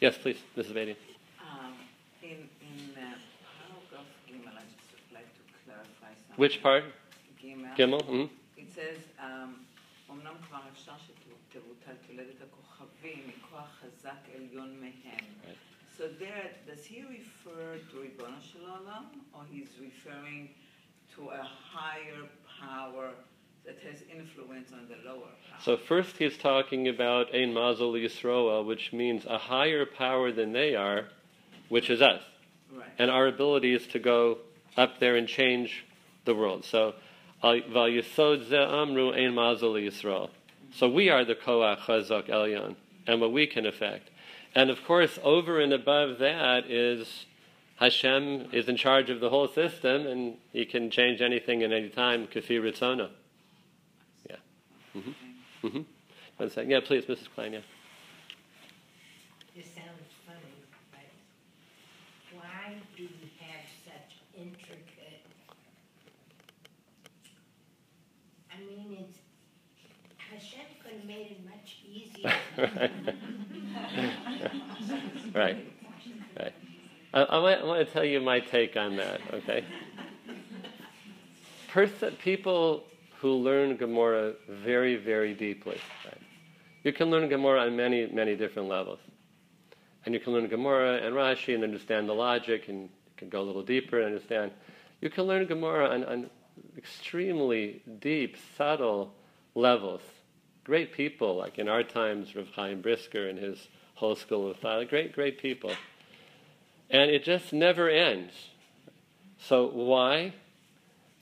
Yes, 0.00 0.18
please, 0.18 0.36
Mrs. 0.56 0.74
Beatty. 0.74 0.96
Um, 1.40 1.74
in, 2.22 2.30
in 2.30 2.90
uh, 2.96 3.14
paragraph 3.46 4.06
Gimel, 4.28 4.50
I 4.50 4.66
just 4.74 4.92
would 4.92 5.14
like 5.14 5.32
to 5.32 5.40
clarify 5.64 6.12
something. 6.14 6.36
Which 6.36 6.62
part? 6.62 6.84
Gimel. 7.42 7.76
Gimel? 7.76 8.04
hmm 8.04 8.24
It 8.56 8.74
says, 8.74 8.98
um, 9.18 9.64
אמנם 10.10 10.34
כבר 10.48 10.60
אפשר 10.72 10.92
שתבוטל 11.56 11.92
תולדת 12.06 12.40
הכוכבים 12.42 13.28
מכוח 13.28 13.80
חזק 13.80 14.28
עליון 14.34 14.80
מהם. 14.80 14.92
Right. 15.44 15.72
So 15.98 16.08
there, 16.18 16.50
does 16.66 16.84
he 16.86 17.02
refer 17.02 17.78
to 17.90 17.96
ריבונו 17.96 18.40
של 18.40 18.58
עולם, 18.60 19.04
or 19.34 19.44
he's 19.52 19.78
referring 19.78 20.48
to 21.16 21.30
a 21.30 21.42
higher 21.42 22.28
power 22.60 23.10
that 23.64 23.78
has 23.86 24.02
influence 24.10 24.72
on 24.72 24.88
the 24.88 24.96
lower 25.08 25.32
power? 25.48 25.60
So 25.60 25.76
first 25.76 26.16
he's 26.16 26.38
talking 26.38 26.88
about 26.88 27.34
Ein 27.34 27.52
Mazel 27.52 27.92
Yisroel, 27.92 28.64
which 28.64 28.92
means 28.92 29.26
a 29.26 29.38
higher 29.38 29.84
power 29.84 30.32
than 30.32 30.52
they 30.52 30.74
are, 30.74 31.08
which 31.68 31.90
is 31.90 32.00
us. 32.00 32.22
Right. 32.72 32.88
And 32.98 33.10
our 33.10 33.26
ability 33.26 33.74
is 33.74 33.86
to 33.88 33.98
go 33.98 34.38
up 34.76 34.98
there 34.98 35.16
and 35.16 35.28
change 35.28 35.84
the 36.24 36.34
world. 36.34 36.64
So, 36.64 36.94
Val 37.42 37.88
Yisod 37.96 38.48
Ze 38.48 38.56
Amru 38.56 39.12
Ein 39.12 39.34
Mazel 39.34 39.74
Yisrael. 39.74 40.30
So 40.73 40.89
we 40.89 41.09
are 41.09 41.25
the 41.25 41.35
Koach 41.35 41.79
Chazak 41.79 42.29
Elyon, 42.29 42.75
and 43.07 43.21
what 43.21 43.31
we 43.31 43.47
can 43.47 43.65
affect. 43.65 44.09
And 44.53 44.69
of 44.69 44.83
course, 44.83 45.19
over 45.23 45.59
and 45.59 45.73
above 45.73 46.19
that 46.19 46.69
is 46.69 47.25
Hashem 47.77 48.49
is 48.51 48.67
in 48.67 48.75
charge 48.75 49.09
of 49.09 49.19
the 49.19 49.29
whole 49.29 49.47
system, 49.47 50.07
and 50.07 50.37
He 50.51 50.65
can 50.65 50.89
change 50.89 51.21
anything 51.21 51.61
at 51.63 51.71
any 51.71 51.89
time, 51.89 52.27
Kafi 52.27 52.59
Ritzona. 52.59 53.09
Yeah. 54.27 54.35
Mm-hmm. 54.95 55.67
Mm-hmm. 55.67 55.81
One 56.37 56.49
second. 56.49 56.71
Yeah, 56.71 56.79
please, 56.83 57.05
Mrs. 57.05 57.27
Klein. 57.33 57.53
Yeah. 57.53 57.59
This 59.55 59.67
sounds 59.67 60.13
funny, 60.25 60.39
but 60.91 62.39
why 62.39 62.75
do 62.95 63.03
we 63.03 63.31
have 63.41 63.65
such 63.85 64.17
intricate? 64.35 65.25
I 68.51 68.59
mean, 68.59 68.97
it's, 68.99 69.17
Hashem 70.17 70.65
could 70.83 70.93
have 70.93 71.05
made 71.05 71.31
it 71.31 71.45
much 71.45 71.77
easier. 72.57 72.71
right. 75.35 75.57
Right. 76.37 76.53
I, 77.13 77.21
I, 77.21 77.63
want, 77.63 77.87
to 77.87 77.93
tell 77.93 78.03
you 78.03 78.19
my 78.19 78.39
take 78.39 78.75
on 78.75 78.97
that, 78.97 79.21
okay? 79.33 79.63
Person, 81.69 82.15
people 82.23 82.83
who 83.19 83.33
learn 83.33 83.75
Gemara 83.77 84.33
very, 84.49 84.95
very 84.95 85.33
deeply, 85.33 85.77
right? 86.05 86.17
You 86.83 86.93
can 86.93 87.09
learn 87.09 87.27
Gemara 87.27 87.61
on 87.61 87.75
many, 87.75 88.07
many 88.07 88.35
different 88.35 88.69
levels. 88.69 88.99
And 90.05 90.13
you 90.13 90.19
can 90.19 90.33
learn 90.33 90.47
Gemara 90.47 91.05
and 91.05 91.15
Rashi 91.15 91.53
and 91.53 91.63
understand 91.63 92.07
the 92.07 92.13
logic, 92.13 92.69
and 92.69 92.89
can 93.17 93.29
go 93.29 93.41
a 93.41 93.43
little 93.43 93.63
deeper 93.63 93.97
and 93.97 94.07
understand. 94.07 94.51
You 95.01 95.09
can 95.09 95.25
learn 95.25 95.45
Gemara 95.47 95.89
on, 95.89 96.03
on 96.05 96.29
extremely 96.77 97.81
deep, 97.99 98.37
subtle 98.55 99.13
levels. 99.55 100.01
Great 100.67 100.91
people, 100.91 101.37
like 101.37 101.57
in 101.57 101.69
our 101.69 101.81
times, 101.81 102.35
Rav 102.35 102.49
Chaim 102.49 102.81
Brisker 102.81 103.29
and 103.29 103.39
his 103.39 103.69
whole 103.95 104.17
school 104.17 104.51
of 104.51 104.57
thought. 104.57 104.89
Great, 104.89 105.13
great 105.13 105.39
people. 105.41 105.71
And 106.89 107.09
it 107.09 107.23
just 107.23 107.53
never 107.53 107.89
ends. 107.89 108.33
So 109.39 109.65
why? 109.65 110.33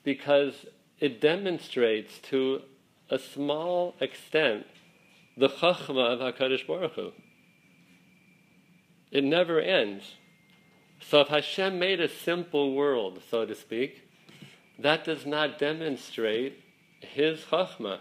Because 0.02 0.66
it 0.98 1.20
demonstrates 1.20 2.18
to 2.30 2.62
a 3.08 3.20
small 3.20 3.94
extent 4.00 4.66
the 5.36 5.48
chachma 5.48 6.14
of 6.14 6.18
Hakadosh 6.18 6.66
Baruch 6.66 6.94
Hu. 6.94 7.12
It 9.12 9.22
never 9.22 9.60
ends. 9.60 10.16
So 11.00 11.20
if 11.20 11.28
Hashem 11.28 11.78
made 11.78 12.00
a 12.00 12.08
simple 12.08 12.74
world, 12.74 13.22
so 13.30 13.46
to 13.46 13.54
speak, 13.54 14.08
that 14.76 15.04
does 15.04 15.24
not 15.24 15.56
demonstrate 15.56 16.64
His 17.00 17.42
chachma. 17.42 18.00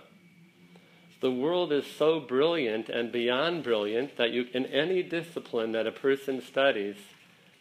The 1.26 1.32
world 1.32 1.74
is 1.74 1.88
so 1.88 2.20
brilliant 2.20 2.88
and 2.88 3.12
beyond 3.12 3.64
brilliant 3.64 4.16
that 4.18 4.30
you, 4.30 4.46
in 4.54 4.68
any 4.68 5.02
discipline 5.02 5.72
that 5.72 5.88
a 5.88 5.92
person 5.92 6.40
studies, 6.40 6.98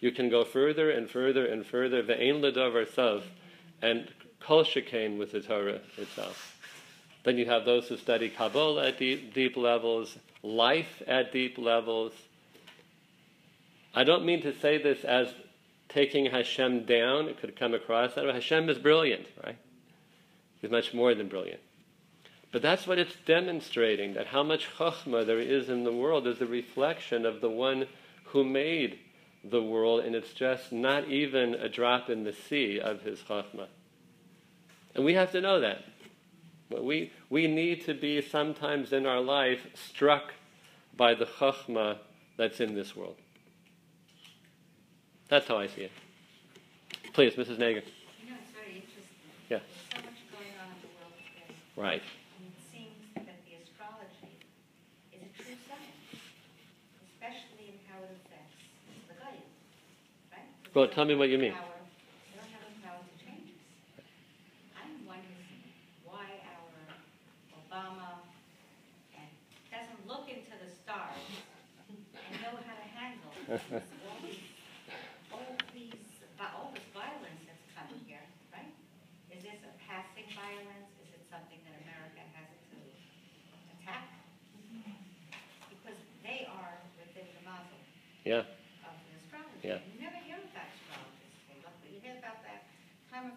you 0.01 0.12
can 0.12 0.29
go 0.29 0.45
further 0.45 0.91
and 0.91 1.09
further 1.09 1.47
and 1.47 1.65
further, 1.65 2.03
ve'en 2.03 2.43
ledavar 2.43 2.87
sof, 2.87 3.25
and 3.81 4.12
kol 4.39 4.65
shekain 4.65 5.17
with 5.17 5.33
the 5.33 5.41
Torah 5.41 5.81
itself. 5.97 6.61
Then 7.23 7.39
you 7.39 7.47
have 7.47 7.65
those 7.65 7.89
who 7.89 7.97
study 7.97 8.29
Kabbalah 8.29 8.89
at 8.89 8.99
deep, 8.99 9.33
deep 9.33 9.57
levels, 9.57 10.19
life 10.43 11.03
at 11.07 11.33
deep 11.33 11.57
levels. 11.57 12.12
I 13.95 14.05
don't 14.05 14.27
mean 14.27 14.43
to 14.43 14.55
say 14.55 14.77
this 14.77 15.05
as 15.05 15.33
taking 15.89 16.27
Hashem 16.27 16.85
down. 16.85 17.29
It 17.29 17.41
could 17.41 17.57
come 17.57 17.73
across 17.73 18.12
that 18.12 18.27
way. 18.27 18.35
Hashem 18.35 18.69
is 18.69 18.77
brilliant, 18.77 19.27
right? 19.43 19.57
He's 20.61 20.71
much 20.71 20.93
more 20.93 21.15
than 21.15 21.29
brilliant. 21.29 21.62
But 22.55 22.62
that's 22.62 22.86
what 22.86 23.00
it's 23.00 23.16
demonstrating, 23.26 24.14
that 24.14 24.28
how 24.28 24.44
much 24.44 24.68
chachma 24.78 25.26
there 25.26 25.40
is 25.40 25.68
in 25.68 25.82
the 25.82 25.90
world 25.90 26.24
is 26.28 26.40
a 26.40 26.46
reflection 26.46 27.26
of 27.26 27.40
the 27.40 27.50
one 27.50 27.88
who 28.26 28.44
made 28.44 29.00
the 29.42 29.61
world, 29.61 30.05
and 30.05 30.14
it's 30.14 30.32
just 30.32 30.70
not 30.70 31.09
even 31.09 31.55
a 31.55 31.68
drop 31.68 32.09
in 32.09 32.22
the 32.22 32.32
sea 32.32 32.78
of 32.78 33.02
his 33.02 33.18
chachma. 33.18 33.66
And 34.94 35.05
we 35.05 35.14
have 35.14 35.32
to 35.32 35.40
know 35.40 35.59
that. 35.59 35.82
We, 36.70 37.11
we 37.28 37.48
need 37.48 37.84
to 37.86 37.92
be 37.94 38.22
sometimes 38.22 38.92
in 38.92 39.05
our 39.05 39.20
life 39.20 39.66
struck 39.74 40.32
by 40.96 41.14
the 41.14 41.26
chachma 41.26 41.98
that's 42.36 42.61
in 42.61 42.76
this 42.76 42.94
world. 42.94 43.16
That's 45.28 45.48
how 45.48 45.59
I 45.59 45.66
see 45.66 45.82
it. 45.82 45.92
Please, 47.14 47.34
Mrs. 47.34 47.59
Nager. 47.59 47.82
You 48.22 48.30
know, 48.30 48.36
it's 48.38 48.55
very 48.55 48.76
interesting. 48.76 49.26
Yeah. 49.50 49.59
There's 49.59 49.90
so 49.90 50.07
much 50.07 50.22
going 50.30 50.55
on 50.62 50.70
in 50.70 50.78
the 50.82 50.90
world 50.94 51.14
today. 51.18 51.50
Right. 51.74 52.02
And 52.38 52.50
it 52.50 52.59
seems 52.70 52.98
that 53.14 53.38
the 53.46 53.55
astrology 53.62 54.34
is 55.14 55.22
a 55.22 55.30
true 55.38 55.55
science, 55.66 56.18
especially 57.14 57.70
in 57.70 57.78
how 57.86 58.02
it 58.02 58.11
affects 58.11 58.59
the 59.09 59.14
Goyim, 59.14 59.46
right? 60.34 60.42
Well, 60.42 60.42
tell 60.42 60.42
me 60.42 60.42
what 60.42 60.42
you 60.42 60.42
mean. 60.42 60.42
Power- 60.42 60.42
They 60.42 60.42
don't 60.42 60.42
have 60.42 60.42
the 60.42 60.42
power 60.42 60.62
to 60.62 60.64
change 60.64 60.64
us. 60.64 60.64
I'm 60.64 60.64
wondering 60.64 60.64
why 60.64 60.64
our 60.64 60.64
Obama 60.64 60.64
and 60.64 60.64
doesn't 60.64 60.64
look 60.64 60.64
into 60.64 60.64
the 60.64 60.64
stars 70.85 71.16
and 71.89 72.37
know 72.45 72.53
how 72.68 72.77
to 72.77 72.89
handle 72.93 73.33
all 74.05 74.20
these, 74.20 74.45
all 75.33 75.49
these, 75.72 76.05
all 76.37 76.68
this 76.77 76.85
violence 76.93 77.41
that's 77.49 77.66
coming 77.72 77.97
here, 78.05 78.20
right? 78.53 78.68
Is 79.33 79.41
this 79.41 79.57
a 79.64 79.72
passing 79.89 80.29
violence? 80.37 80.93
Is 81.01 81.09
it 81.16 81.25
something 81.33 81.57
that 81.64 81.75
America 81.89 82.20
has 82.37 82.53
to 82.68 82.79
attack? 83.81 84.12
Mm-hmm. 84.61 84.93
Because 85.72 85.97
they 86.20 86.45
are 86.53 86.77
within 87.01 87.33
the 87.33 87.43
mazel 87.49 87.81
Yeah. 88.29 88.45
of 88.85 88.95
the 89.09 89.12
astrology. 89.25 89.64
Yeah. 89.64 89.81
You 89.89 90.05
never 90.05 90.20
hear 90.20 90.37
about 90.37 90.68
astrologers. 90.68 91.33
They 91.49 91.59
look, 91.64 91.77
you 91.89 91.97
hear 92.05 92.20
about 92.20 92.45
that 92.45 92.68
time 93.09 93.33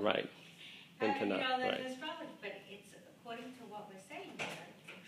Right. 0.00 0.28
Uh, 1.00 1.06
Into 1.06 1.20
you 1.20 1.26
not, 1.26 1.40
know, 1.40 1.46
that's 1.48 1.64
right. 1.64 1.86
astrology, 1.92 2.26
but 2.40 2.52
it's 2.70 2.88
according 3.20 3.44
to 3.44 3.64
what 3.68 3.88
we're 3.88 4.00
saying 4.08 4.30
here, 4.38 4.46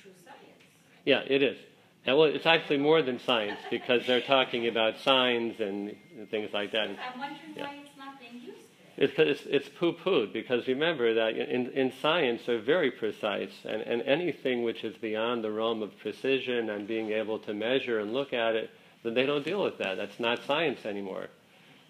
true 0.03 0.13
science. 0.25 0.63
Yeah, 1.05 1.23
it 1.27 1.43
is. 1.43 1.59
And 2.07 2.17
well, 2.17 2.29
it's 2.29 2.47
actually 2.47 2.79
more 2.79 3.03
than 3.03 3.19
science 3.21 3.59
because 3.71 4.07
they're 4.07 4.21
talking 4.23 4.67
about 4.67 4.99
signs 5.01 5.61
and, 5.61 5.95
and 6.17 6.31
things 6.31 6.51
like 6.53 6.73
that. 6.73 6.89
I'm 6.89 7.19
wondering 7.19 7.41
Yeah. 7.57 7.67
why 7.67 7.75
it's 7.85 7.97
not 7.99 8.19
being 8.19 8.35
used. 8.43 8.57
It's, 8.97 9.15
it's, 9.19 9.43
it's 9.47 9.69
poo-pooed 9.69 10.33
because 10.33 10.67
remember 10.67 11.15
that 11.15 11.37
in, 11.37 11.71
in 11.71 11.93
science 12.03 12.43
they're 12.47 12.61
very 12.61 12.91
precise 12.91 13.53
and, 13.65 13.81
and 13.83 14.03
anything 14.03 14.63
which 14.63 14.85
is 14.85 14.97
beyond 14.97 15.43
the 15.43 15.51
realm 15.51 15.83
of 15.83 15.97
precision 15.99 16.69
and 16.71 16.87
being 16.87 17.11
able 17.11 17.39
to 17.41 17.55
measure 17.55 17.99
and 18.01 18.13
look 18.13 18.33
at 18.33 18.55
it, 18.57 18.71
then 19.03 19.15
they 19.15 19.25
don't 19.25 19.45
deal 19.45 19.63
with 19.63 19.79
that. 19.79 19.97
That's 19.97 20.21
not 20.21 20.43
science 20.47 20.85
anymore. 20.85 21.29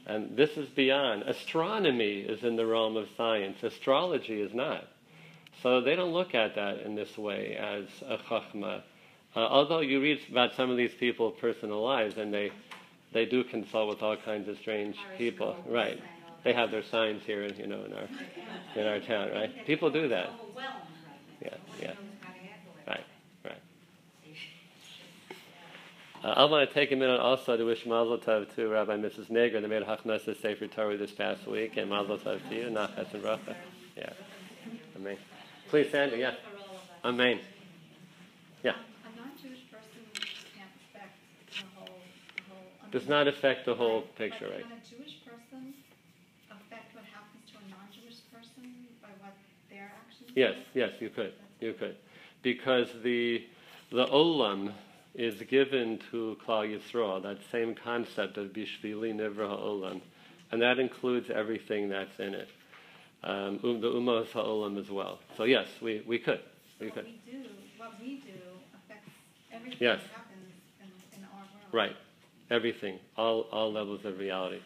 And 0.06 0.36
this 0.36 0.56
is 0.56 0.68
beyond. 0.68 1.22
Astronomy 1.22 2.20
is 2.20 2.42
in 2.42 2.56
the 2.56 2.66
realm 2.66 2.96
of 2.96 3.08
science. 3.16 3.62
Astrology 3.62 4.40
is 4.40 4.52
not. 4.52 4.88
So 5.62 5.80
they 5.80 5.94
don't 5.94 6.12
look 6.12 6.34
at 6.34 6.54
that 6.54 6.80
in 6.80 6.94
this 6.94 7.16
way 7.18 7.56
as 7.56 7.84
a 8.08 8.16
chachma. 8.16 8.82
Uh, 9.36 9.40
although 9.40 9.80
you 9.80 10.00
read 10.00 10.20
about 10.30 10.54
some 10.54 10.70
of 10.70 10.76
these 10.76 10.94
people's 10.94 11.34
personal 11.40 11.82
lives 11.82 12.16
and 12.16 12.32
they, 12.32 12.50
they 13.12 13.26
do 13.26 13.44
consult 13.44 13.88
with 13.88 14.02
all 14.02 14.16
kinds 14.16 14.48
of 14.48 14.58
strange 14.58 14.96
people. 15.16 15.56
Right. 15.68 16.00
They 16.42 16.54
have 16.54 16.70
their 16.70 16.82
signs 16.82 17.22
here, 17.24 17.46
you 17.46 17.66
know, 17.66 17.84
in 17.84 17.92
our 17.92 18.08
in 18.74 18.86
our 18.86 18.98
town, 19.00 19.30
right? 19.32 19.66
People 19.66 19.90
do 19.90 20.08
that. 20.08 20.28
Overwhelmed 20.28 20.56
right 20.56 21.42
now. 21.42 21.48
Yeah, 21.50 21.56
yeah. 21.80 21.86
Nobody 21.88 22.00
knows 22.00 22.18
how 22.22 22.32
to 22.32 22.38
handle 22.38 22.72
it. 22.78 22.90
Right, 22.90 23.04
right. 23.44 23.58
Uh, 26.22 26.28
I 26.28 26.44
want 26.44 26.68
to 26.68 26.74
take 26.74 26.92
a 26.92 26.96
minute 26.96 27.18
also 27.18 27.56
to 27.56 27.64
wish 27.64 27.86
Mazel 27.86 28.18
Tov 28.18 28.54
to 28.54 28.68
Rabbi 28.68 28.96
Mrs. 28.96 29.30
Nager. 29.30 29.60
They 29.60 29.66
made 29.66 29.82
Hachnesses 29.84 30.38
Sefer 30.40 30.66
Torah 30.66 30.96
this 30.96 31.12
past 31.12 31.46
week, 31.46 31.76
and 31.78 31.88
Mazel 31.88 32.18
Tov 32.18 32.46
to 32.48 32.54
you, 32.54 32.64
Nachas 32.66 33.12
and 33.14 33.22
Bracha. 33.22 33.54
Yeah, 33.96 34.12
Amen. 34.96 35.16
Please, 35.68 35.90
Sandy. 35.90 36.18
Yeah, 36.18 36.34
Amen. 37.04 37.40
Yeah, 38.62 38.72
A 38.72 39.18
non-Jewish 39.18 39.60
person 39.70 40.02
can't 40.54 40.68
affect 40.92 41.16
the 41.48 41.64
whole, 41.74 41.98
the 42.36 42.42
whole. 42.50 42.90
does 42.90 43.08
not 43.08 43.26
affect 43.26 43.64
the 43.64 43.74
whole 43.74 44.02
picture, 44.18 44.44
right? 44.50 44.62
can 44.62 44.72
a 44.72 44.96
Jewish 44.96 45.24
person 45.24 45.72
affect 46.50 46.94
what 46.94 47.04
happens 47.04 47.44
to 47.50 47.56
a 47.56 47.70
non-Jewish 47.70 48.20
person 48.30 48.70
by 49.00 49.08
what 49.20 49.32
their 49.70 49.90
actions? 49.96 50.30
Yes, 50.36 50.54
do? 50.74 50.80
yes, 50.80 50.90
you 51.00 51.08
could, 51.08 51.32
you 51.60 51.72
could, 51.72 51.96
because 52.42 52.88
the 53.02 53.46
the 53.90 54.04
olam 54.06 54.72
is 55.14 55.40
given 55.42 55.98
to 56.10 56.36
Klal 56.46 56.78
Yisrael. 56.78 57.22
That 57.22 57.38
same 57.50 57.74
concept 57.74 58.36
of 58.38 58.48
bishvili 58.48 59.14
nivra 59.14 59.48
ha'olam, 59.48 60.00
and 60.52 60.62
that 60.62 60.78
includes 60.78 61.30
everything 61.30 61.88
that's 61.88 62.18
in 62.18 62.34
it. 62.34 62.48
Um, 63.22 63.60
um, 63.62 63.80
the 63.80 63.88
umos 63.88 64.30
ha'olam 64.32 64.78
as 64.78 64.90
well. 64.90 65.18
So 65.36 65.44
yes, 65.44 65.66
we, 65.82 66.02
we 66.06 66.18
could, 66.18 66.40
we 66.80 66.86
what 66.86 66.94
could. 66.94 67.04
we 67.04 67.20
do, 67.30 67.44
what 67.76 67.92
we 68.00 68.16
do 68.16 68.32
affects 68.74 69.10
everything 69.52 69.78
Yes. 69.80 70.00
that 70.02 70.10
happens 70.16 70.48
in, 70.80 71.18
in 71.18 71.24
our 71.24 71.40
world. 71.40 71.72
Right, 71.72 71.96
everything, 72.50 72.98
all 73.16 73.42
all 73.52 73.72
levels 73.72 74.04
of 74.04 74.18
reality, 74.18 74.60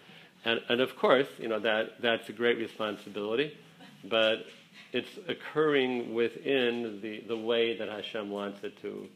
and 0.44 0.60
and 0.68 0.80
of 0.80 0.96
course, 0.96 1.28
you 1.38 1.48
know 1.48 1.58
that 1.60 2.00
that's 2.00 2.28
a 2.28 2.32
great 2.32 2.58
responsibility, 2.58 3.56
but 4.04 4.46
it's 4.92 5.18
occurring 5.26 6.14
within 6.14 7.00
the 7.02 7.24
the 7.26 7.36
way 7.36 7.76
that 7.76 7.88
Hashem 7.88 8.30
wants 8.30 8.62
it 8.62 8.80
to 8.82 9.08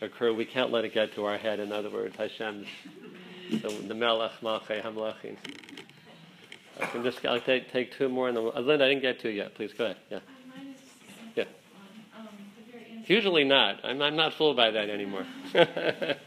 occur. 0.00 0.32
We 0.32 0.44
can't 0.44 0.70
let 0.70 0.84
it 0.84 0.94
get 0.94 1.14
to 1.14 1.24
our 1.24 1.38
head. 1.38 1.60
In 1.60 1.72
other 1.72 1.90
words, 1.90 2.16
Hashem's 2.16 2.66
the, 3.50 3.68
the 3.86 3.94
Melech 3.94 4.32
Malchei 4.42 4.82
Hamlachim. 4.82 5.36
I 6.80 6.86
can 6.86 7.02
just 7.02 7.24
I'll 7.26 7.40
take 7.40 7.72
take 7.72 7.92
two 7.96 8.08
more, 8.08 8.28
and 8.28 8.36
then, 8.36 8.50
uh, 8.54 8.60
Linda, 8.60 8.84
I 8.84 8.88
didn't 8.88 9.02
get 9.02 9.18
to 9.20 9.28
yet. 9.30 9.54
Please 9.54 9.72
go 9.72 9.86
ahead. 9.86 9.96
Yeah, 10.10 10.20
Mine 10.54 10.74
is 10.74 10.80
just 10.80 10.92
a 11.02 11.12
simple 11.12 11.32
Yeah. 11.34 11.44
Um, 12.16 12.28
the 12.66 12.72
very 12.72 12.84
end. 12.92 13.08
usually 13.10 13.44
not. 13.44 13.84
I'm 13.84 14.00
I'm 14.00 14.14
not 14.16 14.34
fooled 14.34 14.56
by 14.56 14.70
that 14.70 14.88
anymore. 14.88 15.26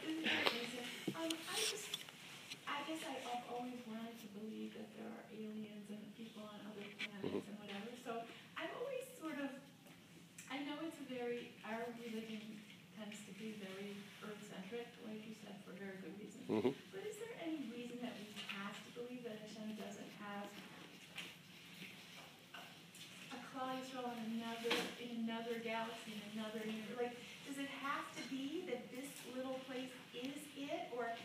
another 25.32 25.64
galaxy 25.64 26.20
another 26.36 26.60
universe? 26.68 27.00
Like, 27.00 27.16
does 27.48 27.56
it 27.56 27.72
have 27.80 28.04
to 28.20 28.24
be 28.28 28.68
that 28.68 28.84
this 28.92 29.08
little 29.32 29.64
place 29.64 29.92
is 30.12 30.36
it, 30.60 30.92
or 30.92 31.16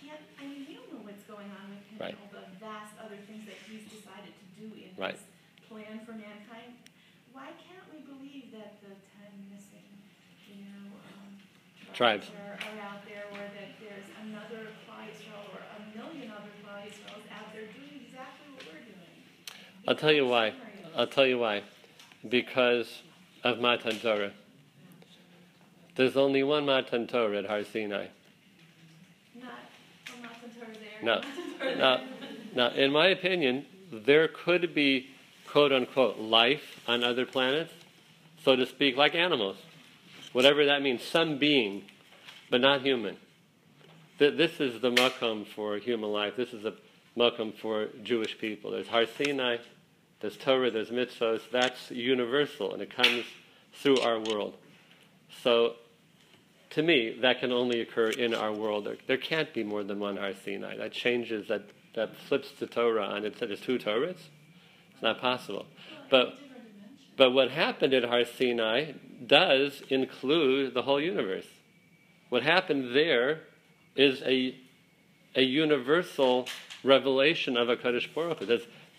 can't? 0.00 0.20
I 0.40 0.48
mean, 0.48 0.64
we 0.64 0.80
don't 0.80 0.88
know 0.88 1.04
what's 1.04 1.24
going 1.28 1.52
on 1.52 1.76
with 1.76 1.84
him 1.92 2.00
right. 2.00 2.16
and 2.16 2.20
all 2.24 2.32
the 2.32 2.48
vast 2.56 2.96
other 2.96 3.20
things 3.28 3.44
that 3.44 3.60
he's 3.68 3.84
decided 3.92 4.32
to 4.32 4.46
do 4.56 4.72
in 4.72 4.88
right. 4.96 5.20
his 5.20 5.24
plan 5.68 6.00
for 6.08 6.16
mankind. 6.16 6.80
Why 7.36 7.52
can't 7.60 7.84
we 7.92 8.00
believe 8.08 8.56
that 8.56 8.80
the 8.80 8.96
ten 9.20 9.32
missing, 9.52 9.84
you 10.48 10.64
know, 10.64 10.96
um, 10.96 11.36
tribes 11.92 12.32
are, 12.32 12.56
are 12.56 12.80
out 12.80 13.04
there, 13.04 13.28
or 13.36 13.44
that 13.44 13.76
there's 13.76 14.08
another 14.24 14.72
Klal 14.88 15.04
Yisrael 15.04 15.44
or 15.52 15.60
a 15.60 15.80
million 15.92 16.32
other 16.32 16.52
Klal 16.64 16.88
Yisraels 16.88 17.28
out 17.28 17.52
there 17.52 17.68
doing 17.68 18.00
exactly 18.08 18.48
what 18.56 18.64
we're 18.64 18.80
doing? 18.80 19.12
I'll 19.84 20.00
tell 20.00 20.12
you 20.12 20.24
why. 20.24 20.56
I'll 20.96 21.06
tell 21.06 21.26
you 21.26 21.38
why. 21.38 21.60
Because 22.26 23.02
of 23.46 23.60
Matan 23.60 23.98
Torah. 24.00 24.32
There's 25.94 26.16
only 26.16 26.42
one 26.42 26.66
Matan 26.66 27.06
Torah 27.06 27.38
at 27.38 27.46
Har 27.46 27.62
Sinai. 27.64 28.06
Not 29.34 29.50
a 30.08 30.20
Matan 30.20 30.50
Torah 30.50 30.72
there. 30.72 31.02
No. 31.02 31.22
Torah 31.58 31.76
Now, 31.76 32.00
now, 32.54 32.68
in 32.70 32.90
my 32.90 33.06
opinion, 33.06 33.64
there 33.92 34.28
could 34.28 34.74
be 34.74 35.10
quote 35.46 35.72
unquote 35.72 36.18
life 36.18 36.80
on 36.88 37.04
other 37.04 37.24
planets, 37.24 37.72
so 38.44 38.56
to 38.56 38.66
speak, 38.66 38.96
like 38.96 39.14
animals. 39.14 39.56
Whatever 40.32 40.66
that 40.66 40.82
means, 40.82 41.02
some 41.02 41.38
being, 41.38 41.84
but 42.50 42.60
not 42.60 42.82
human. 42.82 43.16
This 44.18 44.60
is 44.60 44.80
the 44.80 44.90
makom 44.90 45.46
for 45.46 45.76
human 45.78 46.10
life. 46.10 46.34
This 46.36 46.52
is 46.52 46.62
the 46.62 46.74
makom 47.16 47.54
for 47.54 47.88
Jewish 48.02 48.36
people. 48.38 48.72
There's 48.72 48.88
Har 48.88 49.06
Sinai, 49.06 49.58
there's 50.20 50.36
Torah, 50.36 50.70
there's 50.70 50.90
mitzvahs. 50.90 51.42
That's 51.50 51.90
universal, 51.90 52.72
and 52.72 52.82
it 52.82 52.94
comes 52.94 53.24
through 53.74 54.00
our 54.00 54.18
world. 54.18 54.56
So, 55.42 55.74
to 56.70 56.82
me, 56.82 57.18
that 57.20 57.40
can 57.40 57.52
only 57.52 57.80
occur 57.80 58.08
in 58.08 58.34
our 58.34 58.52
world. 58.52 58.86
There, 58.86 58.96
there 59.06 59.18
can't 59.18 59.52
be 59.52 59.62
more 59.62 59.84
than 59.84 59.98
one 59.98 60.16
Har 60.16 60.32
Sinai. 60.44 60.76
That 60.76 60.92
changes, 60.92 61.48
that, 61.48 61.64
that 61.94 62.16
flips 62.16 62.50
the 62.58 62.66
Torah 62.66 63.04
on 63.04 63.24
its. 63.24 63.40
There's 63.40 63.60
two 63.60 63.78
Torahs. 63.78 64.16
It's 64.92 65.02
not 65.02 65.20
possible. 65.20 65.66
But, 66.10 66.38
but 67.16 67.32
what 67.32 67.50
happened 67.50 67.92
at 67.92 68.04
Har 68.04 68.24
Sinai 68.24 68.92
does 69.26 69.82
include 69.90 70.72
the 70.72 70.82
whole 70.82 71.00
universe. 71.00 71.46
What 72.30 72.42
happened 72.42 72.96
there 72.96 73.40
is 73.94 74.22
a, 74.22 74.56
a 75.34 75.42
universal 75.42 76.48
revelation 76.82 77.56
of 77.56 77.68
a 77.68 77.76
Kadosh 77.76 78.12
Baruch. 78.14 78.40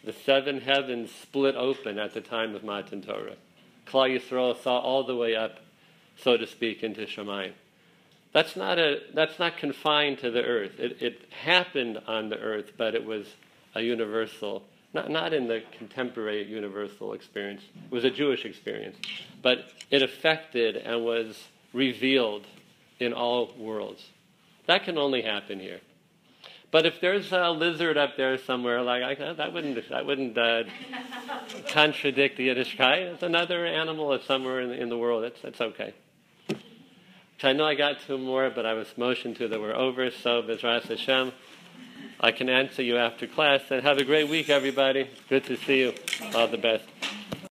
The 0.08 0.14
seven 0.14 0.62
heavens 0.62 1.12
split 1.12 1.56
open 1.56 2.00
at 2.00 2.14
the 2.14 2.22
time 2.22 2.56
of 2.56 2.64
Matan 2.64 3.02
Torah. 3.02 3.36
Klal 3.86 4.18
Yisrael 4.18 4.58
saw 4.64 4.80
all 4.80 5.04
the 5.04 5.18
way 5.18 5.36
up, 5.36 5.60
so 6.16 6.38
to 6.38 6.48
speak, 6.48 6.82
into 6.82 7.02
Shemayim. 7.02 7.52
That's 8.32 8.56
not, 8.56 8.80
a, 8.80 9.02
that's 9.14 9.38
not 9.38 9.58
confined 9.58 10.20
to 10.20 10.32
the 10.32 10.46
earth. 10.46 10.80
It, 10.80 11.02
it 11.02 11.22
happened 11.44 12.00
on 12.08 12.30
the 12.30 12.40
earth, 12.40 12.72
but 12.78 12.96
it 12.96 13.04
was 13.04 13.28
a 13.76 13.82
universal, 13.82 14.64
not, 14.94 15.12
not 15.12 15.34
in 15.34 15.50
the 15.50 15.62
contemporary 15.78 16.46
universal 16.46 17.12
experience. 17.12 17.64
It 17.76 17.92
was 17.92 18.06
a 18.06 18.10
Jewish 18.10 18.46
experience. 18.46 18.96
But 19.42 19.74
it 19.92 20.02
affected 20.02 20.78
and 20.78 21.04
was 21.04 21.50
revealed 21.74 22.48
in 23.02 23.12
all 23.12 23.54
worlds. 23.58 24.08
That 24.68 24.86
can 24.86 24.98
only 24.98 25.24
happen 25.24 25.60
here. 25.60 25.82
But 26.70 26.86
if 26.86 27.00
there's 27.00 27.32
a 27.32 27.50
lizard 27.50 27.98
up 27.98 28.18
there 28.18 28.38
somewhere, 28.38 28.82
like 28.82 29.20
I, 29.20 29.34
that 29.34 29.54
wouldn't 29.54 29.90
that 29.90 30.06
wouldn't 30.06 30.38
uh, 30.38 30.64
contradict 31.70 32.38
the 32.38 32.46
Yiddish 32.46 32.78
Yiddishkeit. 32.78 33.14
It's 33.14 33.24
another 33.24 33.66
animal 33.66 34.10
that's 34.10 34.26
somewhere 34.26 34.60
in 34.60 34.70
the, 34.70 34.82
in 34.82 34.90
the 34.90 34.98
world. 34.98 35.24
It's 35.24 35.40
it's 35.44 35.62
okay. 35.62 35.94
So 37.40 37.48
I 37.50 37.54
know 37.54 37.66
I 37.66 37.76
got 37.76 38.02
two 38.02 38.18
more, 38.18 38.50
but 38.50 38.66
I 38.66 38.74
was 38.74 38.88
motioned 38.98 39.38
to 39.38 39.48
that 39.48 39.62
we're 39.62 39.76
over. 39.76 40.10
So 40.12 40.42
Bezras 40.42 40.88
Hashem, 40.88 41.32
I 42.20 42.32
can 42.32 42.50
answer 42.50 42.82
you 42.82 42.98
after 42.98 43.28
class. 43.28 43.62
And 43.70 43.84
have 43.84 44.00
a 44.00 44.04
great 44.04 44.28
week, 44.28 44.50
everybody. 44.50 45.08
Good 45.30 45.46
to 45.46 45.56
see 45.56 45.80
you. 45.80 45.94
All 46.34 46.48
the 46.48 46.58
best. 46.58 46.84